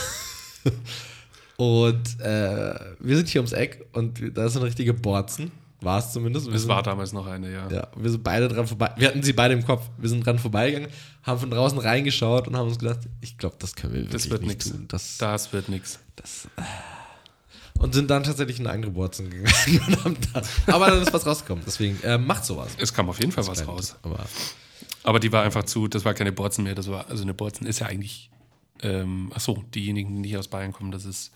und 1.55 2.19
äh, 2.19 2.75
wir 2.99 3.15
sind 3.15 3.29
hier 3.29 3.39
ums 3.39 3.53
Eck 3.53 3.85
und 3.93 4.21
da 4.35 4.47
ist 4.47 4.57
eine 4.57 4.65
richtige 4.65 4.93
Borzen. 4.93 5.49
War 5.81 5.99
es 5.99 6.11
zumindest. 6.11 6.47
Wir 6.47 6.53
Es 6.55 6.61
sind, 6.61 6.69
war 6.69 6.81
damals 6.81 7.13
noch 7.13 7.27
eine, 7.27 7.51
ja. 7.51 7.69
ja, 7.69 7.87
wir 7.95 8.09
sind 8.09 8.23
beide 8.23 8.47
dran 8.47 8.65
vorbei. 8.67 8.91
Wir 8.97 9.09
hatten 9.09 9.21
sie 9.21 9.33
beide 9.33 9.53
im 9.53 9.63
Kopf. 9.65 9.87
Wir 9.97 10.09
sind 10.09 10.25
dran 10.25 10.39
vorbeigegangen, 10.39 10.89
haben 11.23 11.39
von 11.39 11.51
draußen 11.51 11.77
reingeschaut 11.77 12.47
und 12.47 12.55
haben 12.57 12.67
uns 12.67 12.79
gedacht, 12.79 13.01
ich 13.21 13.37
glaube, 13.37 13.57
das 13.59 13.75
können 13.75 13.93
wir 13.93 14.01
wirklich 14.01 14.23
Das 14.23 14.29
wird 14.31 14.41
nicht 14.41 14.49
nichts. 14.49 14.71
tun. 14.71 14.85
Das, 14.87 15.17
Das 15.17 15.53
wird 15.53 15.69
nichts. 15.69 15.99
das, 16.15 16.47
äh. 16.57 16.61
und 17.79 17.93
sind 17.93 18.09
dann 18.09 18.23
tatsächlich 18.23 18.59
in 18.59 18.65
eine 18.65 18.73
andere 18.75 18.91
Borzen 18.91 19.29
gegangen. 19.29 20.17
Aber 20.67 20.87
dann 20.87 21.01
ist 21.01 21.13
was 21.13 21.25
rausgekommen. 21.27 21.63
Deswegen 21.67 22.01
äh, 22.01 22.17
macht 22.17 22.43
sowas. 22.43 22.69
Es 22.79 22.91
kam 22.91 23.07
auf 23.09 23.19
jeden 23.19 23.31
Fall 23.31 23.45
was 23.45 23.67
raus. 23.67 23.95
Aber 24.01 24.25
Aber 25.03 25.19
die 25.19 25.31
war 25.31 25.43
einfach 25.43 25.63
zu, 25.63 25.87
das 25.87 26.03
war 26.05 26.15
keine 26.15 26.31
Borzen 26.31 26.63
mehr, 26.63 26.73
das 26.75 26.87
war, 26.89 27.07
also 27.09 27.21
eine 27.21 27.35
Borzen 27.35 27.67
ist 27.67 27.79
ja 27.79 27.85
eigentlich, 27.85 28.31
ähm, 28.81 29.31
ach 29.35 29.39
so, 29.41 29.63
diejenigen, 29.75 30.15
die 30.15 30.21
nicht 30.21 30.37
aus 30.37 30.47
Bayern 30.47 30.73
kommen, 30.73 30.91
das 30.91 31.05
ist 31.05 31.31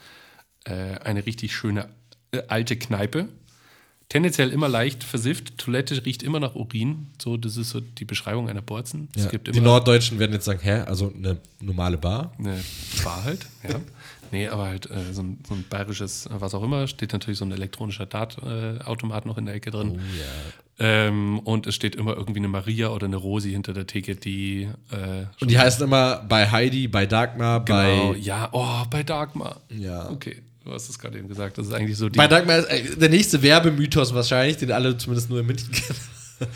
äh, 0.66 0.98
eine 1.00 1.26
richtig 1.28 1.56
schöne 1.56 1.90
äh, 2.32 2.42
alte 2.48 2.76
Kneipe. 2.76 3.30
Tendenziell 4.12 4.50
immer 4.50 4.68
leicht 4.68 5.06
versifft, 5.06 5.58
Toilette 5.58 6.06
riecht 6.06 6.22
immer 6.22 6.42
nach 6.42 6.54
Urin, 6.54 7.08
so, 7.18 7.38
das 7.38 7.56
ist 7.56 7.70
so 7.70 7.80
die 7.80 8.04
Beschreibung 8.04 8.50
einer 8.50 8.62
Borzen. 8.62 9.08
ja, 9.16 9.24
Es 9.24 9.32
gibt 9.32 9.48
die 9.48 9.52
immer 9.52 9.68
Norddeutschen 9.68 10.20
werden 10.20 10.34
jetzt 10.34 10.44
sagen, 10.44 10.60
hä, 10.62 10.82
also 10.82 11.14
eine 11.16 11.38
normale 11.62 11.98
Bar? 11.98 12.34
eine 12.38 12.60
Bar 13.06 13.24
halt, 13.24 13.48
ja. 13.64 13.80
Nee, 14.34 14.48
aber 14.50 14.66
halt 14.66 14.90
äh, 14.92 15.14
so, 15.14 15.22
ein, 15.24 15.40
so 15.48 15.54
ein 15.54 15.64
bayerisches, 15.70 16.26
äh, 16.26 16.30
was 16.40 16.54
auch 16.54 16.64
immer, 16.64 16.88
steht 16.88 17.14
natürlich 17.14 17.38
so 17.40 17.46
ein 17.46 17.52
elektronischer 17.54 18.06
Dartautomat 18.06 19.26
noch 19.26 19.38
in 19.38 19.46
der 19.46 19.56
Ecke 19.56 19.72
drin. 19.72 19.92
Oh 19.96 19.98
ja. 19.98 20.26
Ähm, 21.08 21.40
und 21.40 21.68
es 21.68 21.76
steht 21.76 21.96
immer 21.96 22.16
irgendwie 22.18 22.40
eine 22.40 22.48
Maria 22.50 22.90
oder 22.90 23.06
eine 23.08 23.16
Rosi 23.18 23.52
hinter 23.52 23.72
der 23.74 23.88
Theke, 23.88 24.16
die 24.18 24.70
äh, 24.92 25.26
Und 25.40 25.52
die 25.52 25.58
heißen 25.60 25.84
immer 25.86 26.18
bei 26.28 26.50
Heidi, 26.50 26.88
bei 26.88 27.06
Dagmar, 27.06 27.64
Genau, 27.64 28.12
bei. 28.14 28.18
ja, 28.20 28.50
oh, 28.52 28.84
bei 28.90 29.04
Dagmar. 29.04 29.62
Ja. 29.70 30.10
Okay, 30.10 30.42
du 30.72 30.76
hast 30.76 30.90
es 30.90 30.98
gerade 30.98 31.18
eben 31.20 31.28
gesagt. 31.28 31.58
Das 31.58 31.68
ist 31.68 31.74
eigentlich 31.74 31.98
so 31.98 32.10
die. 32.10 32.18
Bei 32.18 32.28
Dagmar 32.28 32.60
ist 32.60 32.70
äh, 32.70 32.96
der 32.96 33.10
nächste 33.10 33.42
Werbemythos 33.42 34.14
wahrscheinlich, 34.14 34.58
den 34.58 34.72
alle 34.72 34.98
zumindest 34.98 35.30
nur 35.30 35.40
in 35.42 35.46
München 35.46 35.72
kennen. 35.72 36.00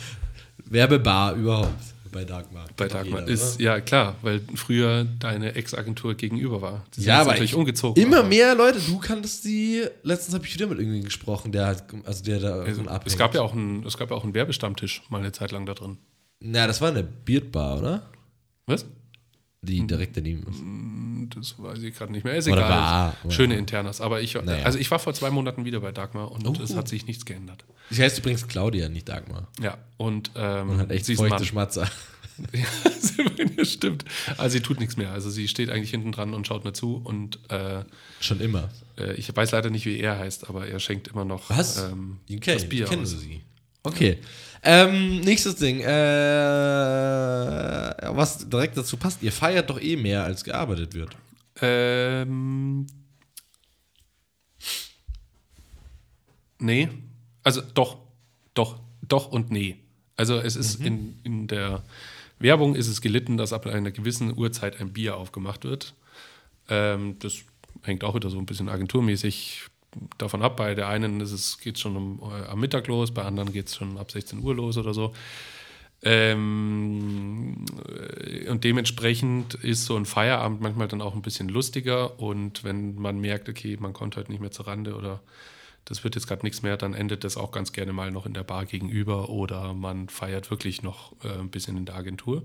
Werbebar 0.68 1.34
überhaupt. 1.34 1.70
Bei 2.12 2.24
Dagmar. 2.24 2.66
bei 2.76 2.88
Dagmar 2.88 3.20
jeder, 3.20 3.32
ist, 3.32 3.56
oder? 3.56 3.64
ja 3.64 3.80
klar, 3.80 4.16
weil 4.22 4.40
früher 4.54 5.04
deine 5.18 5.54
Ex-Agentur 5.54 6.14
gegenüber 6.14 6.62
war. 6.62 6.84
Die 6.94 7.00
sind 7.00 7.08
Ja, 7.08 7.20
aber 7.20 7.32
natürlich 7.32 7.50
ich, 7.50 7.56
umgezogen. 7.56 8.02
immer 8.02 8.20
aber- 8.20 8.28
mehr 8.28 8.54
Leute, 8.54 8.78
du 8.80 8.98
kanntest 8.98 9.44
die, 9.44 9.84
letztens 10.02 10.34
habe 10.34 10.46
ich 10.46 10.54
wieder 10.54 10.66
mit 10.66 10.78
irgendjemandem 10.78 11.04
gesprochen, 11.04 11.52
der 11.52 11.66
hat, 11.66 11.84
also 12.04 12.24
der 12.24 12.40
da 12.40 12.60
Also, 12.60 12.82
abhängt. 12.82 13.06
es, 13.06 13.18
gab 13.18 13.34
ja 13.34 13.42
auch 13.42 13.52
ein, 13.52 13.84
es 13.84 13.98
gab 13.98 14.08
ja 14.10 14.16
auch 14.16 14.24
einen 14.24 14.32
Werbestammtisch 14.32 15.02
mal 15.10 15.18
eine 15.18 15.32
Zeit 15.32 15.52
lang 15.52 15.66
da 15.66 15.74
drin. 15.74 15.98
Na, 16.40 16.66
das 16.66 16.80
war 16.80 16.88
eine 16.88 17.02
Bierbar, 17.02 17.78
oder? 17.80 18.02
Was? 18.66 18.86
Die 19.66 19.80
Hm. 19.80 19.88
direkt 19.88 20.16
daneben 20.16 20.42
ist. 20.48 21.36
Das 21.36 21.54
weiß 21.58 21.82
ich 21.82 21.94
gerade 21.96 22.12
nicht 22.12 22.24
mehr. 22.24 22.34
Ist 22.36 22.46
Oder 22.48 22.58
egal. 22.58 22.70
war, 22.70 23.16
oder- 23.24 23.32
Schöne 23.34 23.56
Internas. 23.56 24.00
Aber 24.00 24.20
ich, 24.20 24.34
Naja. 24.34 24.64
also 24.64 24.78
ich 24.78 24.90
war 24.90 24.98
vor 24.98 25.12
zwei 25.12 25.30
Monaten 25.30 25.64
wieder 25.64 25.80
bei 25.80 25.92
Dagmar 25.92 26.30
und 26.30 26.46
Oh. 26.46 26.54
es 26.62 26.76
hat 26.76 26.88
sich 26.88 27.06
nichts 27.06 27.24
geändert. 27.24 27.64
Sie 27.90 28.02
heißt 28.02 28.18
übrigens 28.18 28.46
Claudia, 28.46 28.88
nicht 28.88 29.08
Dagmar. 29.08 29.48
Ja, 29.60 29.78
und 29.96 30.30
ähm, 30.36 30.70
Und 30.70 30.78
hat 30.78 30.90
echt 30.90 31.04
sie 31.04 31.16
feuchte. 31.16 31.44
Schmatzer. 31.44 31.88
Ja, 32.52 33.64
stimmt. 33.64 34.04
Also 34.36 34.54
sie 34.58 34.60
tut 34.60 34.78
nichts 34.78 34.96
mehr. 34.98 35.10
Also 35.12 35.30
sie 35.30 35.48
steht 35.48 35.70
eigentlich 35.70 35.90
hinten 35.90 36.12
dran 36.12 36.34
und 36.34 36.46
schaut 36.46 36.64
mir 36.66 36.74
zu 36.74 36.96
und 37.02 37.38
äh, 37.50 37.82
Schon 38.20 38.40
immer. 38.40 38.68
äh, 38.98 39.14
ich 39.14 39.34
weiß 39.34 39.52
leider 39.52 39.70
nicht, 39.70 39.86
wie 39.86 39.98
er 39.98 40.18
heißt, 40.18 40.48
aber 40.50 40.66
er 40.68 40.78
schenkt 40.78 41.08
immer 41.08 41.24
noch 41.24 41.48
Was? 41.48 41.82
ähm, 41.82 42.18
Okay, 42.30 42.52
das 42.54 42.68
Bier 42.68 42.84
kennen 42.84 43.02
aus. 43.02 43.10
Sie. 43.18 43.40
Okay. 43.82 44.18
Ähm, 44.68 45.20
nächstes 45.20 45.54
Ding. 45.56 45.80
Äh, 45.80 45.86
was 48.16 48.48
direkt 48.48 48.76
dazu 48.76 48.96
passt. 48.96 49.22
Ihr 49.22 49.30
feiert 49.32 49.70
doch 49.70 49.80
eh 49.80 49.94
mehr, 49.96 50.24
als 50.24 50.42
gearbeitet 50.42 50.94
wird. 50.94 51.16
Ähm, 51.62 52.86
nee. 56.58 56.88
Also 57.44 57.62
doch, 57.74 57.98
doch, 58.54 58.80
doch 59.06 59.30
und 59.30 59.50
nee. 59.50 59.76
Also 60.16 60.38
es 60.40 60.56
ist 60.56 60.80
Mhm. 60.80 60.86
in, 60.86 61.18
in 61.22 61.46
der 61.46 61.82
Werbung 62.38 62.74
ist 62.74 62.88
es 62.88 63.00
gelitten, 63.00 63.36
dass 63.36 63.52
ab 63.52 63.66
einer 63.66 63.90
gewissen 63.92 64.36
Uhrzeit 64.36 64.80
ein 64.80 64.92
Bier 64.92 65.16
aufgemacht 65.16 65.64
wird. 65.64 65.94
Ähm, 66.68 67.16
das 67.20 67.34
hängt 67.82 68.02
auch 68.02 68.14
wieder 68.14 68.30
so 68.30 68.38
ein 68.38 68.46
bisschen 68.46 68.68
agenturmäßig 68.68 69.66
davon 70.18 70.42
ab. 70.42 70.56
Bei 70.56 70.74
der 70.74 70.88
einen 70.88 71.20
ist 71.20 71.32
es, 71.32 71.58
geht 71.58 71.78
schon 71.78 71.96
um, 71.96 72.20
äh, 72.30 72.46
am 72.46 72.60
Mittag 72.60 72.86
los, 72.86 73.12
bei 73.12 73.22
anderen 73.22 73.52
geht 73.52 73.68
es 73.68 73.76
schon 73.76 73.98
ab 73.98 74.10
16 74.10 74.42
Uhr 74.42 74.54
los 74.54 74.76
oder 74.78 74.94
so. 74.94 75.12
Ähm, 76.02 77.64
äh, 78.24 78.48
und 78.48 78.64
dementsprechend 78.64 79.54
ist 79.54 79.86
so 79.86 79.96
ein 79.96 80.04
Feierabend 80.04 80.60
manchmal 80.60 80.88
dann 80.88 81.02
auch 81.02 81.14
ein 81.14 81.22
bisschen 81.22 81.48
lustiger. 81.48 82.20
Und 82.20 82.64
wenn 82.64 82.96
man 82.96 83.20
merkt, 83.20 83.48
okay, 83.48 83.76
man 83.80 83.92
kommt 83.92 84.16
heute 84.16 84.30
nicht 84.30 84.40
mehr 84.40 84.50
zur 84.50 84.66
Rande 84.66 84.94
oder 84.94 85.22
das 85.84 86.04
wird 86.04 86.16
jetzt 86.16 86.26
gerade 86.26 86.44
nichts 86.44 86.62
mehr, 86.62 86.76
dann 86.76 86.94
endet 86.94 87.24
das 87.24 87.36
auch 87.36 87.52
ganz 87.52 87.72
gerne 87.72 87.92
mal 87.92 88.10
noch 88.10 88.26
in 88.26 88.34
der 88.34 88.42
Bar 88.42 88.66
gegenüber 88.66 89.28
oder 89.28 89.72
man 89.72 90.08
feiert 90.08 90.50
wirklich 90.50 90.82
noch 90.82 91.12
äh, 91.24 91.38
ein 91.38 91.50
bisschen 91.50 91.76
in 91.76 91.86
der 91.86 91.94
Agentur. 91.94 92.42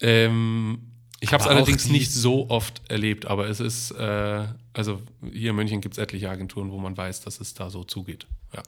Ähm, 0.00 0.95
ich 1.20 1.32
habe 1.32 1.42
es 1.42 1.48
allerdings 1.48 1.88
nicht 1.88 2.12
so 2.12 2.50
oft 2.50 2.82
erlebt, 2.90 3.26
aber 3.26 3.48
es 3.48 3.60
ist, 3.60 3.92
äh, 3.92 4.44
also 4.72 5.00
hier 5.32 5.50
in 5.50 5.56
München 5.56 5.80
gibt 5.80 5.94
es 5.94 5.98
etliche 5.98 6.28
Agenturen, 6.28 6.70
wo 6.70 6.78
man 6.78 6.96
weiß, 6.96 7.22
dass 7.22 7.40
es 7.40 7.54
da 7.54 7.70
so 7.70 7.84
zugeht. 7.84 8.26
Ja. 8.54 8.62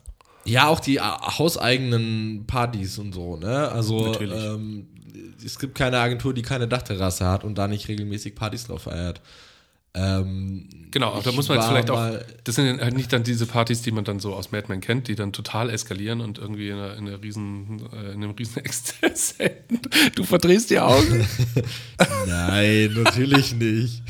Ja, 0.45 0.69
auch 0.69 0.81
die 0.81 0.97
äh, 0.97 1.01
hauseigenen 1.01 2.47
Partys 2.47 2.99
und 2.99 3.13
so, 3.13 3.37
ne? 3.37 3.71
Also 3.71 4.13
Natürlich. 4.13 4.45
ähm, 4.45 4.89
es 5.45 5.59
gibt 5.59 5.75
keine 5.75 5.99
Agentur, 5.99 6.33
die 6.33 6.43
keine 6.43 6.67
Dachterrasse 6.67 7.27
hat 7.27 7.45
und 7.45 7.59
da 7.59 7.69
nicht 7.69 7.89
regelmäßig 7.89 8.35
Partys 8.35 8.67
drauf 8.67 8.83
feiert. 8.83 9.21
Ähm, 9.95 10.69
Genau, 10.91 11.13
aber 11.13 11.23
da 11.23 11.33
muss 11.33 11.49
man 11.49 11.59
jetzt 11.59 11.69
vielleicht 11.69 11.91
auch. 11.91 12.19
Das 12.45 12.55
sind 12.55 12.81
halt 12.81 12.97
nicht 12.97 13.13
dann 13.13 13.23
diese 13.23 13.47
Partys, 13.47 13.83
die 13.83 13.91
man 13.91 14.05
dann 14.05 14.21
so 14.21 14.35
aus 14.35 14.53
Mad 14.53 14.67
Men 14.69 14.81
kennt, 14.81 15.09
die 15.09 15.15
dann 15.15 15.33
total 15.33 15.71
eskalieren 15.71 16.21
und 16.21 16.39
irgendwie 16.39 16.69
in 16.71 16.77
einer, 16.77 16.97
in 16.97 17.07
einer 17.09 17.23
riesen, 17.23 17.83
äh, 17.93 18.13
in 18.13 18.23
einem 18.25 18.31
riesen 18.31 18.57
Exzess 18.65 19.33
enden. 19.39 19.81
Du 20.15 20.25
verdrehst 20.25 20.71
die 20.71 20.81
Augen. 20.81 21.27
Nein, 22.27 22.95
natürlich 22.95 23.55
nicht. 23.55 24.03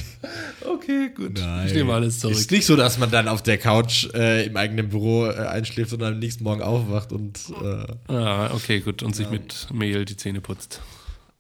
Okay. 0.65 1.11
Gut. 1.15 1.39
Nein. 1.39 1.67
Ich 1.67 1.75
nehme 1.75 1.93
alles 1.93 2.21
zurück. 2.21 2.37
Ist 2.37 2.51
nicht 2.51 2.67
so, 2.67 2.77
dass 2.77 2.99
man 2.99 3.11
dann 3.11 3.29
auf 3.29 3.43
der 3.43 3.59
Couch 3.59 4.07
äh, 4.15 4.47
im 4.47 4.57
eigenen 4.57 4.89
Büro 4.89 5.27
äh, 5.27 5.35
einschläft 5.35 5.93
und 5.93 6.03
am 6.03 6.19
nächsten 6.19 6.45
Morgen 6.45 6.63
aufwacht 6.63 7.13
und 7.13 7.41
äh, 7.63 8.13
Ah, 8.13 8.55
okay, 8.55 8.81
gut. 8.81 9.03
Und 9.03 9.17
sich 9.17 9.29
mit 9.31 9.69
Mehl 9.73 10.05
die 10.05 10.17
Zähne 10.17 10.41
putzt. 10.41 10.81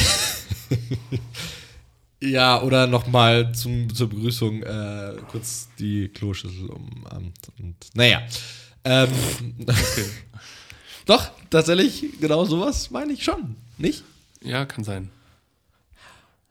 ja, 2.22 2.62
oder 2.62 2.88
nochmal 2.88 3.54
zur 3.54 4.10
Begrüßung 4.10 4.64
äh, 4.64 5.14
kurz 5.32 5.70
die 5.80 6.10
Kloschüssel 6.10 6.70
umarmt. 6.70 7.38
Und 7.60 7.76
naja. 7.94 8.22
Ähm, 8.84 9.10
Okay. 9.60 10.06
doch, 11.06 11.30
tatsächlich, 11.50 12.20
genau 12.20 12.46
sowas 12.46 12.92
meine 12.92 13.14
ich 13.14 13.24
schon. 13.24 13.56
Nicht? 13.78 14.04
Ja, 14.42 14.66
kann 14.66 14.84
sein. 14.84 15.10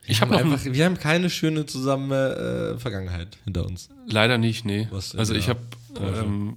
Ich 0.07 0.21
noch 0.23 0.31
einfach, 0.31 0.64
wir 0.64 0.85
haben 0.87 0.97
keine 0.97 1.29
schöne 1.29 1.66
zusammen 1.66 2.11
äh, 2.11 2.79
Vergangenheit 2.79 3.37
hinter 3.45 3.66
uns. 3.66 3.91
Leider 4.07 4.39
nicht, 4.39 4.64
nee. 4.64 4.89
Also 4.91 5.35
ich 5.35 5.51
habe 5.51 5.61
ähm, 6.01 6.57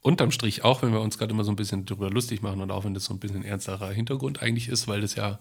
unterm 0.00 0.30
Strich, 0.30 0.62
auch 0.62 0.82
wenn 0.82 0.92
wir 0.92 1.00
uns 1.00 1.18
gerade 1.18 1.32
immer 1.32 1.42
so 1.42 1.50
ein 1.50 1.56
bisschen 1.56 1.86
darüber 1.86 2.10
lustig 2.10 2.40
machen 2.40 2.60
und 2.60 2.70
auch 2.70 2.84
wenn 2.84 2.94
das 2.94 3.06
so 3.06 3.14
ein 3.14 3.18
bisschen 3.18 3.44
ernsterer 3.44 3.90
Hintergrund 3.90 4.42
eigentlich 4.42 4.68
ist, 4.68 4.86
weil 4.86 5.00
das 5.00 5.16
ja, 5.16 5.40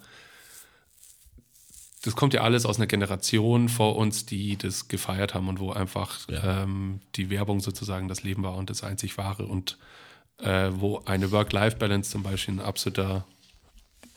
das 2.03 2.15
kommt 2.15 2.33
ja 2.33 2.41
alles 2.41 2.65
aus 2.65 2.77
einer 2.77 2.87
Generation 2.87 3.69
vor 3.69 3.95
uns, 3.95 4.25
die 4.25 4.57
das 4.57 4.87
gefeiert 4.89 5.33
haben 5.33 5.47
und 5.47 5.59
wo 5.59 5.71
einfach 5.71 6.19
Ja. 6.29 6.63
ähm, 6.63 6.99
die 7.15 7.29
Werbung 7.29 7.61
sozusagen 7.61 8.07
das 8.09 8.23
Leben 8.23 8.43
war 8.43 8.55
und 8.55 8.69
das 8.69 8.83
einzig 8.83 9.17
wahre 9.17 9.45
und 9.45 9.77
äh, 10.39 10.69
wo 10.73 10.99
eine 11.05 11.31
Work-Life-Balance 11.31 12.11
zum 12.11 12.23
Beispiel 12.23 12.55
ein 12.55 12.59
absoluter 12.59 13.25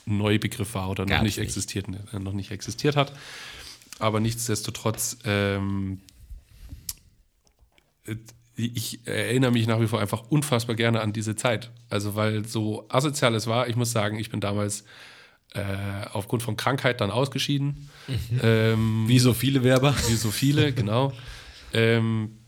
Neubegriff 0.04 0.74
war 0.74 0.90
oder 0.90 1.04
noch 1.06 1.22
nicht, 1.22 1.36
nicht. 1.36 1.38
existiert, 1.38 1.86
äh, 2.12 2.18
noch 2.18 2.32
nicht 2.32 2.50
existiert 2.50 2.96
hat. 2.96 3.12
Aber 3.98 4.18
nichtsdestotrotz, 4.20 5.18
ähm, 5.24 6.00
äh, 8.04 8.16
ich 8.56 9.06
erinnere 9.06 9.50
mich 9.52 9.66
nach 9.66 9.80
wie 9.80 9.86
vor 9.86 10.00
einfach 10.00 10.24
unfassbar 10.30 10.74
gerne 10.76 11.02
an 11.02 11.12
diese 11.12 11.36
Zeit. 11.36 11.70
Also, 11.90 12.14
weil 12.16 12.46
so 12.48 12.86
asozial 12.88 13.34
es 13.34 13.46
war, 13.46 13.68
ich 13.68 13.76
muss 13.76 13.92
sagen, 13.92 14.18
ich 14.18 14.30
bin 14.30 14.40
damals 14.40 14.84
äh, 15.56 16.06
aufgrund 16.12 16.42
von 16.42 16.56
Krankheit 16.56 17.00
dann 17.00 17.10
ausgeschieden. 17.10 17.88
Ähm, 18.42 19.04
Wie 19.08 19.18
so 19.18 19.34
viele 19.34 19.64
Werber. 19.64 19.94
wie 20.08 20.14
so 20.14 20.30
viele, 20.30 20.72
genau. 20.72 21.12
Ähm, 21.72 22.38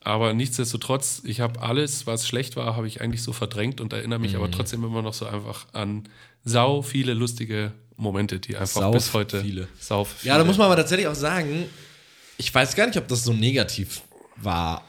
aber 0.00 0.32
nichtsdestotrotz, 0.32 1.22
ich 1.24 1.40
habe 1.40 1.60
alles, 1.60 2.06
was 2.06 2.26
schlecht 2.26 2.56
war, 2.56 2.76
habe 2.76 2.86
ich 2.86 3.00
eigentlich 3.00 3.22
so 3.22 3.32
verdrängt 3.32 3.80
und 3.80 3.92
erinnere 3.92 4.18
mich 4.18 4.32
Mhm. 4.32 4.38
aber 4.38 4.50
trotzdem 4.50 4.84
immer 4.84 5.02
noch 5.02 5.14
so 5.14 5.26
einfach 5.26 5.66
an 5.72 6.08
sau 6.44 6.82
viele 6.82 7.14
lustige 7.14 7.72
Momente, 7.96 8.38
die 8.40 8.56
einfach 8.56 8.80
Sau 8.82 8.90
bis 8.92 9.12
heute 9.12 9.42
viele. 9.42 9.68
sau 9.78 10.04
viele. 10.04 10.32
Ja, 10.32 10.38
da 10.38 10.44
muss 10.44 10.56
man 10.56 10.66
aber 10.66 10.76
tatsächlich 10.76 11.08
auch 11.08 11.14
sagen, 11.16 11.64
ich 12.38 12.54
weiß 12.54 12.74
gar 12.76 12.86
nicht, 12.86 12.96
ob 12.96 13.08
das 13.08 13.24
so 13.24 13.32
negativ 13.32 14.02
war, 14.36 14.84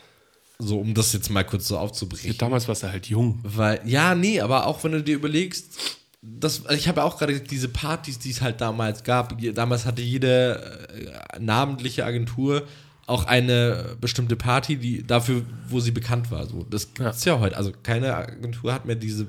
so 0.60 0.80
um 0.80 0.94
das 0.94 1.12
jetzt 1.14 1.30
mal 1.30 1.44
kurz 1.44 1.68
so 1.68 1.78
aufzubrechen. 1.78 2.38
Damals 2.38 2.68
warst 2.68 2.84
du 2.84 2.92
halt 2.92 3.08
jung. 3.08 3.40
Weil, 3.44 3.82
ja, 3.86 4.14
nee, 4.14 4.40
aber 4.40 4.68
auch 4.68 4.84
wenn 4.84 4.92
du 4.92 5.02
dir 5.04 5.16
überlegst, 5.16 5.99
das, 6.22 6.66
also 6.66 6.78
ich 6.78 6.88
habe 6.88 7.02
ja 7.02 7.06
auch 7.06 7.18
gerade 7.18 7.40
diese 7.40 7.70
Partys, 7.70 8.20
die 8.20 8.32
es 8.32 8.42
halt 8.42 8.60
damals 8.60 9.04
gab. 9.04 9.38
Damals 9.54 9.86
hatte 9.86 10.02
jede 10.02 10.90
äh, 11.34 11.40
namentliche 11.40 12.06
Agentur 12.06 12.68
auch 13.08 13.26
eine 13.26 13.98
bestimmte 14.00 14.36
Party, 14.36 14.78
die 14.78 15.06
dafür, 15.06 15.44
wo 15.68 15.80
sie 15.80 15.92
bekannt 15.92 16.30
war. 16.30 16.46
So, 16.46 16.66
das 16.70 16.94
gibt's 16.94 17.26
ja. 17.26 17.40
heute. 17.40 17.58
Also 17.58 17.72
keine 17.84 18.16
Agentur 18.16 18.74
hat 18.74 18.86
mehr 18.86 18.96
diese 18.96 19.28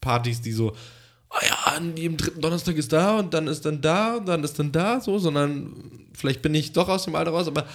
Partys, 0.00 0.40
die 0.42 0.52
so, 0.52 0.72
oh 1.30 1.38
ja, 1.48 1.72
an 1.76 1.96
jedem 1.96 2.16
dritten 2.16 2.40
Donnerstag 2.40 2.76
ist 2.76 2.92
da 2.92 3.18
und 3.18 3.32
dann 3.32 3.46
ist 3.46 3.64
dann 3.64 3.80
da 3.80 4.16
und 4.16 4.26
dann 4.26 4.44
ist 4.44 4.58
dann 4.58 4.72
da, 4.72 5.00
so, 5.00 5.18
sondern 5.18 5.72
vielleicht 6.12 6.42
bin 6.42 6.54
ich 6.54 6.72
doch 6.72 6.88
aus 6.88 7.04
dem 7.04 7.14
Alter 7.14 7.30
raus, 7.30 7.46
aber 7.46 7.66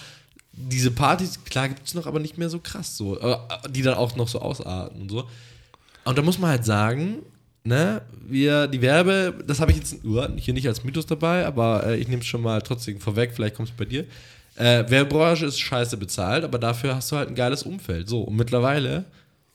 diese 0.52 0.92
Partys, 0.92 1.44
klar 1.46 1.70
gibt 1.70 1.88
es 1.88 1.94
noch, 1.96 2.06
aber 2.06 2.20
nicht 2.20 2.38
mehr 2.38 2.50
so 2.50 2.60
krass 2.60 2.98
so, 2.98 3.20
äh, 3.20 3.38
die 3.70 3.82
dann 3.82 3.96
auch 3.96 4.16
noch 4.16 4.28
so 4.28 4.40
ausarten 4.40 5.02
und 5.02 5.10
so. 5.10 5.28
Und 6.04 6.18
da 6.18 6.22
muss 6.22 6.38
man 6.38 6.52
halt 6.52 6.66
sagen, 6.66 7.24
ne, 7.68 8.02
wir, 8.26 8.68
die 8.68 8.82
Werbe, 8.82 9.36
das 9.46 9.60
habe 9.60 9.72
ich 9.72 9.78
jetzt 9.78 10.04
uh, 10.04 10.28
hier 10.38 10.54
nicht 10.54 10.68
als 10.68 10.84
Mythos 10.84 11.06
dabei, 11.06 11.46
aber 11.46 11.86
äh, 11.86 11.98
ich 11.98 12.08
nehme 12.08 12.22
es 12.22 12.28
schon 12.28 12.42
mal 12.42 12.62
trotzdem 12.62 13.00
vorweg, 13.00 13.32
vielleicht 13.34 13.56
kommt 13.56 13.70
es 13.70 13.76
bei 13.76 13.86
dir. 13.86 14.06
Äh, 14.56 14.90
Werbebranche 14.90 15.46
ist 15.46 15.60
scheiße 15.60 15.98
bezahlt, 15.98 16.44
aber 16.44 16.58
dafür 16.58 16.96
hast 16.96 17.12
du 17.12 17.18
halt 17.18 17.30
ein 17.30 17.36
geiles 17.36 17.64
Umfeld. 17.64 18.10
So, 18.10 18.22
und 18.22 18.36
mittlerweile 18.36 19.06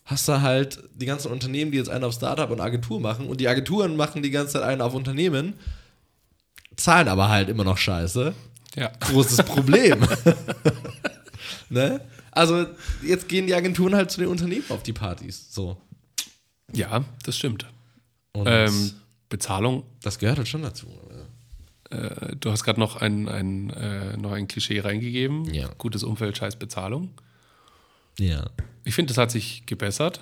hast 0.04 0.28
du 0.28 0.40
halt 0.40 0.78
die 0.94 1.06
ganzen 1.06 1.32
Unternehmen, 1.32 1.72
die 1.72 1.78
jetzt 1.78 1.90
einen 1.90 2.04
auf 2.04 2.14
Startup 2.14 2.50
und 2.50 2.60
Agentur 2.60 3.00
machen 3.00 3.26
und 3.26 3.40
die 3.40 3.48
Agenturen 3.48 3.96
machen 3.96 4.22
die 4.22 4.30
ganze 4.30 4.54
Zeit 4.54 4.62
einen 4.62 4.80
auf 4.80 4.94
Unternehmen, 4.94 5.54
zahlen 6.76 7.08
aber 7.08 7.28
halt 7.28 7.48
immer 7.48 7.64
noch 7.64 7.78
scheiße. 7.78 8.32
Ja. 8.76 8.92
Großes 9.00 9.38
Problem. 9.44 9.98
ne? 11.68 12.00
Also, 12.30 12.66
jetzt 13.02 13.28
gehen 13.28 13.46
die 13.46 13.54
Agenturen 13.54 13.94
halt 13.94 14.10
zu 14.10 14.20
den 14.20 14.28
Unternehmen 14.28 14.64
auf 14.70 14.82
die 14.82 14.94
Partys. 14.94 15.48
So. 15.50 15.76
Ja, 16.72 17.04
das 17.24 17.36
stimmt. 17.36 17.66
Und 18.32 18.46
Ähm, 18.48 18.92
Bezahlung, 19.28 19.84
das 20.02 20.18
gehört 20.18 20.38
halt 20.38 20.48
schon 20.48 20.62
dazu. 20.62 20.86
äh, 21.90 22.36
du 22.36 22.50
hast 22.50 22.64
gerade 22.64 22.80
noch 22.80 22.96
ein, 22.96 23.28
ein, 23.28 23.70
äh, 23.70 24.16
noch 24.16 24.32
ein 24.32 24.48
Klischee 24.48 24.80
reingegeben. 24.80 25.52
Ja. 25.52 25.70
Gutes 25.78 26.02
Umfeld, 26.02 26.36
scheiß 26.36 26.56
Bezahlung. 26.56 27.10
Ja. 28.18 28.44
Ich 28.84 28.94
finde, 28.94 29.12
das 29.12 29.18
hat 29.18 29.30
sich 29.30 29.66
gebessert. 29.66 30.20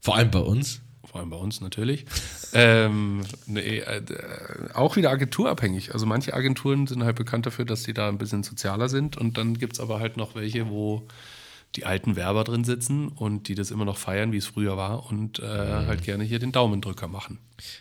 Vor 0.00 0.16
allem 0.16 0.30
bei 0.30 0.40
uns. 0.40 0.80
Vor 1.04 1.20
allem 1.20 1.30
bei 1.30 1.36
uns 1.36 1.60
natürlich. 1.60 2.06
ähm, 2.54 3.22
nee, 3.46 3.78
äh, 3.78 4.02
auch 4.74 4.96
wieder 4.96 5.10
agenturabhängig. 5.10 5.92
Also 5.92 6.06
manche 6.06 6.34
Agenturen 6.34 6.86
sind 6.86 7.04
halt 7.04 7.16
bekannt 7.16 7.46
dafür, 7.46 7.64
dass 7.64 7.84
die 7.84 7.94
da 7.94 8.08
ein 8.08 8.18
bisschen 8.18 8.42
sozialer 8.42 8.88
sind. 8.88 9.16
Und 9.16 9.38
dann 9.38 9.58
gibt 9.58 9.74
es 9.74 9.80
aber 9.80 10.00
halt 10.00 10.16
noch 10.16 10.34
welche, 10.34 10.68
wo 10.68 11.06
die 11.76 11.84
alten 11.84 12.14
Werber 12.14 12.44
drin 12.44 12.64
sitzen 12.64 13.08
und 13.08 13.48
die 13.48 13.54
das 13.54 13.70
immer 13.70 13.84
noch 13.84 13.96
feiern, 13.96 14.32
wie 14.32 14.36
es 14.36 14.46
früher 14.46 14.76
war 14.76 15.10
und 15.10 15.40
äh, 15.40 15.42
halt 15.42 16.04
gerne 16.04 16.22
hier 16.22 16.38
den 16.38 16.52
Daumendrücker 16.52 17.08
machen. 17.08 17.38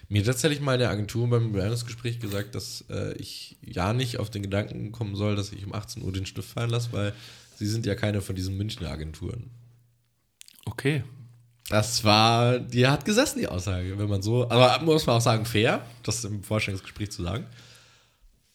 Mir 0.10 0.22
hat 0.22 0.28
tatsächlich 0.28 0.62
mal 0.62 0.76
eine 0.76 0.90
Agentur 0.90 1.30
beim 1.30 1.52
Bewerbungsgespräch 1.52 2.20
gesagt, 2.20 2.56
dass 2.56 2.86
äh, 2.90 3.14
ich 3.18 3.58
ja 3.62 3.94
nicht 3.94 4.20
auf 4.20 4.32
den 4.32 4.42
Gedanken 4.42 4.92
kommen 4.92 5.16
soll, 5.16 5.36
dass 5.36 5.52
ich 5.52 5.66
um 5.66 5.74
18 5.74 6.02
Uhr 6.02 6.12
den 6.12 6.26
Stift 6.26 6.50
fallen 6.50 6.72
lasse, 6.72 6.92
weil 6.92 7.14
sie 7.56 7.68
sind 7.68 7.86
ja 7.86 7.94
keine 7.94 8.22
von 8.22 8.36
diesen 8.36 8.58
Münchner 8.58 8.90
Agenturen. 8.90 9.52
Okay. 10.66 11.04
Das 11.70 12.04
war, 12.04 12.60
die 12.60 12.88
hat 12.88 13.06
gesessen, 13.06 13.40
die 13.40 13.48
Aussage, 13.48 13.98
wenn 13.98 14.10
man 14.10 14.22
so, 14.22 14.50
aber 14.50 14.82
muss 14.84 15.06
man 15.06 15.18
auch 15.18 15.22
sagen, 15.22 15.46
fair, 15.46 15.86
das 16.04 16.24
im 16.26 16.44
Vorstellungsgespräch 16.44 17.12
zu 17.12 17.24
sagen. 17.24 17.46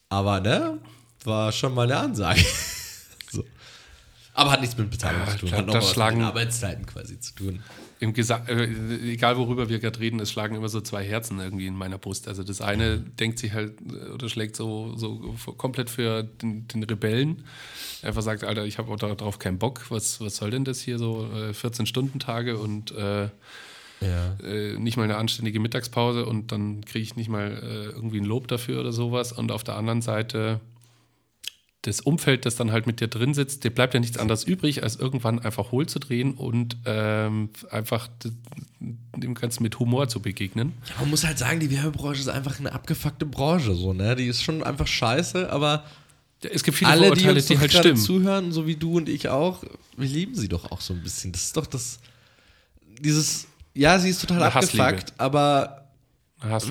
Aber 0.09 0.39
ne, 0.41 0.79
war 1.23 1.51
schon 1.51 1.73
mal 1.73 1.83
eine 1.83 1.97
Ansage. 1.97 2.43
Aber 4.39 4.51
hat 4.51 4.61
nichts 4.61 4.77
mit 4.77 4.89
Bezahlung 4.89 5.21
Ja, 5.25 5.31
zu 5.33 5.37
tun, 5.39 5.49
da- 5.51 5.57
hat 5.57 5.65
noch 5.67 5.73
da 5.73 5.79
was 5.81 5.95
mit 5.97 6.15
den 6.15 6.21
Arbeitszeiten 6.23 6.85
quasi 6.85 7.19
zu 7.19 7.35
tun. 7.35 7.59
Im 7.99 8.13
Gesa 8.13 8.37
äh, 8.47 8.63
egal 9.11 9.35
worüber 9.37 9.67
wir 9.67 9.79
gerade 9.79 9.99
reden, 9.99 10.21
es 10.21 10.31
schlagen 10.31 10.55
immer 10.55 10.69
so 10.69 10.79
zwei 10.79 11.03
Herzen 11.03 11.39
irgendwie 11.39 11.67
in 11.67 11.75
meiner 11.75 11.97
Brust. 11.97 12.29
Also 12.29 12.43
das 12.43 12.61
eine 12.61 12.97
denkt 12.99 13.39
sich 13.39 13.51
halt 13.51 13.73
äh, 13.81 14.11
oder 14.11 14.29
schlägt 14.29 14.55
so, 14.55 14.95
so 14.95 15.35
komplett 15.57 15.89
für 15.89 16.23
den, 16.23 16.65
den 16.69 16.83
Rebellen. 16.83 17.43
Einfach 18.01 18.21
sagt, 18.21 18.45
Alter, 18.45 18.63
ich 18.65 18.77
habe 18.77 18.95
darauf 18.95 19.37
keinen 19.39 19.57
Bock. 19.59 19.85
Was, 19.89 20.21
was 20.21 20.37
soll 20.37 20.51
denn 20.51 20.63
das 20.63 20.79
hier 20.79 20.97
so? 20.97 21.27
Äh, 21.35 21.51
14-Stunden-Tage 21.51 22.57
und 22.57 22.91
äh, 22.91 23.23
Ja. 23.99 24.37
äh, 24.41 24.77
nicht 24.79 24.95
mal 24.95 25.03
eine 25.03 25.17
anständige 25.17 25.59
Mittagspause 25.59 26.25
und 26.25 26.53
dann 26.53 26.85
kriege 26.85 27.03
ich 27.03 27.17
nicht 27.17 27.27
mal 27.29 27.51
äh, 27.51 27.85
irgendwie 27.93 28.21
ein 28.21 28.25
Lob 28.25 28.47
dafür 28.47 28.79
oder 28.79 28.93
sowas. 28.93 29.33
Und 29.33 29.51
auf 29.51 29.65
der 29.65 29.75
anderen 29.75 30.01
Seite 30.01 30.61
das 31.83 32.01
Umfeld, 32.01 32.45
das 32.45 32.57
dann 32.57 32.71
halt 32.71 32.87
mit 32.87 32.99
dir 32.99 33.07
drin 33.07 33.33
sitzt, 33.33 33.63
dir 33.63 33.69
bleibt 33.69 33.93
ja 33.93 34.01
nichts 34.01 34.17
anderes 34.17 34.43
übrig, 34.43 34.83
als 34.83 34.97
irgendwann 34.97 35.39
einfach 35.39 35.71
hohl 35.71 35.87
zu 35.87 35.99
drehen 35.99 36.33
und 36.33 36.75
ähm, 36.85 37.49
einfach 37.71 38.09
dem 38.79 39.33
Ganzen 39.33 39.63
mit 39.63 39.79
Humor 39.79 40.09
zu 40.09 40.21
begegnen. 40.21 40.73
Ja, 40.89 40.95
man 41.01 41.09
muss 41.09 41.23
halt 41.23 41.37
sagen, 41.37 41.61
die 41.61 41.71
Werbebranche 41.71 42.19
ist 42.19 42.27
einfach 42.27 42.59
eine 42.59 42.73
abgefuckte 42.73 43.25
Branche, 43.25 43.75
so, 43.75 43.93
ne? 43.93 44.15
Die 44.17 44.25
ist 44.25 44.43
schon 44.43 44.61
einfach 44.61 44.87
scheiße, 44.87 45.49
aber 45.51 45.85
Es 46.41 46.63
gibt 46.63 46.77
viele 46.77 46.91
alle, 46.91 47.11
die 47.11 47.27
uns 47.27 47.45
die, 47.45 47.57
halt 47.57 47.71
stimmen. 47.71 47.97
zuhören, 47.97 48.51
so 48.51 48.67
wie 48.67 48.75
du 48.75 48.97
und 48.97 49.07
ich 49.07 49.29
auch, 49.29 49.63
wir 49.95 50.07
lieben 50.07 50.35
sie 50.35 50.49
doch 50.49 50.71
auch 50.71 50.81
so 50.81 50.93
ein 50.93 51.01
bisschen. 51.01 51.31
Das 51.31 51.43
ist 51.45 51.55
doch 51.55 51.65
das, 51.65 51.99
dieses, 52.99 53.47
ja, 53.73 53.99
sie 53.99 54.09
ist 54.09 54.19
total 54.19 54.43
Eine 54.43 54.53
abgefuckt, 54.53 55.13
aber 55.17 55.87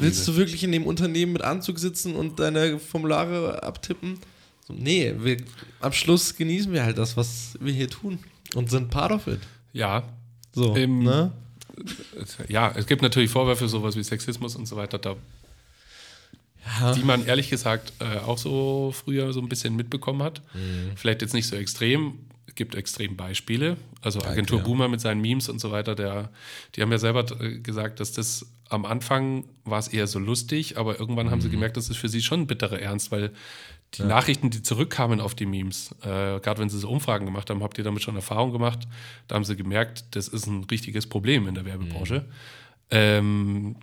willst 0.01 0.29
du 0.29 0.37
wirklich 0.37 0.65
in 0.65 0.73
dem 0.73 0.85
Unternehmen 0.87 1.33
mit 1.33 1.41
Anzug 1.43 1.79
sitzen 1.79 2.15
und 2.15 2.39
deine 2.41 2.79
Formulare 2.79 3.63
abtippen? 3.63 4.19
So, 4.69 4.75
nee, 4.75 5.15
wir, 5.19 5.39
am 5.81 5.93
Schluss 5.93 6.37
genießen 6.37 6.71
wir 6.73 6.85
halt 6.85 6.99
das, 6.99 7.17
was 7.17 7.57
wir 7.61 7.73
hier 7.73 7.89
tun 7.89 8.19
und 8.55 8.71
sind 8.71 8.91
part 8.91 9.11
of 9.13 9.27
it. 9.27 9.41
ja, 9.73 10.03
So, 10.55 10.77
Ähm, 10.77 11.03
ne? 11.05 11.33
ja, 12.49 12.71
es 12.77 12.87
gibt 12.87 13.01
natürlich 13.03 13.31
Vorwürfe, 13.31 13.67
sowas 13.69 13.97
wie 13.97 14.03
Sexismus 14.03 14.57
und 14.57 14.67
so 14.67 14.77
weiter, 14.77 14.99
da, 14.99 15.17
Ja. 16.81 16.93
die 16.93 17.03
man 17.03 17.25
ehrlich 17.27 17.49
gesagt 17.49 17.93
äh, 18.01 18.19
auch 18.19 18.37
so 18.39 18.93
früher 18.95 19.33
so 19.33 19.41
ein 19.41 19.49
bisschen 19.49 19.75
mitbekommen 19.75 20.23
hat. 20.23 20.43
Mhm. 20.55 20.93
Vielleicht 20.97 21.23
jetzt 21.23 21.33
nicht 21.35 21.47
so 21.47 21.57
extrem. 21.57 22.19
Es 22.47 22.55
gibt 22.55 22.75
extrem 22.75 23.17
Beispiele. 23.17 23.77
Also 24.03 24.21
Agentur 24.23 24.59
ja. 24.59 24.65
Boomer 24.65 24.89
mit 24.89 25.01
seinen 25.01 25.21
Memes 25.23 25.49
und 25.49 25.61
so 25.61 25.71
weiter, 25.71 25.95
der, 25.95 26.31
die 26.75 26.83
haben 26.83 26.91
ja 26.93 26.99
selber 26.99 27.25
äh, 27.41 27.59
gesagt, 27.61 28.01
dass 28.01 28.13
das 28.13 28.47
am 28.69 28.85
Anfang 28.85 29.45
war 29.65 29.79
es 29.79 29.89
eher 29.89 30.07
so 30.07 30.19
lustig, 30.19 30.77
aber 30.77 31.01
irgendwann 31.01 31.31
haben 31.31 31.39
Mhm. 31.39 31.43
sie 31.43 31.51
gemerkt, 31.51 31.77
das 31.79 31.89
ist 31.89 31.97
für 31.97 32.09
sie 32.11 32.21
schon 32.21 32.41
ein 32.43 32.47
bitterer 32.47 32.79
Ernst, 32.81 33.11
weil 33.13 33.31
die 33.95 34.03
Nachrichten, 34.03 34.51
die 34.51 34.63
zurückkamen 34.63 35.21
auf 35.21 35.35
die 35.35 35.47
Memes, 35.47 35.95
äh, 36.03 36.41
gerade 36.41 36.59
wenn 36.59 36.69
sie 36.69 36.79
so 36.79 36.89
Umfragen 36.91 37.25
gemacht 37.25 37.49
haben, 37.51 37.63
habt 37.63 37.79
ihr 37.79 37.85
damit 37.85 38.03
schon 38.03 38.17
Erfahrung 38.17 38.53
gemacht? 38.53 38.87
Da 39.27 39.35
haben 39.35 39.45
sie 39.45 39.57
gemerkt, 39.57 40.05
das 40.11 40.29
ist 40.29 40.47
ein 40.47 40.65
richtiges 40.65 41.07
Problem 41.07 41.49
in 41.49 41.55
der 41.55 41.65
Werbebranche. 41.65 42.27
Ähm, 42.91 43.77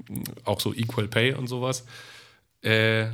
auch 0.43 0.59
so 0.59 0.73
Equal 0.73 1.07
Pay 1.07 1.33
und 1.33 1.47
sowas. 1.47 1.85
Äh, 2.61 3.07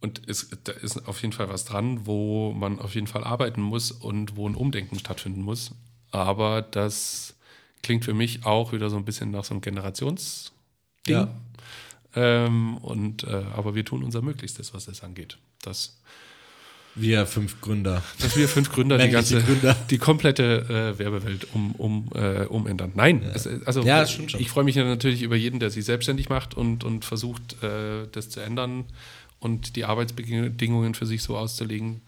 und 0.00 0.28
es, 0.28 0.50
da 0.64 0.72
ist 0.72 1.08
auf 1.08 1.22
jeden 1.22 1.32
Fall 1.32 1.48
was 1.48 1.64
dran, 1.64 2.06
wo 2.06 2.52
man 2.52 2.78
auf 2.78 2.94
jeden 2.94 3.06
Fall 3.06 3.24
arbeiten 3.24 3.62
muss 3.62 3.90
und 3.90 4.36
wo 4.36 4.48
ein 4.48 4.54
Umdenken 4.54 4.98
stattfinden 4.98 5.40
muss. 5.40 5.72
Aber 6.10 6.62
das 6.62 7.34
klingt 7.82 8.04
für 8.04 8.14
mich 8.14 8.44
auch 8.44 8.72
wieder 8.72 8.90
so 8.90 8.96
ein 8.96 9.04
bisschen 9.04 9.30
nach 9.30 9.44
so 9.44 9.54
einem 9.54 9.60
Generationsding. 9.60 10.52
Ja. 11.08 11.34
Ähm, 12.14 12.76
und, 12.78 13.24
äh, 13.24 13.44
aber 13.54 13.74
wir 13.74 13.84
tun 13.84 14.04
unser 14.04 14.22
Möglichstes, 14.22 14.74
was 14.74 14.84
das 14.84 15.02
angeht. 15.02 15.38
Dass, 15.62 15.98
Wir 16.94 17.26
fünf 17.26 17.60
Gründer. 17.60 18.02
dass 18.20 18.36
wir 18.36 18.48
fünf 18.48 18.70
Gründer 18.70 18.98
die 18.98 19.10
ganze, 19.10 19.42
Gründer. 19.42 19.76
die 19.90 19.98
komplette 19.98 20.94
äh, 20.94 20.98
Werbewelt 20.98 21.48
um, 21.52 21.72
um, 21.72 22.10
äh, 22.14 22.44
umändern. 22.46 22.92
Nein, 22.94 23.22
es, 23.34 23.48
also 23.66 23.82
Ja, 23.82 24.00
das 24.00 24.12
stimmt 24.12 24.30
schon. 24.32 24.40
ich 24.40 24.48
freue 24.48 24.64
mich 24.64 24.76
ja 24.76 24.84
natürlich 24.84 25.22
über 25.22 25.36
jeden, 25.36 25.58
der 25.58 25.70
sich 25.70 25.84
selbstständig 25.84 26.28
macht 26.28 26.54
und, 26.54 26.84
und 26.84 27.04
versucht, 27.04 27.62
äh, 27.62 28.06
das 28.12 28.30
zu 28.30 28.40
ändern 28.40 28.84
und 29.40 29.76
die 29.76 29.84
Arbeitsbedingungen 29.84 30.94
für 30.94 31.06
sich 31.06 31.22
so 31.22 31.36
auszulegen, 31.36 32.00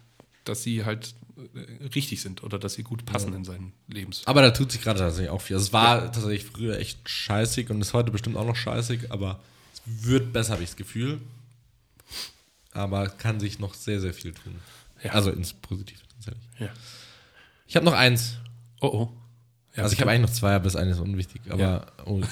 dass 0.44 0.62
sie 0.62 0.84
halt 0.84 1.14
äh, 1.36 1.86
richtig 1.94 2.20
sind 2.22 2.44
oder 2.44 2.58
dass 2.58 2.74
sie 2.74 2.82
gut 2.82 3.04
passen 3.04 3.34
in 3.34 3.44
seinen 3.44 3.72
Lebens. 3.88 4.22
Aber 4.24 4.40
da 4.40 4.52
tut 4.52 4.70
sich 4.70 4.82
gerade 4.82 5.00
tatsächlich 5.00 5.30
auch 5.30 5.42
viel. 5.42 5.56
Also 5.56 5.66
es 5.66 5.72
war 5.72 6.12
tatsächlich 6.12 6.44
früher 6.44 6.78
echt 6.78 7.08
scheißig 7.08 7.70
und 7.70 7.80
ist 7.80 7.92
heute 7.92 8.12
bestimmt 8.12 8.36
auch 8.36 8.46
noch 8.46 8.56
scheißig, 8.56 9.10
aber 9.10 9.40
es 9.74 9.82
wird 10.06 10.32
besser, 10.32 10.52
habe 10.52 10.62
ich 10.62 10.70
das 10.70 10.76
Gefühl. 10.76 11.20
Aber 12.72 13.08
kann 13.08 13.40
sich 13.40 13.58
noch 13.58 13.74
sehr, 13.74 14.00
sehr 14.00 14.12
viel 14.14 14.32
tun. 14.32 14.54
Ja. 15.02 15.12
Also 15.12 15.30
ins 15.30 15.52
Positive 15.52 16.00
tatsächlich. 16.14 16.44
Ja. 16.58 16.68
Ich 17.66 17.76
habe 17.76 17.84
noch 17.84 17.92
eins. 17.92 18.38
Oh 18.80 18.86
oh. 18.86 19.12
Ja, 19.76 19.82
also 19.82 19.92
ich 19.92 20.00
habe 20.00 20.10
eigentlich 20.10 20.30
noch 20.30 20.34
zwei, 20.34 20.54
aber 20.54 20.64
das 20.64 20.76
eine 20.76 20.92
ist 20.92 21.00
unwichtig. 21.00 21.42
Aber 21.48 21.60
Ja. 21.60 21.86
oh. 22.06 22.22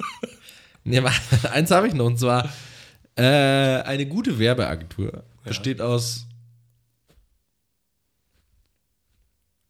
nee, 0.84 0.98
aber 0.98 1.12
eins 1.52 1.70
habe 1.70 1.88
ich 1.88 1.94
noch 1.94 2.06
und 2.06 2.18
zwar 2.18 2.50
äh, 3.16 3.22
eine 3.22 4.06
gute 4.06 4.38
Werbeagentur 4.38 5.24
besteht 5.44 5.80
aus 5.80 6.26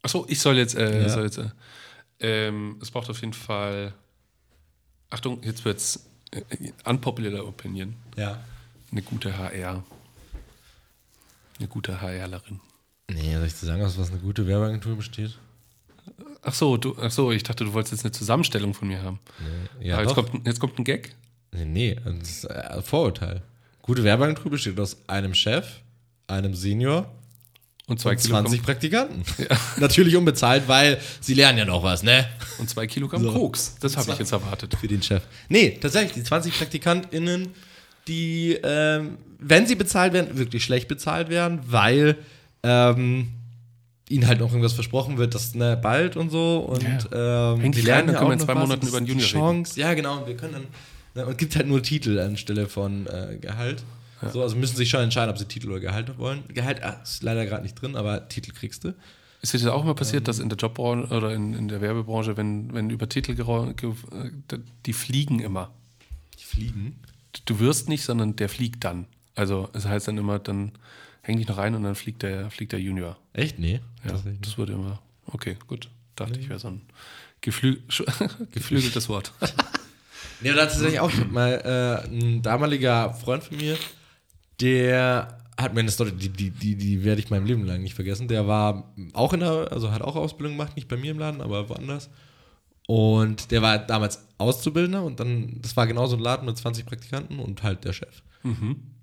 Achso, 0.07 0.24
ich 0.28 0.38
soll 0.38 0.57
jetzt, 0.57 0.76
äh, 0.76 1.09
soll 1.09 1.24
jetzt 1.24 1.38
äh, 1.38 1.50
ähm, 2.20 2.78
es 2.80 2.92
braucht 2.92 3.11
auf 3.11 3.20
jeden 3.20 3.32
Fall, 3.32 3.92
Achtung, 5.11 5.42
jetzt 5.42 5.64
wird's 5.64 6.09
äh, 6.30 6.42
unpopular 6.84 7.44
opinion, 7.44 7.96
ja. 8.16 8.38
eine 8.92 9.02
gute 9.02 9.36
HR. 9.36 9.82
Eine 11.59 11.68
gute 11.68 12.00
HRlerin. 12.00 12.61
Nee, 13.11 13.34
soll 13.34 13.46
ich 13.46 13.54
dir 13.54 13.66
sagen, 13.66 13.82
aus 13.82 13.98
was 13.98 14.11
eine 14.11 14.18
gute 14.18 14.46
Werbeagentur 14.46 14.96
besteht? 14.96 15.38
Ach 16.42 16.54
so, 16.54 16.76
du, 16.76 16.96
ach 17.00 17.11
so, 17.11 17.32
ich 17.32 17.42
dachte, 17.42 17.64
du 17.64 17.72
wolltest 17.72 17.92
jetzt 17.92 18.04
eine 18.04 18.12
Zusammenstellung 18.12 18.74
von 18.74 18.88
mir 18.88 19.02
haben. 19.02 19.18
Ja, 19.80 19.94
Aber 19.94 20.02
jetzt 20.04 20.16
doch. 20.16 20.30
kommt, 20.30 20.46
jetzt 20.46 20.61
kommt 20.61 20.78
ein 20.78 20.84
Gag. 20.84 21.14
Nee, 21.52 21.64
nee, 21.64 21.96
das 22.04 22.28
ist 22.28 22.50
ein 22.50 22.82
Vorurteil. 22.82 23.42
Gute 23.82 24.04
Werbeagentur 24.04 24.50
besteht 24.50 24.78
aus 24.78 24.96
einem 25.07 25.34
Chef, 25.34 25.66
einem 26.26 26.54
Senior 26.54 27.09
Und 27.86 28.00
zwei, 28.00 28.11
und 28.11 28.20
Kilogramm, 28.20 28.46
20 28.46 28.62
Praktikanten. 28.62 29.22
Natürlich 29.78 30.16
unbezahlt, 30.16 30.68
weil 30.68 31.00
sie 31.20 31.34
lernen 31.34 31.59
ja 31.59 31.64
noch 31.64 31.82
was, 31.82 32.02
ne? 32.02 32.28
und 32.59 32.68
zwei 32.70 32.86
Kilogramm 32.86 33.22
So. 33.22 33.32
Koks. 33.32 33.76
Das 33.80 33.96
habe 33.96 34.11
ich 34.12 34.18
jetzt 34.18 34.32
erwartet. 34.32 34.74
Für 34.80 34.88
den 34.88 35.02
Chef. 35.02 35.22
Nee, 35.48 35.78
tatsächlich, 35.80 36.12
die 36.14 36.22
20 36.22 36.57
PraktikantInnen, 36.57 37.48
die, 38.09 38.59
ähm, 38.62 39.18
wenn 39.38 39.66
sie 39.66 39.74
bezahlt 39.74 40.12
werden, 40.12 40.36
wirklich 40.38 40.64
schlecht 40.64 40.88
bezahlt 40.88 41.28
werden, 41.28 41.61
weil 41.66 42.16
ähm, 42.62 43.28
ihnen 44.09 44.26
halt 44.26 44.40
noch 44.40 44.50
irgendwas 44.50 44.72
versprochen 44.72 45.18
wird, 45.18 45.34
das 45.34 45.54
ne, 45.54 45.76
bald 45.76 46.16
und 46.16 46.30
so. 46.30 46.59
Und 46.59 46.82
Ja. 47.11 47.54
ähm, 47.54 47.72
die 47.72 47.82
dann 47.82 48.09
ja 48.09 48.20
auch 48.22 48.30
in 48.30 48.38
zwei 48.38 48.54
was. 48.54 48.61
Monaten 48.62 48.86
über 48.86 49.00
die 49.00 49.09
Junior 49.09 49.26
reden. 49.26 49.38
Chance. 49.64 49.80
Ja, 49.80 49.94
genau. 49.94 50.18
Und 50.18 50.26
wir 50.28 50.36
können 50.36 50.52
dann. 50.52 50.66
Ne, 51.14 51.26
und 51.26 51.38
gibt 51.38 51.57
halt 51.57 51.66
nur 51.66 51.82
Titel 51.82 52.18
anstelle 52.18 52.66
von 52.66 53.07
äh, 53.07 53.38
Gehalt. 53.40 53.82
So, 54.32 54.42
also 54.42 54.57
müssen 54.57 54.76
sich 54.76 54.88
schon 54.88 55.02
entscheiden, 55.02 55.30
ob 55.30 55.36
sie 55.38 55.44
Titel 55.44 55.70
oder 55.70 55.80
Gehalt 55.80 56.16
wollen. 56.18 56.42
Gehalt 56.48 56.82
ah, 56.82 57.00
ist 57.02 57.22
leider 57.22 57.44
gerade 57.44 57.62
nicht 57.62 57.74
drin, 57.74 57.96
aber 57.96 58.28
Titel 58.28 58.52
kriegst 58.52 58.84
du. 58.84 58.94
Ist 59.42 59.52
dir 59.52 59.59
das 59.59 59.66
auch 59.68 59.84
mal 59.84 59.90
Ähm. 59.90 59.96
passiert, 59.96 60.26
dass 60.26 60.38
in 60.38 60.48
der 60.48 60.57
Jobbranche 60.57 61.14
oder 61.14 61.34
in, 61.34 61.52
in 61.52 61.68
der 61.68 61.80
Werbebranche, 61.82 62.36
wenn, 62.38 62.72
wenn 62.72 62.88
über 62.88 63.09
Titel 63.09 63.32
gera- 63.32 63.72
ge, 63.74 63.90
äh, 63.90 64.59
die 64.86 64.92
fliegen 64.94 65.40
immer. 65.40 65.70
Die 66.40 66.44
fliegen. 66.44 66.98
Du 67.45 67.61
wirst 67.61 67.89
nicht, 67.89 68.05
sondern 68.05 68.37
der 68.37 68.49
fliegt 68.49 68.84
dann. 68.84 69.07
Also 69.34 69.68
es 69.72 69.87
heißt 69.87 70.09
dann 70.09 70.18
immer, 70.18 70.39
dann 70.39 70.72
häng 71.22 71.37
dich 71.37 71.49
noch 71.49 71.59
rein 71.59 71.74
und 71.74 71.82
dann 71.82 71.95
fliegt 71.95 72.22
der, 72.22 72.51
fliegt 72.51 72.72
der 72.72 72.80
Junior. 72.80 73.16
Echt? 73.32 73.59
Nee. 73.59 73.80
Ja, 74.05 74.11
Tatsächlich 74.12 74.41
das 74.41 74.59
wurde 74.59 74.72
immer. 74.72 75.01
Okay, 75.26 75.57
gut. 75.66 75.89
Dachte 76.14 76.41
ich, 76.41 76.49
wäre 76.49 76.59
so 76.59 76.68
ein 76.68 76.82
geflü 77.41 77.78
geflügeltes 78.53 79.09
Wort. 79.09 79.32
Ja, 80.43 80.53
da 80.53 80.66
tatsächlich 80.66 81.01
auch. 81.01 81.11
Mal 81.30 82.05
äh, 82.05 82.09
ein 82.09 82.43
damaliger 82.43 83.14
Freund 83.14 83.43
von 83.43 83.57
mir, 83.57 83.78
der 84.61 85.39
hat 85.57 85.72
mir 85.72 85.80
eine 85.80 85.91
Story, 85.91 86.12
die, 86.12 86.28
die, 86.28 86.51
die, 86.51 86.76
die 86.76 87.05
werde 87.05 87.20
ich 87.20 87.30
meinem 87.30 87.47
Leben 87.47 87.64
lang 87.64 87.82
nicht 87.82 87.95
vergessen. 87.95 88.28
Der 88.28 88.47
war 88.47 88.93
auch 89.14 89.32
in 89.32 89.41
der, 89.41 89.72
also 89.72 89.93
hat 89.93 90.03
auch 90.03 90.16
Ausbildung 90.16 90.59
gemacht, 90.59 90.76
nicht 90.76 90.89
bei 90.89 90.97
mir 90.97 91.12
im 91.12 91.18
Laden, 91.18 91.41
aber 91.41 91.68
woanders. 91.70 92.11
Und 92.87 93.51
der 93.51 93.62
war 93.62 93.78
damals 93.78 94.26
Auszubildender 94.39 95.03
und 95.03 95.18
dann, 95.18 95.59
das 95.61 95.76
war 95.76 95.87
genau 95.87 96.07
so 96.07 96.16
ein 96.16 96.22
Laden 96.22 96.47
mit 96.47 96.57
20 96.57 96.87
Praktikanten 96.87 97.39
und 97.39 97.62
halt 97.62 97.84
der 97.84 97.93
Chef. 97.93 98.22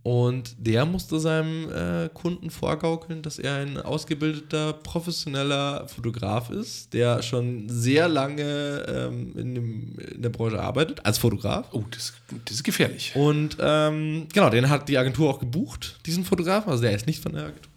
Und 0.04 0.56
der 0.58 0.86
musste 0.86 1.18
seinem 1.20 1.72
äh, 1.72 2.10
Kunden 2.14 2.50
vorgaukeln, 2.50 3.22
dass 3.22 3.40
er 3.40 3.56
ein 3.56 3.78
ausgebildeter, 3.78 4.74
professioneller 4.74 5.88
Fotograf 5.88 6.50
ist, 6.50 6.94
der 6.94 7.22
schon 7.24 7.70
sehr 7.70 8.10
lange 8.10 8.86
ähm, 8.88 9.34
in, 9.38 9.56
dem, 9.56 10.00
in 10.00 10.22
der 10.22 10.30
Branche 10.30 10.62
arbeitet, 10.62 11.06
als 11.06 11.20
Fotograf. 11.20 11.68
Oh, 11.72 11.84
das, 11.90 12.14
das 12.46 12.56
ist 12.56 12.64
gefährlich. 12.64 13.14
Und 13.16 13.56
ähm, 13.62 14.28
genau, 14.34 14.50
den 14.50 14.70
hat 14.70 14.90
die 14.90 14.98
Agentur 14.98 15.30
auch 15.30 15.40
gebucht, 15.40 16.00
diesen 16.06 16.26
Fotografen. 16.26 16.70
Also 16.70 16.84
der 16.84 16.92
ist 16.92 17.08
nicht 17.08 17.24
von 17.24 17.32
der 17.32 17.46
Agentur. 17.46 17.72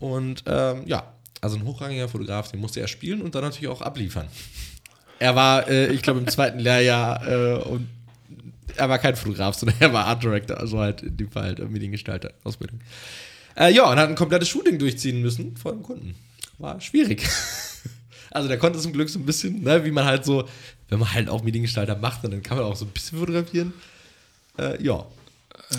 Und 0.00 0.42
ähm, 0.46 0.82
ja, 0.86 1.12
also 1.40 1.56
ein 1.56 1.64
hochrangiger 1.64 2.08
Fotograf, 2.08 2.50
den 2.50 2.60
musste 2.60 2.80
er 2.80 2.88
spielen 2.88 3.22
und 3.22 3.36
dann 3.36 3.42
natürlich 3.42 3.68
auch 3.68 3.82
abliefern. 3.82 4.26
Er 5.18 5.34
war, 5.34 5.68
äh, 5.68 5.92
ich 5.92 6.02
glaube, 6.02 6.20
im 6.20 6.28
zweiten 6.28 6.58
Lehrjahr 6.58 7.26
äh, 7.26 7.62
und 7.62 7.88
er 8.76 8.88
war 8.88 8.98
kein 8.98 9.16
Fotograf, 9.16 9.56
sondern 9.56 9.76
er 9.80 9.92
war 9.92 10.06
Art 10.06 10.22
Director, 10.22 10.58
also 10.58 10.78
halt 10.78 11.02
in 11.02 11.16
dem 11.16 11.30
Fall 11.30 11.44
halt 11.44 11.70
Mediengestalter, 11.70 12.32
Ausbildung. 12.44 12.80
Äh, 13.56 13.72
ja, 13.72 13.90
und 13.90 13.98
hat 13.98 14.08
ein 14.08 14.14
komplettes 14.14 14.48
Shooting 14.48 14.78
durchziehen 14.78 15.22
müssen 15.22 15.56
vor 15.56 15.72
dem 15.72 15.82
Kunden. 15.82 16.14
War 16.58 16.80
schwierig. 16.80 17.26
Also 18.32 18.48
der 18.48 18.58
konnte 18.58 18.78
zum 18.78 18.92
Glück 18.92 19.08
so 19.08 19.18
ein 19.18 19.24
bisschen, 19.24 19.62
ne, 19.62 19.82
wie 19.86 19.90
man 19.90 20.04
halt 20.04 20.26
so, 20.26 20.46
wenn 20.90 20.98
man 20.98 21.10
halt 21.14 21.30
auch 21.30 21.42
Mediengestalter 21.42 21.96
macht, 21.96 22.22
dann 22.22 22.42
kann 22.42 22.58
man 22.58 22.66
auch 22.66 22.76
so 22.76 22.84
ein 22.84 22.90
bisschen 22.90 23.18
fotografieren. 23.18 23.72
Äh, 24.58 24.82
ja. 24.82 25.06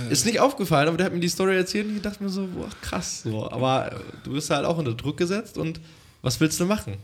Ist 0.09 0.25
nicht 0.25 0.39
aufgefallen, 0.39 0.88
aber 0.88 0.97
der 0.97 1.05
hat 1.05 1.13
mir 1.13 1.19
die 1.19 1.29
Story 1.29 1.55
erzählt 1.55 1.85
und 1.85 1.97
ich 1.97 2.01
dachte 2.01 2.23
mir 2.23 2.29
so, 2.29 2.47
boah, 2.47 2.69
krass. 2.81 3.21
So. 3.21 3.51
Aber 3.51 3.91
äh, 3.91 3.95
du 4.23 4.31
bist 4.31 4.49
halt 4.49 4.65
auch 4.65 4.79
unter 4.79 4.95
Druck 4.95 5.17
gesetzt 5.17 5.59
und 5.59 5.79
was 6.23 6.39
willst 6.39 6.59
du 6.59 6.65
machen? 6.65 6.97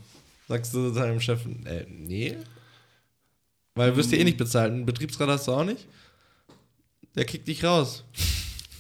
Sagst 0.48 0.74
du 0.74 0.92
deinem 0.92 1.20
Chef, 1.20 1.46
äh, 1.66 1.86
nee. 1.90 2.36
Weil 3.76 3.92
du 3.92 3.98
wirst 3.98 4.12
ja 4.12 4.18
eh 4.18 4.24
nicht 4.24 4.38
bezahlt. 4.38 4.72
Einen 4.72 4.86
Betriebsrat 4.86 5.30
hast 5.30 5.48
du 5.48 5.54
auch 5.54 5.64
nicht. 5.64 5.88
Der 7.16 7.26
kickt 7.26 7.48
dich 7.48 7.64
raus. 7.64 8.04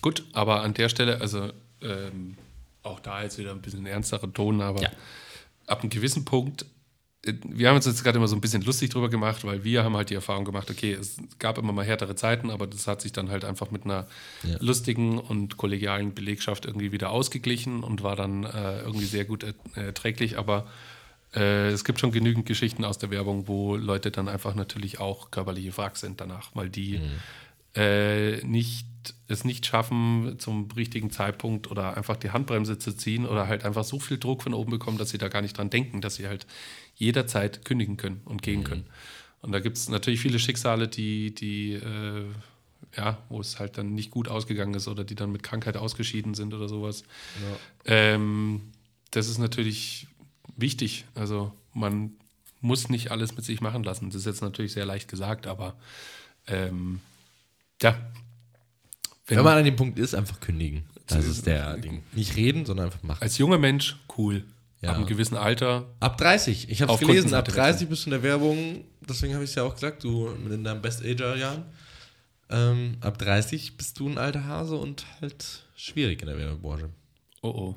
Gut, 0.01 0.23
aber 0.33 0.61
an 0.61 0.73
der 0.73 0.89
Stelle, 0.89 1.21
also 1.21 1.51
ähm, 1.81 2.35
auch 2.83 2.99
da 2.99 3.23
jetzt 3.23 3.37
wieder 3.37 3.51
ein 3.51 3.61
bisschen 3.61 3.85
ernsterer 3.85 4.31
Ton, 4.33 4.61
aber 4.61 4.81
Ja. 4.81 4.89
ab 5.67 5.81
einem 5.81 5.89
gewissen 5.89 6.25
Punkt, 6.25 6.65
äh, 7.25 7.33
wir 7.47 7.69
haben 7.69 7.75
uns 7.77 7.85
jetzt 7.85 8.03
gerade 8.03 8.17
immer 8.17 8.27
so 8.27 8.35
ein 8.35 8.41
bisschen 8.41 8.61
lustig 8.63 8.89
drüber 8.89 9.09
gemacht, 9.09 9.45
weil 9.45 9.63
wir 9.63 9.83
haben 9.83 9.95
halt 9.95 10.09
die 10.09 10.15
Erfahrung 10.15 10.43
gemacht, 10.45 10.69
okay, 10.69 10.93
es 10.93 11.17
gab 11.39 11.57
immer 11.57 11.71
mal 11.71 11.85
härtere 11.85 12.15
Zeiten, 12.15 12.49
aber 12.49 12.67
das 12.67 12.85
hat 12.87 13.01
sich 13.01 13.13
dann 13.13 13.29
halt 13.29 13.45
einfach 13.45 13.71
mit 13.71 13.85
einer 13.85 14.07
Ja. 14.43 14.57
lustigen 14.59 15.19
und 15.19 15.55
kollegialen 15.57 16.13
Belegschaft 16.13 16.65
irgendwie 16.65 16.91
wieder 16.91 17.09
ausgeglichen 17.11 17.83
und 17.83 18.03
war 18.03 18.15
dann 18.15 18.43
äh, 18.43 18.79
irgendwie 18.81 19.05
sehr 19.05 19.25
gut 19.25 19.43
er- 19.43 19.53
erträglich, 19.75 20.37
aber 20.37 20.67
äh, 21.35 21.69
es 21.69 21.83
gibt 21.83 21.99
schon 21.99 22.11
genügend 22.11 22.45
Geschichten 22.45 22.85
aus 22.85 22.97
der 22.97 23.09
Werbung, 23.09 23.47
wo 23.47 23.75
Leute 23.75 24.11
dann 24.11 24.27
einfach 24.27 24.55
natürlich 24.55 24.99
auch 24.99 25.31
körperliche 25.31 25.75
Wrack 25.77 25.97
sind 25.97 26.21
danach, 26.21 26.51
weil 26.53 26.69
die 26.69 27.01
äh, 27.75 28.43
nicht, 28.45 28.87
es 29.27 29.43
nicht 29.43 29.65
schaffen, 29.65 30.35
zum 30.37 30.69
richtigen 30.71 31.09
Zeitpunkt 31.09 31.71
oder 31.71 31.97
einfach 31.97 32.17
die 32.17 32.31
Handbremse 32.31 32.77
zu 32.77 32.95
ziehen 32.95 33.25
oder 33.25 33.47
halt 33.47 33.65
einfach 33.65 33.83
so 33.83 33.99
viel 33.99 34.17
Druck 34.17 34.43
von 34.43 34.53
oben 34.53 34.71
bekommen, 34.71 34.97
dass 34.97 35.09
sie 35.09 35.17
da 35.17 35.27
gar 35.27 35.41
nicht 35.41 35.57
dran 35.57 35.69
denken, 35.69 36.01
dass 36.01 36.15
sie 36.15 36.27
halt 36.27 36.45
jederzeit 36.95 37.65
kündigen 37.65 37.97
können 37.97 38.21
und 38.25 38.41
gehen 38.43 38.63
können. 38.63 38.85
Und 39.41 39.51
da 39.51 39.59
gibt 39.59 39.77
es 39.77 39.89
natürlich 39.89 40.21
viele 40.21 40.39
Schicksale, 40.39 40.87
die, 40.87 41.33
die 41.33 41.73
äh, 41.73 42.25
ja, 42.95 43.17
wo 43.29 43.39
es 43.39 43.59
halt 43.59 43.77
dann 43.77 43.93
nicht 43.93 44.11
gut 44.11 44.27
ausgegangen 44.27 44.73
ist 44.75 44.87
oder 44.87 45.03
die 45.03 45.15
dann 45.15 45.31
mit 45.31 45.43
Krankheit 45.43 45.77
ausgeschieden 45.77 46.33
sind 46.35 46.53
oder 46.53 46.69
sowas. 46.69 47.03
Ähm, 47.85 48.61
das 49.11 49.27
ist 49.27 49.37
natürlich 49.37 50.07
wichtig. 50.55 51.05
Also 51.15 51.53
man 51.73 52.11
muss 52.61 52.89
nicht 52.89 53.11
alles 53.11 53.35
mit 53.35 53.45
sich 53.45 53.61
machen 53.61 53.83
lassen. 53.83 54.09
Das 54.09 54.15
ist 54.15 54.25
jetzt 54.25 54.41
natürlich 54.41 54.73
sehr 54.73 54.85
leicht 54.85 55.07
gesagt, 55.07 55.47
aber 55.47 55.75
ähm, 56.47 57.01
ja. 57.81 57.97
Wenn, 59.27 59.37
Wenn 59.37 59.45
man 59.45 59.57
an 59.57 59.65
dem 59.65 59.75
Punkt 59.75 59.99
ist, 59.99 60.13
einfach 60.15 60.39
kündigen. 60.39 60.83
Das 61.07 61.25
ist 61.25 61.45
der 61.45 61.77
Ding. 61.77 62.03
Nicht 62.13 62.35
reden, 62.35 62.65
sondern 62.65 62.87
einfach 62.87 63.03
machen. 63.03 63.21
Als 63.21 63.37
junger 63.37 63.57
Mensch, 63.57 63.97
cool. 64.17 64.43
Ja. 64.81 64.89
Ab 64.89 64.97
einem 64.97 65.05
gewissen 65.05 65.37
Alter, 65.37 65.85
Ab 66.01 66.17
30. 66.17 66.69
Ich 66.69 66.81
habe 66.81 66.91
es 66.91 66.99
gelesen, 66.99 67.33
ab 67.33 67.45
Kundenseite 67.45 67.51
30 67.53 67.89
bist 67.89 68.05
du 68.05 68.09
in 68.09 68.11
der 68.11 68.23
Werbung. 68.23 68.83
Deswegen 69.07 69.33
habe 69.33 69.43
ich 69.43 69.51
es 69.51 69.55
ja 69.55 69.63
auch 69.63 69.73
gesagt, 69.73 70.03
du 70.03 70.27
in 70.29 70.63
deinen 70.63 70.81
Best-Ager-Jahren. 70.81 71.63
Ähm, 72.49 72.97
ab 72.99 73.17
30 73.17 73.77
bist 73.77 73.99
du 73.99 74.09
ein 74.09 74.17
alter 74.17 74.45
Hase 74.45 74.75
und 74.75 75.05
halt 75.21 75.63
schwierig 75.77 76.21
in 76.21 76.27
der 76.27 76.37
Werbebranche. 76.37 76.89
oh 77.41 77.49
oh. 77.49 77.75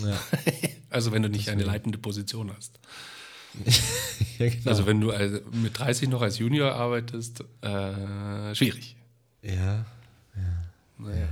Ja, 0.00 0.18
Also 0.90 1.12
wenn 1.12 1.22
du 1.22 1.28
nicht 1.28 1.48
eine 1.48 1.62
leitende 1.64 1.98
Position 1.98 2.50
hast. 2.54 2.78
ja 4.38 4.48
genau. 4.48 4.70
Also 4.70 4.86
wenn 4.86 5.00
du 5.00 5.12
mit 5.52 5.78
30 5.78 6.08
noch 6.08 6.22
als 6.22 6.38
Junior 6.38 6.72
arbeitest, 6.72 7.44
äh, 7.62 8.54
schwierig. 8.54 8.96
ja. 9.42 9.84
Naja. 10.98 11.28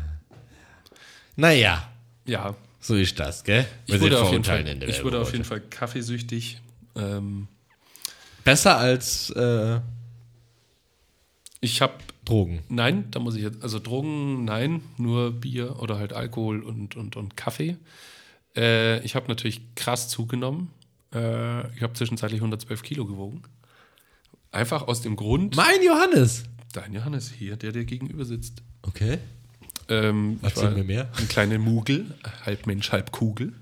Naja, 1.37 1.89
Ja, 2.27 2.57
so 2.81 2.97
ist 2.97 3.19
das, 3.21 3.45
gell? 3.45 3.67
ich 3.87 4.01
wurde, 4.01 4.21
auf 4.21 4.33
jeden, 4.33 4.45
Fall, 4.45 4.67
ich 4.89 5.05
wurde 5.05 5.21
auf 5.21 5.33
jeden 5.33 5.45
Fall 5.45 5.61
kaffeesüchtig. 5.61 6.61
Ähm, 6.97 7.47
Besser 8.45 8.77
als 8.79 9.31
äh, 9.31 9.81
ich 11.61 11.81
habe, 11.83 11.95
Drogen. 12.25 12.63
nein, 12.69 13.11
da 13.11 13.21
muss 13.21 13.37
ich 13.37 13.43
jetzt, 13.43 13.63
also 13.63 13.79
Drogen, 13.79 14.45
nein, 14.45 14.83
nur 14.99 15.31
Bier 15.33 15.79
oder 15.81 15.99
halt 15.99 16.13
Alkohol 16.13 16.63
und, 16.63 16.97
und, 16.97 17.17
und 17.17 17.37
Kaffee. 17.37 17.77
Äh, 18.57 19.01
ich 19.05 19.15
habe 19.15 19.29
natürlich 19.29 19.63
krass 19.75 20.09
zugenommen. 20.09 20.71
Äh, 21.15 21.75
ich 21.77 21.83
habe 21.83 21.93
zwischenzeitlich 21.95 22.41
112 22.41 22.83
Kilo 22.83 23.07
gewogen. 23.07 23.43
Einfach 24.53 24.89
aus 24.89 25.01
dem 25.03 25.17
Grund, 25.17 25.57
Mein 25.57 25.83
Johannes! 25.85 26.45
dein 26.73 26.93
Johannes 26.93 27.31
hier, 27.31 27.57
der 27.57 27.73
dir 27.73 27.85
gegenüber 27.85 28.25
sitzt. 28.25 28.63
Okay. 28.83 29.19
Ähm, 29.89 30.39
Erzähl 30.43 30.71
mir 30.71 30.85
mehr. 30.85 31.09
Ein 31.17 31.27
kleiner 31.29 31.59
Mugel, 31.59 32.15
halb 32.47 32.67
Mensch, 32.67 32.93
halb 32.93 33.11
Kugel. 33.11 33.53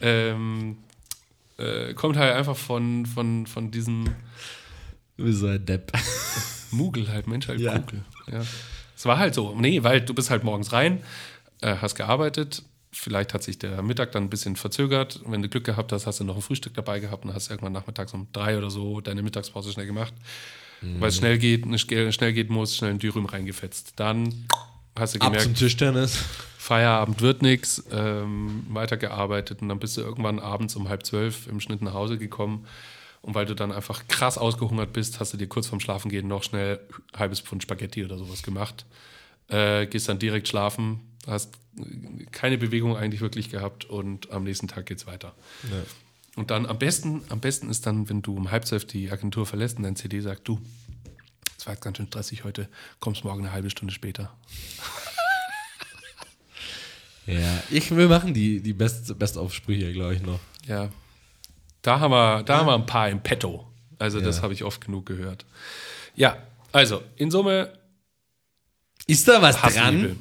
Ähm, 0.00 0.76
äh, 1.56 1.94
kommt 1.94 2.16
halt 2.16 2.34
einfach 2.34 2.56
von, 2.56 3.06
von, 3.06 3.46
von 3.46 3.70
diesem 3.70 4.04
Du 5.16 5.24
bist 5.24 5.38
so 5.40 5.46
ein 5.46 5.64
Depp. 5.64 5.92
Mugel, 6.70 7.08
halb 7.08 7.26
Mensch, 7.28 7.48
halb 7.48 7.60
Ja. 7.60 7.78
Kugel. 7.78 8.04
Ja. 8.30 8.42
Es 8.96 9.06
war 9.06 9.18
halt 9.18 9.34
so. 9.34 9.54
Nee, 9.58 9.82
weil 9.82 10.00
du 10.00 10.12
bist 10.12 10.28
halt 10.30 10.44
morgens 10.44 10.72
rein, 10.72 11.02
äh, 11.60 11.76
hast 11.76 11.94
gearbeitet. 11.94 12.62
Vielleicht 12.94 13.34
hat 13.34 13.42
sich 13.42 13.58
der 13.58 13.82
Mittag 13.82 14.12
dann 14.12 14.24
ein 14.24 14.30
bisschen 14.30 14.56
verzögert. 14.56 15.20
Wenn 15.26 15.42
du 15.42 15.48
Glück 15.48 15.64
gehabt 15.64 15.92
hast, 15.92 16.06
hast 16.06 16.20
du 16.20 16.24
noch 16.24 16.36
ein 16.36 16.42
Frühstück 16.42 16.74
dabei 16.74 17.00
gehabt 17.00 17.24
und 17.24 17.34
hast 17.34 17.50
irgendwann 17.50 17.72
nachmittags 17.72 18.14
um 18.14 18.28
drei 18.32 18.56
oder 18.56 18.70
so 18.70 19.00
deine 19.00 19.22
Mittagspause 19.22 19.72
schnell 19.72 19.86
gemacht. 19.86 20.14
Weil 20.98 21.08
es 21.08 21.16
schnell 21.16 21.38
geht, 21.38 21.66
ne, 21.66 21.78
schnell 21.78 22.32
geht 22.32 22.50
muss, 22.50 22.76
schnell 22.76 22.90
ein 22.90 22.98
Dürüm 22.98 23.26
reingefetzt. 23.26 23.94
Dann 23.96 24.46
hast 24.96 25.14
du 25.14 25.20
Ab 25.20 25.28
gemerkt, 25.28 25.44
zum 25.44 25.54
Tischtennis. 25.54 26.18
Feierabend 26.58 27.20
wird 27.20 27.42
nichts, 27.42 27.84
ähm, 27.90 28.66
weitergearbeitet 28.70 29.60
und 29.60 29.68
dann 29.68 29.78
bist 29.78 29.96
du 29.96 30.00
irgendwann 30.00 30.38
abends 30.38 30.76
um 30.76 30.88
halb 30.88 31.04
zwölf 31.04 31.46
im 31.46 31.60
Schnitt 31.60 31.82
nach 31.82 31.94
Hause 31.94 32.18
gekommen. 32.18 32.66
Und 33.22 33.34
weil 33.34 33.46
du 33.46 33.54
dann 33.54 33.72
einfach 33.72 34.06
krass 34.08 34.36
ausgehungert 34.36 34.92
bist, 34.92 35.20
hast 35.20 35.32
du 35.32 35.38
dir 35.38 35.46
kurz 35.46 35.66
vorm 35.66 35.80
Schlafengehen 35.80 36.28
noch 36.28 36.42
schnell 36.42 36.80
ein 37.12 37.18
halbes 37.18 37.40
Pfund 37.40 37.62
Spaghetti 37.62 38.04
oder 38.04 38.18
sowas 38.18 38.42
gemacht. 38.42 38.84
Äh, 39.48 39.86
gehst 39.86 40.08
dann 40.08 40.18
direkt 40.18 40.48
schlafen, 40.48 41.00
hast 41.26 41.50
keine 42.32 42.58
Bewegung 42.58 42.96
eigentlich 42.96 43.20
wirklich 43.20 43.50
gehabt 43.50 43.84
und 43.84 44.30
am 44.30 44.44
nächsten 44.44 44.68
Tag 44.68 44.86
geht's 44.86 45.06
weiter. 45.06 45.34
Und 46.36 46.50
dann 46.50 46.66
am 46.66 46.78
besten, 46.78 47.22
am 47.28 47.40
besten 47.40 47.70
ist 47.70 47.86
dann, 47.86 48.08
wenn 48.08 48.22
du 48.22 48.36
um 48.36 48.50
halb 48.50 48.66
zwölf 48.66 48.86
die 48.86 49.10
Agentur 49.10 49.46
verlässt 49.46 49.76
und 49.78 49.84
dein 49.84 49.96
CD 49.96 50.20
sagt, 50.20 50.46
du, 50.48 50.60
es 51.58 51.66
war 51.66 51.74
jetzt 51.74 51.82
ganz 51.82 51.96
schön 51.96 52.06
stressig 52.08 52.44
heute, 52.44 52.68
kommst 53.00 53.24
morgen 53.24 53.40
eine 53.40 53.52
halbe 53.52 53.70
Stunde 53.70 53.92
später. 53.94 54.34
Ja, 57.26 57.62
ich 57.70 57.90
will 57.90 58.08
machen 58.08 58.34
die, 58.34 58.60
die 58.60 58.74
Best, 58.74 59.18
Best-of-Sprüche, 59.18 59.92
glaube 59.94 60.14
ich, 60.14 60.20
noch. 60.22 60.40
Ja. 60.66 60.90
Da 61.80 61.98
haben 62.00 62.10
wir, 62.10 62.42
da 62.42 62.58
haben 62.58 62.66
wir 62.66 62.74
ein 62.74 62.84
paar 62.86 63.08
im 63.08 63.22
Petto. 63.22 63.66
Also, 63.98 64.20
das 64.20 64.36
Ja. 64.36 64.42
habe 64.42 64.52
ich 64.52 64.62
oft 64.62 64.84
genug 64.84 65.06
gehört. 65.06 65.46
Ja, 66.14 66.36
also, 66.72 67.02
in 67.16 67.30
Summe 67.30 67.72
Ist 69.06 69.26
da 69.28 69.40
was 69.40 69.56
dran? 69.56 70.18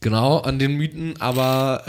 Genau, 0.00 0.38
an 0.38 0.58
den 0.58 0.76
Mythen, 0.76 1.20
aber 1.20 1.82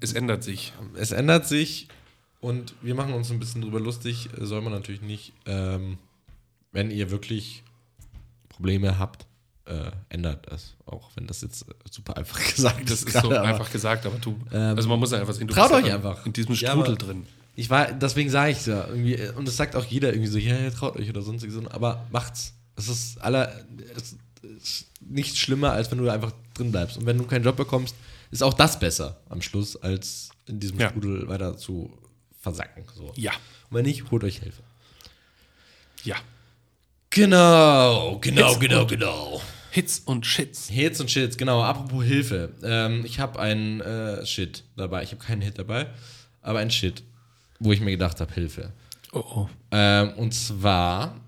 Es 0.00 0.12
ändert 0.12 0.44
sich. 0.44 0.72
äh, 0.96 1.00
es 1.00 1.10
ändert 1.12 1.46
sich 1.46 1.88
und 2.40 2.74
wir 2.82 2.94
machen 2.94 3.12
uns 3.14 3.30
ein 3.30 3.38
bisschen 3.40 3.62
drüber 3.62 3.80
lustig. 3.80 4.28
Äh, 4.40 4.44
Soll 4.44 4.60
man 4.62 4.72
natürlich 4.72 5.02
nicht. 5.02 5.32
Ähm, 5.46 5.98
wenn 6.72 6.90
ihr 6.90 7.10
wirklich 7.10 7.62
Probleme 8.48 8.98
habt, 8.98 9.26
äh, 9.66 9.90
ändert 10.10 10.46
es. 10.52 10.74
Auch 10.86 11.10
wenn 11.16 11.26
das 11.26 11.40
jetzt 11.42 11.62
äh, 11.68 11.72
super 11.90 12.16
einfach 12.16 12.38
gesagt 12.54 12.82
Das 12.90 13.02
ist. 13.02 13.08
ist 13.14 13.20
so 13.22 13.30
einfach 13.30 13.70
gesagt, 13.72 14.06
aber 14.06 14.18
du, 14.18 14.36
Ähm, 14.52 14.76
also 14.76 14.88
man 14.88 14.98
muss 15.00 15.10
ja 15.12 15.18
einfach 15.20 15.34
sehen, 15.34 15.48
du 15.48 15.54
traut 15.54 15.72
euch 15.72 15.92
einfach 15.92 16.24
in 16.26 16.32
diesem 16.32 16.54
Ja, 16.54 16.70
Strudel 16.70 16.94
aber- 16.94 17.04
drin. 17.04 17.26
Ich 17.56 17.70
war, 17.70 17.92
deswegen 17.92 18.30
sage 18.30 18.50
ich 18.50 18.66
ja 18.66 18.88
irgendwie, 18.88 19.14
äh, 19.14 19.30
und 19.34 19.46
das 19.46 19.56
sagt 19.56 19.76
auch 19.76 19.84
jeder 19.84 20.08
irgendwie 20.12 20.26
so, 20.30 20.38
ja, 20.38 20.56
ja, 20.56 20.70
traut 20.70 20.96
euch 20.96 21.08
oder 21.08 21.22
sonstiges, 21.22 21.56
aber 21.70 22.04
macht's. 22.10 22.52
Es 22.76 22.88
ist 22.88 23.20
aller, 23.22 23.52
es 23.96 24.16
ist 24.58 24.86
nichts 25.00 25.38
schlimmer, 25.38 25.72
als 25.72 25.90
wenn 25.90 25.98
du 25.98 26.08
einfach 26.08 26.32
drin 26.54 26.70
bleibst. 26.72 26.96
Und 26.98 27.06
wenn 27.06 27.18
du 27.18 27.24
keinen 27.24 27.44
Job 27.44 27.56
bekommst, 27.56 27.94
ist 28.30 28.42
auch 28.42 28.54
das 28.54 28.78
besser 28.78 29.20
am 29.28 29.42
Schluss, 29.42 29.76
als 29.76 30.30
in 30.46 30.60
diesem 30.60 30.78
Ja. 30.80 30.90
Strudel 30.90 31.28
weiter 31.28 31.56
zu 31.56 31.90
versacken. 32.40 32.84
So. 32.94 33.12
Ja, 33.16 33.32
Und 33.70 33.76
wenn 33.78 33.84
nicht, 33.84 34.10
holt 34.10 34.24
euch 34.24 34.38
Hilfe. 34.38 34.62
ja. 36.04 36.16
Genau, 37.10 38.18
genau, 38.20 38.48
Hits 38.48 38.58
genau, 38.60 38.86
genau. 38.86 39.40
Hits 39.70 40.00
und 40.04 40.26
Shits. 40.26 40.68
Hits 40.68 41.00
und 41.00 41.08
Shits, 41.10 41.36
genau. 41.36 41.62
Apropos 41.62 42.04
Hilfe. 42.04 42.52
Ähm, 42.62 43.04
ich 43.04 43.20
habe 43.20 43.38
einen 43.38 43.80
äh, 43.80 44.26
Shit 44.26 44.64
dabei. 44.76 45.04
Ich 45.04 45.12
habe 45.12 45.22
keinen 45.24 45.40
Hit 45.40 45.58
dabei, 45.58 45.86
aber 46.42 46.58
ein 46.58 46.70
Shit, 46.72 47.04
wo 47.60 47.70
ich 47.72 47.80
mir 47.80 47.92
gedacht 47.92 48.20
habe, 48.20 48.32
Hilfe. 48.34 48.72
Oh, 49.12 49.20
oh. 49.20 49.48
Ähm, 49.70 50.10
und 50.14 50.34
zwar 50.34 51.20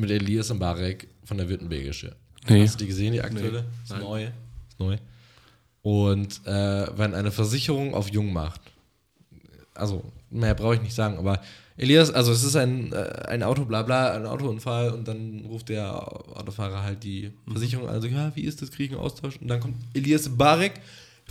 mit 0.00 0.10
Elias 0.10 0.52
Mbarek 0.52 1.08
von 1.24 1.36
der 1.36 1.48
Württembergische. 1.48 2.16
Nee. 2.48 2.62
Hast 2.62 2.74
du 2.74 2.84
die 2.84 2.88
gesehen, 2.88 3.12
die 3.12 3.20
aktuelle? 3.20 3.64
Ist 3.84 3.90
Nein. 3.90 4.00
neu. 4.00 4.24
Ist 4.24 4.78
neu. 4.78 4.96
Und 5.82 6.46
äh, 6.46 6.98
wenn 6.98 7.14
eine 7.14 7.30
Versicherung 7.30 7.94
auf 7.94 8.10
Jung 8.10 8.32
macht, 8.32 8.60
also 9.74 10.04
mehr 10.30 10.54
brauche 10.54 10.74
ich 10.74 10.82
nicht 10.82 10.94
sagen, 10.94 11.18
aber 11.18 11.40
Elias, 11.76 12.10
also 12.10 12.32
es 12.32 12.42
ist 12.42 12.56
ein, 12.56 12.92
äh, 12.92 13.24
ein 13.28 13.42
Auto, 13.42 13.64
bla 13.64 13.82
bla, 13.82 14.12
ein 14.12 14.26
Autounfall 14.26 14.90
und 14.90 15.08
dann 15.08 15.46
ruft 15.46 15.70
der 15.70 15.90
Autofahrer 16.36 16.82
halt 16.82 17.02
die 17.04 17.32
Versicherung 17.50 17.88
an, 17.88 18.02
so, 18.02 18.06
ja, 18.06 18.34
wie 18.36 18.42
ist 18.42 18.60
das, 18.60 18.70
kriege 18.70 18.84
ich 18.84 18.90
einen 18.92 19.00
Austausch? 19.00 19.38
Und 19.40 19.48
dann 19.48 19.60
kommt 19.60 19.76
Elias 19.94 20.28
Mbarek 20.28 20.74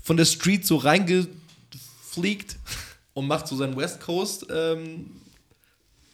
von 0.01 0.17
der 0.17 0.25
Street 0.25 0.65
so 0.65 0.77
reingefliegt 0.77 2.57
und 3.13 3.27
macht 3.27 3.47
so 3.47 3.55
sein 3.55 3.77
West 3.77 3.99
Coast 4.01 4.47
ähm, 4.51 5.11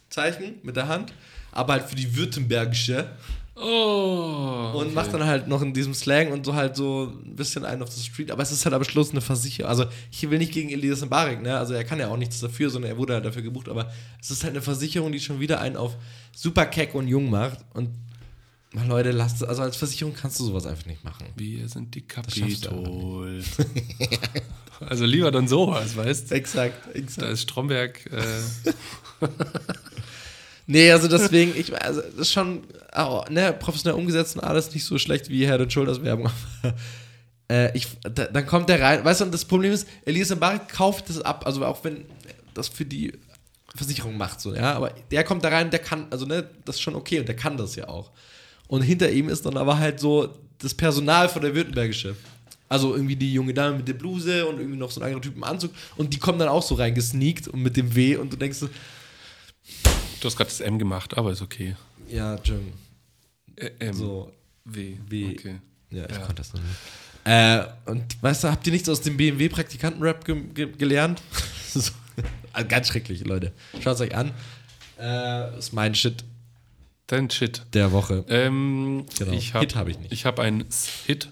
Zeichen 0.09 0.55
mit 0.63 0.75
der 0.75 0.89
Hand, 0.89 1.13
aber 1.55 1.73
halt 1.73 1.85
für 1.89 1.95
die 1.95 2.15
württembergische 2.15 3.09
Oh. 3.57 4.73
und 4.75 4.93
macht 4.93 5.13
dann 5.13 5.23
halt 5.23 5.47
noch 5.47 5.61
in 5.61 5.73
diesem 5.73 5.93
Slang 5.93 6.33
und 6.33 6.45
so 6.45 6.55
halt 6.55 6.75
so 6.75 7.09
ein 7.25 7.37
bisschen 7.37 7.63
einen 7.63 7.81
auf 7.83 7.89
the 7.89 8.03
Street, 8.03 8.29
aber 8.29 8.43
es 8.43 8.51
ist 8.51 8.65
halt 8.65 8.75
am 8.75 8.83
Schluss 8.83 9.11
eine 9.11 9.21
Versicherung. 9.21 9.69
Also 9.69 9.85
ich 10.11 10.29
will 10.29 10.39
nicht 10.39 10.51
gegen 10.51 10.69
Elias 10.71 10.99
Mbarek, 11.05 11.41
ne? 11.41 11.57
Also 11.57 11.73
er 11.73 11.85
kann 11.85 11.97
ja 11.97 12.09
auch 12.09 12.17
nichts 12.17 12.41
dafür, 12.41 12.69
sondern 12.69 12.91
er 12.91 12.97
wurde 12.97 13.13
halt 13.13 13.23
dafür 13.23 13.41
gebucht, 13.43 13.69
aber 13.69 13.89
es 14.21 14.29
ist 14.29 14.43
halt 14.43 14.51
eine 14.51 14.61
Versicherung, 14.61 15.13
die 15.13 15.21
schon 15.21 15.39
wieder 15.39 15.61
einen 15.61 15.77
auf 15.77 15.95
super 16.35 16.65
keck 16.65 16.93
und 16.95 17.07
jung 17.07 17.29
macht 17.29 17.59
und 17.73 17.91
mal 18.73 18.85
Leute, 18.87 19.11
lasst 19.11 19.37
es, 19.37 19.43
also 19.43 19.61
als 19.61 19.77
Versicherung 19.77 20.13
kannst 20.13 20.37
du 20.41 20.43
sowas 20.43 20.65
einfach 20.65 20.85
nicht 20.87 21.05
machen. 21.05 21.25
Wir 21.37 21.69
sind 21.69 21.95
die 21.95 22.01
Kapitol. 22.01 23.41
also 24.81 25.05
lieber 25.05 25.31
dann 25.31 25.47
sowas, 25.47 25.95
weißt 25.95 26.29
du? 26.29 26.35
Exakt, 26.35 26.87
Da 26.87 26.99
exakt. 26.99 27.29
ist 27.31 27.41
Stromberg. 27.43 28.05
Äh, 28.11 28.21
Nee, 30.67 30.91
also 30.91 31.07
deswegen, 31.07 31.55
ich, 31.55 31.79
also 31.79 32.01
das 32.01 32.13
ist 32.15 32.31
schon 32.31 32.63
oh, 32.95 33.23
ne, 33.29 33.53
professionell 33.53 33.99
umgesetzt 33.99 34.35
und 34.35 34.43
alles 34.43 34.73
nicht 34.73 34.83
so 34.83 34.97
schlecht 34.97 35.29
wie 35.29 35.45
Head 35.45 35.71
Shoulders 35.71 36.01
Werbung. 36.03 36.29
äh, 37.51 37.75
ich, 37.77 37.87
da, 38.01 38.25
dann 38.25 38.45
kommt 38.45 38.69
der 38.69 38.81
rein, 38.81 39.05
weißt 39.05 39.21
du, 39.21 39.25
und 39.25 39.33
das 39.33 39.45
Problem 39.45 39.71
ist, 39.71 39.87
Elias 40.05 40.33
Mbarek 40.33 40.69
kauft 40.69 41.09
das 41.09 41.21
ab, 41.21 41.45
also 41.45 41.63
auch 41.65 41.83
wenn 41.83 42.05
das 42.53 42.67
für 42.67 42.85
die 42.85 43.13
Versicherung 43.75 44.17
macht, 44.17 44.41
so, 44.41 44.55
ja, 44.55 44.73
aber 44.73 44.91
der 45.11 45.23
kommt 45.23 45.43
da 45.43 45.49
rein, 45.49 45.69
der 45.69 45.79
kann, 45.79 46.07
also 46.09 46.25
ne, 46.25 46.49
das 46.63 46.77
ist 46.77 46.81
schon 46.81 46.95
okay 46.95 47.19
und 47.19 47.27
der 47.27 47.35
kann 47.35 47.57
das 47.57 47.75
ja 47.75 47.87
auch. 47.87 48.11
Und 48.67 48.81
hinter 48.81 49.11
ihm 49.11 49.29
ist 49.29 49.45
dann 49.45 49.57
aber 49.57 49.77
halt 49.77 49.99
so 49.99 50.33
das 50.59 50.73
Personal 50.73 51.29
von 51.29 51.41
der 51.41 51.53
Württembergische. 51.53 52.15
Also 52.67 52.95
irgendwie 52.95 53.15
die 53.15 53.31
junge 53.31 53.53
Dame 53.53 53.77
mit 53.77 53.87
der 53.87 53.93
Bluse 53.93 54.47
und 54.47 54.57
irgendwie 54.57 54.79
noch 54.79 54.89
so 54.89 54.99
ein 54.99 55.05
anderer 55.05 55.21
Typ 55.21 55.35
im 55.35 55.43
Anzug 55.43 55.71
und 55.97 56.11
die 56.13 56.17
kommen 56.17 56.39
dann 56.39 56.47
auch 56.47 56.63
so 56.63 56.73
reingesneakt 56.73 57.47
und 57.47 57.61
mit 57.61 57.77
dem 57.77 57.93
W 57.93 58.15
und 58.15 58.33
du 58.33 58.37
denkst 58.37 58.57
so, 58.57 58.69
du 60.25 60.29
hast 60.31 60.37
gerade 60.37 60.49
das 60.49 60.59
M 60.59 60.79
gemacht, 60.79 61.17
aber 61.17 61.31
ist 61.31 61.41
okay. 61.41 61.75
ja, 62.09 62.35
Jung, 62.43 62.73
Äh, 63.55 63.69
M. 63.79 63.93
so, 63.93 64.31
W. 64.65 64.97
W. 65.07 65.31
Okay. 65.37 65.59
Ja, 65.91 66.05
ich 66.05 66.11
Ja. 66.11 66.17
konnte 66.19 66.35
das 66.35 66.51
noch 66.53 66.61
nicht. 66.61 66.75
Äh, 67.25 67.65
und 67.85 68.21
weißt 68.21 68.43
du, 68.43 68.47
habt 68.51 68.65
ihr 68.67 68.73
nichts 68.73 68.89
aus 68.89 69.01
dem 69.01 69.17
BMW-Praktikanten-Rap 69.17 70.25
ge 70.25 70.41
ge 70.53 70.71
gelernt? 70.77 71.21
so, 71.73 71.91
also 72.53 72.67
ganz 72.67 72.87
schrecklich, 72.87 73.25
Leute. 73.25 73.51
Schaut 73.81 73.95
es 73.95 74.01
euch 74.01 74.15
an. 74.15 74.31
Äh, 74.99 75.57
ist 75.57 75.73
mein 75.73 75.93
Shit 75.95 76.23
Dein 77.07 77.29
Shit. 77.29 77.61
der 77.73 77.91
Woche. 77.91 78.25
Ähm, 78.29 79.05
Genau. 79.19 79.31
ich 79.33 79.53
hab, 79.53 79.61
Hit 79.61 79.75
hab 79.75 79.87
ich 79.87 79.99
nicht. 79.99 80.11
Ich 80.11 80.25
habe 80.25 80.41
einen 80.41 80.65
Hit. 81.05 81.29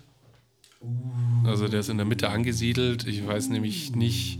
Also 1.45 1.67
der 1.67 1.79
ist 1.79 1.89
in 1.89 1.97
der 1.97 2.05
Mitte 2.05 2.29
angesiedelt. 2.29 3.05
Ich 3.07 3.25
weiß 3.25 3.49
nämlich 3.49 3.95
nicht. 3.95 4.39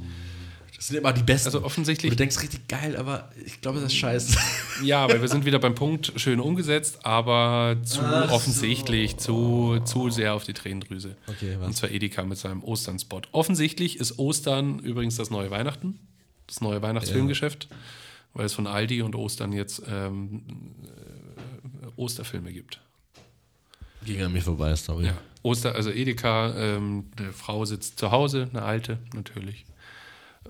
Das 0.84 0.90
sind 0.90 0.98
immer 0.98 1.14
die 1.14 1.24
besten. 1.24 1.48
Also 1.48 1.64
offensichtlich- 1.64 2.12
Und 2.12 2.20
du 2.20 2.24
denkst 2.24 2.42
richtig 2.42 2.68
geil, 2.68 2.98
aber 2.98 3.30
ich 3.46 3.62
glaube, 3.62 3.80
das 3.80 3.94
ist 3.94 3.98
scheiße. 3.98 4.38
Ja, 4.84 5.08
weil 5.08 5.22
wir 5.22 5.30
sind 5.30 5.46
wieder 5.46 5.58
beim 5.60 5.76
Punkt, 5.76 6.12
schön 6.18 6.42
umgesetzt, 6.42 7.06
aber 7.06 7.78
zu 7.86 8.02
Ach 8.02 8.28
so. 8.28 8.36
offensichtlich, 8.36 9.16
zu, 9.16 9.80
zu 9.86 10.10
sehr 10.10 10.34
auf 10.34 10.44
die 10.44 10.52
Tränendrüse. 10.52 11.16
Okay, 11.28 11.56
was? 11.58 11.68
Und 11.68 11.78
zwar 11.78 11.90
Edeka 11.92 12.26
mit 12.26 12.38
seinem 12.38 12.62
Ostern-Spot. 12.66 13.22
Offensichtlich 13.32 13.98
ist 13.98 14.20
Ostern 14.20 14.80
übrigens 14.80 15.16
das 15.16 15.30
neue 15.30 15.50
Weihnachten, 15.52 16.00
das 16.48 16.60
neue 16.60 16.82
Weihnachtsfilmgeschäft, 16.82 17.70
weil 18.34 18.46
es 18.48 18.54
von 18.54 18.68
Aldi 18.68 19.04
und 19.04 19.16
Ostern 19.16 19.54
jetzt 19.54 19.84
ähm, 19.90 20.44
äh, 20.84 21.88
Osterfilme 21.96 22.52
gibt. 22.52 22.82
Ging 24.06 24.22
an 24.22 24.34
mir 24.34 24.42
vorbei, 24.42 24.76
sorry. 24.76 25.06
Ja. 25.06 25.18
Oster, 25.44 25.76
also 25.76 25.92
Edeka, 25.92 26.54
ähm, 26.58 27.06
eine 27.18 27.32
Frau 27.32 27.64
sitzt 27.64 28.00
zu 28.00 28.12
Hause, 28.12 28.50
eine 28.52 28.64
alte 28.64 28.98
natürlich, 29.14 29.64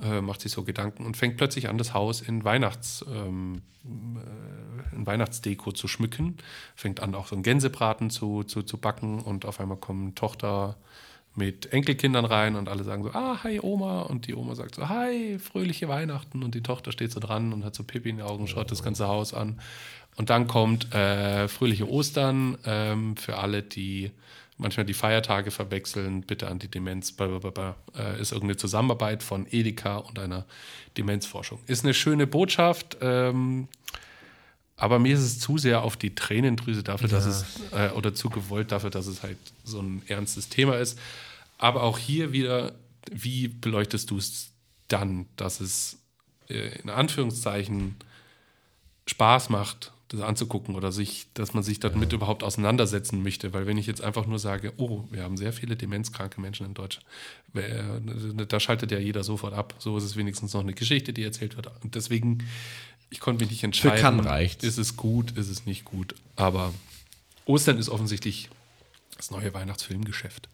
äh, 0.01 0.21
macht 0.21 0.41
sich 0.41 0.51
so 0.51 0.63
Gedanken 0.63 1.05
und 1.05 1.17
fängt 1.17 1.37
plötzlich 1.37 1.69
an, 1.69 1.77
das 1.77 1.93
Haus 1.93 2.21
in 2.21 2.43
Weihnachts, 2.43 3.05
ähm, 3.13 3.61
äh, 3.85 4.95
in 4.95 5.05
Weihnachtsdeko 5.05 5.71
zu 5.71 5.87
schmücken. 5.87 6.37
Fängt 6.75 6.99
an, 6.99 7.15
auch 7.15 7.27
so 7.27 7.35
einen 7.35 7.43
Gänsebraten 7.43 8.09
zu, 8.09 8.43
zu, 8.43 8.63
zu 8.63 8.77
backen 8.77 9.19
und 9.19 9.45
auf 9.45 9.59
einmal 9.59 9.77
kommen 9.77 10.15
Tochter 10.15 10.77
mit 11.35 11.73
Enkelkindern 11.73 12.25
rein 12.25 12.55
und 12.55 12.69
alle 12.69 12.83
sagen 12.83 13.03
so, 13.03 13.11
ah, 13.11 13.43
hi 13.43 13.59
Oma. 13.59 14.01
Und 14.01 14.27
die 14.27 14.35
Oma 14.35 14.55
sagt 14.55 14.75
so, 14.75 14.89
hi, 14.89 15.39
fröhliche 15.39 15.87
Weihnachten. 15.87 16.43
Und 16.43 16.53
die 16.53 16.61
Tochter 16.61 16.91
steht 16.91 17.11
so 17.11 17.19
dran 17.19 17.53
und 17.53 17.65
hat 17.65 17.75
so 17.75 17.83
Pipi 17.83 18.09
in 18.09 18.17
den 18.17 18.25
Augen, 18.25 18.47
schaut 18.47 18.71
das 18.71 18.83
ganze 18.83 19.07
Haus 19.07 19.33
an. 19.33 19.59
Und 20.15 20.29
dann 20.29 20.47
kommt 20.47 20.93
äh, 20.93 21.47
fröhliche 21.47 21.89
Ostern 21.89 22.57
ähm, 22.65 23.17
für 23.17 23.37
alle, 23.37 23.63
die 23.63 24.11
manchmal 24.57 24.85
die 24.85 24.93
Feiertage 24.93 25.51
verwechseln, 25.51 26.21
bitte 26.21 26.47
an 26.47 26.59
die 26.59 26.67
Demenz. 26.67 27.11
Blablabla. 27.11 27.75
Äh, 27.97 28.21
ist 28.21 28.31
irgendeine 28.31 28.57
Zusammenarbeit 28.57 29.23
von 29.23 29.47
Edeka 29.49 29.97
und 29.97 30.19
einer 30.19 30.45
Demenzforschung. 30.97 31.59
Ist 31.67 31.83
eine 31.83 31.93
schöne 31.93 32.27
Botschaft. 32.27 32.97
Ähm, 33.01 33.67
aber 34.75 34.99
mir 34.99 35.13
ist 35.13 35.21
es 35.21 35.39
zu 35.39 35.57
sehr 35.57 35.83
auf 35.83 35.97
die 35.97 36.15
Tränendrüse 36.15 36.83
dafür, 36.83 37.07
dass 37.07 37.25
es, 37.25 37.45
äh, 37.71 37.89
oder 37.91 38.13
zu 38.13 38.29
gewollt 38.29 38.71
dafür, 38.71 38.89
dass 38.89 39.07
es 39.07 39.23
halt 39.23 39.37
so 39.63 39.79
ein 39.79 40.01
ernstes 40.07 40.49
Thema 40.49 40.77
ist. 40.77 40.99
Aber 41.57 41.83
auch 41.83 41.97
hier 41.97 42.33
wieder, 42.33 42.73
wie 43.11 43.47
beleuchtest 43.47 44.09
du 44.09 44.17
es 44.17 44.51
dann, 44.87 45.27
dass 45.37 45.61
es 45.61 45.99
äh, 46.49 46.79
in 46.79 46.89
Anführungszeichen 46.89 47.95
Spaß 49.05 49.49
macht, 49.49 49.91
das 50.13 50.21
anzugucken 50.21 50.75
oder 50.75 50.91
sich, 50.91 51.25
dass 51.33 51.53
man 51.53 51.63
sich 51.63 51.79
damit 51.79 52.13
überhaupt 52.13 52.43
auseinandersetzen 52.43 53.23
möchte. 53.23 53.51
Weil 53.53 53.65
wenn 53.65 53.77
ich 53.77 53.87
jetzt 53.87 54.01
einfach 54.01 54.25
nur 54.27 54.39
sage, 54.39 54.71
oh, 54.77 55.03
wir 55.11 55.23
haben 55.23 55.35
sehr 55.37 55.51
viele 55.51 55.75
demenzkranke 55.75 56.39
Menschen 56.39 56.65
in 56.67 56.73
Deutschland, 56.73 57.05
wer- 57.51 57.99
da 58.47 58.59
schaltet 58.59 58.91
ja 58.91 58.99
jeder 58.99 59.23
sofort 59.23 59.53
ab. 59.53 59.73
So 59.79 59.97
ist 59.97 60.03
es 60.03 60.15
wenigstens 60.15 60.53
noch 60.53 60.61
eine 60.61 60.73
Geschichte, 60.73 61.11
die 61.13 61.23
erzählt 61.23 61.55
wird. 61.57 61.69
Und 61.83 61.95
deswegen, 61.95 62.47
ich 63.09 63.19
konnte 63.19 63.43
mich 63.43 63.51
nicht 63.51 63.63
entscheiden. 63.63 63.99
Kann 63.99 64.19
reicht's. 64.19 64.63
Ist 64.63 64.77
es 64.77 64.95
gut, 64.95 65.31
ist 65.37 65.49
es 65.49 65.65
nicht 65.65 65.83
gut. 65.83 66.15
Aber 66.35 66.73
Ostern 67.45 67.77
ist 67.79 67.89
offensichtlich 67.89 68.49
das 69.17 69.31
neue 69.31 69.53
Weihnachtsfilmgeschäft. 69.53 70.47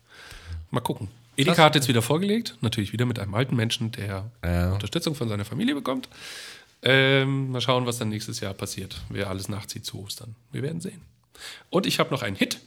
Mal 0.72 0.82
gucken. 0.82 1.10
Edeka 1.36 1.64
hat 1.64 1.76
jetzt 1.76 1.88
wieder 1.88 2.02
vorgelegt, 2.02 2.58
natürlich 2.62 2.92
wieder 2.92 3.06
mit 3.06 3.18
einem 3.20 3.34
alten 3.34 3.56
Menschen, 3.56 3.92
der 3.94 4.30
Ja. 4.44 4.74
Unterstützung 4.74 5.16
von 5.16 5.30
seiner 5.30 5.46
Familie 5.46 5.74
bekommt. 5.74 6.10
Ähm, 6.82 7.52
mal 7.52 7.62
schauen, 7.62 7.86
was 7.86 7.98
dann 7.98 8.10
nächstes 8.10 8.40
Jahr 8.40 8.54
passiert, 8.54 9.02
wer 9.10 9.30
alles 9.30 9.50
nachzieht 9.50 9.86
zu 9.86 10.00
Ostern. 10.02 10.36
Wir 10.52 10.62
werden 10.62 10.80
sehen. 10.82 11.02
Und 11.70 11.86
ich 11.86 12.00
habe 12.00 12.12
noch 12.12 12.22
einen 12.22 12.36
Hit. 12.36 12.60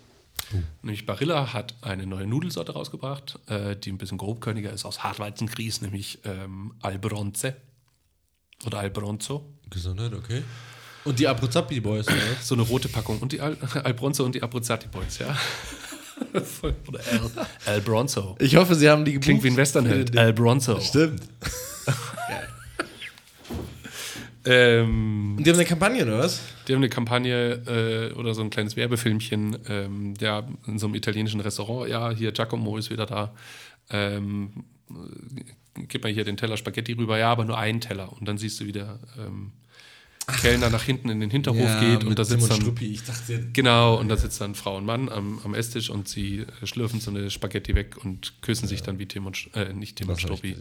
Nämlich 0.83 1.07
Barilla 1.07 1.55
hat 1.55 1.75
eine 1.81 2.07
neue 2.07 2.27
Nudelsorte 2.27 2.73
rausgebracht, 2.73 3.39
äh, 3.47 3.75
die 3.75 3.91
ein 3.91 3.97
bisschen 3.97 4.19
grobkörniger 4.19 4.71
ist 4.71 4.85
aus 4.85 5.03
Hartweizengrieß, 5.03 5.81
nämlich 5.81 6.19
ähm, 6.25 6.75
Albronze 6.83 7.57
oder 8.67 8.81
Albronzo. 8.81 9.47
Gesundheit, 9.71 10.13
okay. 10.13 10.43
Und 11.05 11.19
die 11.19 11.27
Abruzzapi 11.27 11.81
Boys, 11.81 12.07
oder? 12.07 12.17
So 12.43 12.55
eine 12.55 12.65
rote 12.65 12.89
Packung. 12.89 13.19
Und 13.21 13.33
die 13.33 13.41
Al 13.41 13.57
Albronzo 13.85 14.25
und 14.25 14.35
die 14.35 14.43
Abruzzati 14.43 14.89
Boys, 14.89 15.19
ja. 15.19 15.35
Voll- 16.43 16.75
oder 16.87 17.01
Al 17.11 17.47
Albronzo. 17.75 18.37
Ich 18.39 18.55
hoffe, 18.57 18.75
sie 18.75 18.89
haben 18.91 19.05
die 19.07 19.13
gebucht. 19.13 19.25
Klingt 19.25 19.43
wie 19.45 19.49
ein 19.51 19.57
Westernheld. 19.57 20.17
Albronzo. 20.17 20.81
Stimmt. 20.81 21.23
Ähm, 24.45 25.37
Und 25.37 25.47
die 25.47 25.51
haben 25.51 25.59
eine 25.59 25.67
Kampagne, 25.67 26.03
oder 26.05 26.19
was? 26.19 26.41
Die 26.67 26.73
haben 26.73 26.81
eine 26.81 26.89
Kampagne 26.89 28.11
äh, 28.11 28.13
oder 28.15 28.35
so 28.35 28.43
ein 28.43 28.51
kleines 28.51 28.77
Werbefilmchen, 28.77 29.59
ähm, 29.69 30.15
ja, 30.21 30.47
in 30.67 30.79
so 30.79 30.87
einem 30.87 30.95
italienischen 30.95 31.41
Restaurant. 31.41 31.89
Ja, 31.89 32.11
hier 32.11 32.33
Giacomo 32.33 32.77
ist 32.77 32.91
wieder 32.91 33.07
da. 33.07 33.35
Ähm, 33.91 34.65
äh, 34.91 35.85
gib 35.89 36.03
mal 36.03 36.13
hier 36.13 36.25
den 36.25 36.37
Teller 36.37 36.57
Spaghetti 36.57 36.93
rüber. 36.93 37.19
Ja, 37.19 37.31
aber 37.31 37.45
nur 37.45 37.59
einen 37.59 37.81
Teller. 37.81 38.13
Und 38.13 38.27
dann 38.27 38.39
siehst 38.39 38.61
du, 38.61 38.67
wie 38.67 38.73
der 38.73 38.99
ähm, 39.19 39.53
Kellner 40.41 40.71
nach 40.71 40.83
hinten 40.83 41.09
in 41.09 41.21
den 41.21 41.31
Hinterhof 41.31 41.81
geht 41.81 42.05
und 42.05 42.19
da 42.19 42.25
sitzt 42.25 42.49
dann. 42.51 42.61
Struppi. 42.61 42.87
Ich 42.87 43.05
dachte, 43.05 43.49
Genau, 43.53 43.99
und 43.99 44.09
da 44.09 44.17
sitzt 44.17 44.41
dann 44.41 44.55
Frau 44.55 44.77
und 44.77 44.85
Mann 44.85 45.09
am, 45.09 45.41
am 45.45 45.55
Esstisch 45.55 45.91
und 45.91 46.09
sie 46.09 46.41
äh, 46.63 46.67
schlürfen 46.67 47.01
so 47.01 47.11
eine 47.11 47.31
Spaghetti 47.31 47.75
weg 47.75 47.97
und 48.05 48.35
küssen 48.41 48.69
sich 48.69 48.83
dann 48.83 48.99
wie 48.99 49.07
Tim 49.07 49.27
und 49.27 49.51
äh, 49.55 49.73
nicht 49.73 49.97
Tim 49.97 50.09
und 50.09 50.13
hab 50.15 50.19
ich 50.19 50.25
Struppi. 50.25 50.57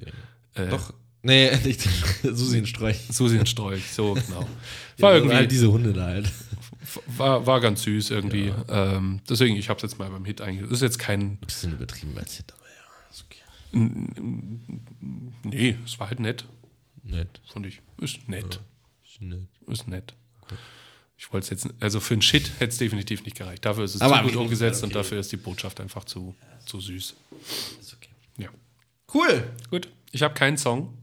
Äh, 0.56 0.68
Doch. 0.70 0.94
Nee, 1.24 1.56
nicht 1.64 1.88
Susi 2.24 2.58
in 2.58 2.66
Streuch. 2.66 2.98
Susi 3.12 3.38
und 3.38 3.48
Strolch, 3.48 3.92
so 3.92 4.14
genau. 4.14 4.40
War 4.98 5.10
War 5.10 5.16
irgendwie 5.16 5.36
halt 5.36 5.52
diese 5.52 5.72
Hunde 5.72 5.94
da 5.94 6.06
halt. 6.06 6.32
war, 7.18 7.46
war 7.46 7.60
ganz 7.62 7.84
süß 7.84 8.10
irgendwie. 8.12 8.52
Ähm, 8.68 9.22
deswegen, 9.30 9.56
ich 9.56 9.70
habe 9.70 9.78
es 9.78 9.84
jetzt 9.84 10.00
mal 10.00 10.10
beim 10.10 10.26
Hit 10.26 10.42
eingeführt. 10.42 10.72
Ist 10.72 10.82
jetzt 10.82 11.00
kein. 11.00 11.22
Ein 11.22 11.38
bisschen 11.38 11.74
übertrieben 11.74 12.18
als 12.18 12.36
Hit, 12.38 12.52
aber 12.54 12.66
ja, 12.68 13.10
ist 13.12 13.26
okay. 13.26 13.42
Nee, 15.44 15.78
es 15.86 16.00
war 16.00 16.10
halt 16.10 16.20
nett, 16.20 16.46
Nett. 17.04 17.40
fand 17.52 17.66
ich. 17.66 17.82
Ist 18.00 18.28
nett. 18.28 18.60
Ist 19.06 19.22
nett. 19.22 19.48
Ist 19.68 19.88
nett. 19.88 20.14
Ich 21.18 21.32
wollte 21.32 21.44
es 21.46 21.50
jetzt. 21.64 21.74
Also 21.80 22.00
für 22.00 22.16
einen 22.16 22.24
Shit 22.24 22.52
hätte 22.60 22.72
es 22.72 22.78
definitiv 22.78 23.24
nicht 23.26 23.38
gereicht. 23.38 23.64
Dafür 23.64 23.84
ist 23.84 23.94
es 23.96 24.02
Aber 24.02 24.18
zu 24.18 24.24
gut 24.24 24.36
umgesetzt 24.38 24.84
und 24.84 24.90
okay. 24.90 25.00
dafür 25.00 25.20
ist 25.20 25.32
die 25.32 25.38
Botschaft 25.38 25.80
einfach 25.80 26.04
zu, 26.06 26.36
zu 26.66 26.80
süß. 26.82 27.16
Ist 27.80 27.94
okay. 27.94 28.10
Ja. 28.38 28.50
Cool. 29.14 29.44
Gut. 29.70 29.88
Ich 30.12 30.24
habe 30.24 30.34
keinen 30.34 30.58
Song. 30.58 30.98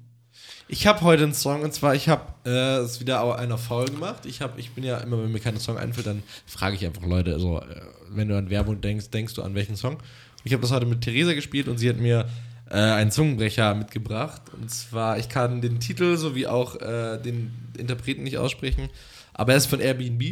Ich 0.70 0.86
habe 0.86 1.00
heute 1.00 1.22
einen 1.22 1.32
Song 1.32 1.62
und 1.62 1.72
zwar, 1.72 1.94
ich 1.94 2.10
habe 2.10 2.22
äh, 2.44 2.82
es 2.84 3.00
wieder 3.00 3.38
einer 3.38 3.56
faul 3.56 3.86
gemacht. 3.86 4.26
Ich, 4.26 4.42
hab, 4.42 4.58
ich 4.58 4.72
bin 4.72 4.84
ja 4.84 4.98
immer, 4.98 5.22
wenn 5.22 5.32
mir 5.32 5.40
kein 5.40 5.58
Song 5.58 5.78
einfällt, 5.78 6.06
dann 6.06 6.22
frage 6.46 6.76
ich 6.76 6.84
einfach 6.84 7.06
Leute, 7.06 7.32
also, 7.32 7.60
äh, 7.60 7.80
wenn 8.10 8.28
du 8.28 8.36
an 8.36 8.50
Werbung 8.50 8.80
denkst, 8.80 9.08
denkst 9.08 9.32
du 9.32 9.42
an 9.42 9.54
welchen 9.54 9.76
Song? 9.76 9.96
Ich 10.44 10.52
habe 10.52 10.60
das 10.60 10.70
heute 10.70 10.84
mit 10.84 11.00
Theresa 11.00 11.32
gespielt 11.32 11.68
und 11.68 11.78
sie 11.78 11.88
hat 11.88 11.96
mir 11.96 12.28
äh, 12.70 12.76
einen 12.76 13.10
Zungenbrecher 13.10 13.74
mitgebracht. 13.74 14.42
Und 14.60 14.70
zwar, 14.70 15.18
ich 15.18 15.30
kann 15.30 15.62
den 15.62 15.80
Titel 15.80 16.18
sowie 16.18 16.46
auch 16.46 16.76
äh, 16.76 17.16
den 17.18 17.50
Interpreten 17.78 18.22
nicht 18.22 18.36
aussprechen, 18.36 18.90
aber 19.32 19.52
er 19.52 19.58
ist 19.58 19.66
von 19.66 19.80
Airbnb. 19.80 20.22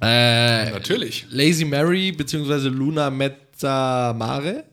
Äh, 0.00 0.70
Natürlich. 0.70 1.26
Lazy 1.30 1.64
Mary 1.64 2.12
bzw. 2.12 2.68
Luna 2.68 3.10
Mezzamare. 3.10 4.64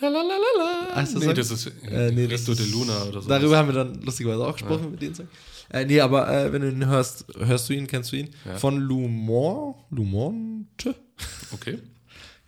La 0.00 0.08
la 0.08 0.22
la 0.22 0.28
la 0.28 0.64
la. 0.90 0.96
Heißt 0.96 1.16
das 1.16 1.24
nee, 1.24 1.34
das 1.34 1.50
ist 1.50 1.66
Äh, 1.88 2.10
nee, 2.12 2.24
das 2.26 2.32
Resto 2.48 2.54
de 2.54 2.66
Luna 2.70 3.02
oder 3.04 3.20
so. 3.22 3.28
Darüber 3.28 3.56
haben 3.58 3.68
wir 3.68 3.74
dann 3.74 4.00
lustigerweise 4.02 4.46
auch 4.46 4.52
gesprochen 4.52 4.92
mit 4.92 5.02
dem 5.02 5.14
Song. 5.14 5.28
Äh, 5.70 5.84
nee, 5.84 6.00
aber 6.00 6.28
äh, 6.32 6.52
wenn 6.52 6.62
du 6.62 6.70
ihn 6.70 6.86
hörst, 6.86 7.26
hörst 7.36 7.68
du 7.68 7.74
ihn, 7.74 7.86
kennst 7.86 8.12
du 8.12 8.16
ihn? 8.16 8.30
Ja. 8.44 8.56
Von 8.58 8.78
Lumont, 8.78 9.76
Lumonte? 9.90 10.94
Okay. 11.52 11.78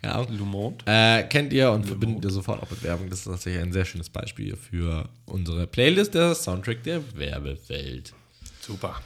Ja. 0.03 0.19
Lumont. 0.31 0.83
Äh, 0.87 1.25
kennt 1.25 1.53
ihr 1.53 1.71
und 1.71 1.85
verbindet 1.85 2.25
ihr 2.25 2.31
sofort 2.31 2.63
auch 2.63 2.71
mit 2.71 2.83
Werbung. 2.83 3.11
Das 3.11 3.19
ist 3.19 3.25
tatsächlich 3.27 3.63
ein 3.63 3.71
sehr 3.71 3.85
schönes 3.85 4.09
Beispiel 4.09 4.57
für 4.57 5.11
unsere 5.27 5.67
Playlist, 5.67 6.15
der 6.15 6.35
Soundtrack 6.35 6.83
der 6.85 7.03
Werbewelt. 7.19 8.15
Super. 8.63 8.99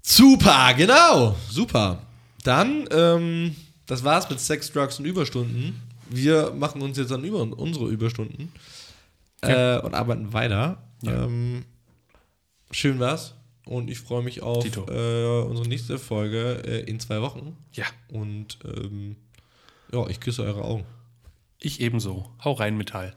Super, 0.00 0.74
genau. 0.76 1.34
Super. 1.50 2.02
Dann, 2.44 2.84
ähm, 2.92 3.56
das 3.86 4.04
war's 4.04 4.30
mit 4.30 4.38
Sex, 4.38 4.70
Drugs 4.70 5.00
und 5.00 5.06
Überstunden 5.06 5.80
wir 6.14 6.52
machen 6.52 6.82
uns 6.82 6.98
jetzt 6.98 7.10
dann 7.10 7.24
über 7.24 7.40
unsere 7.40 7.88
Überstunden 7.88 8.52
äh, 9.42 9.78
und 9.78 9.94
arbeiten 9.94 10.32
weiter. 10.32 10.82
Ja. 11.02 11.24
Ähm, 11.24 11.64
schön 12.70 12.98
war's. 12.98 13.34
Und 13.64 13.90
ich 13.90 14.00
freue 14.00 14.22
mich 14.22 14.42
auf 14.42 14.64
äh, 14.64 15.42
unsere 15.42 15.68
nächste 15.68 15.98
Folge 15.98 16.62
äh, 16.66 16.80
in 16.80 16.98
zwei 16.98 17.20
Wochen. 17.22 17.56
Ja. 17.72 17.84
Und 18.12 18.58
ähm, 18.64 19.16
ja, 19.92 20.06
ich 20.08 20.20
küsse 20.20 20.42
eure 20.42 20.64
Augen. 20.64 20.84
Ich 21.58 21.80
ebenso. 21.80 22.28
Hau 22.42 22.52
rein, 22.52 22.76
Metall. 22.76 23.14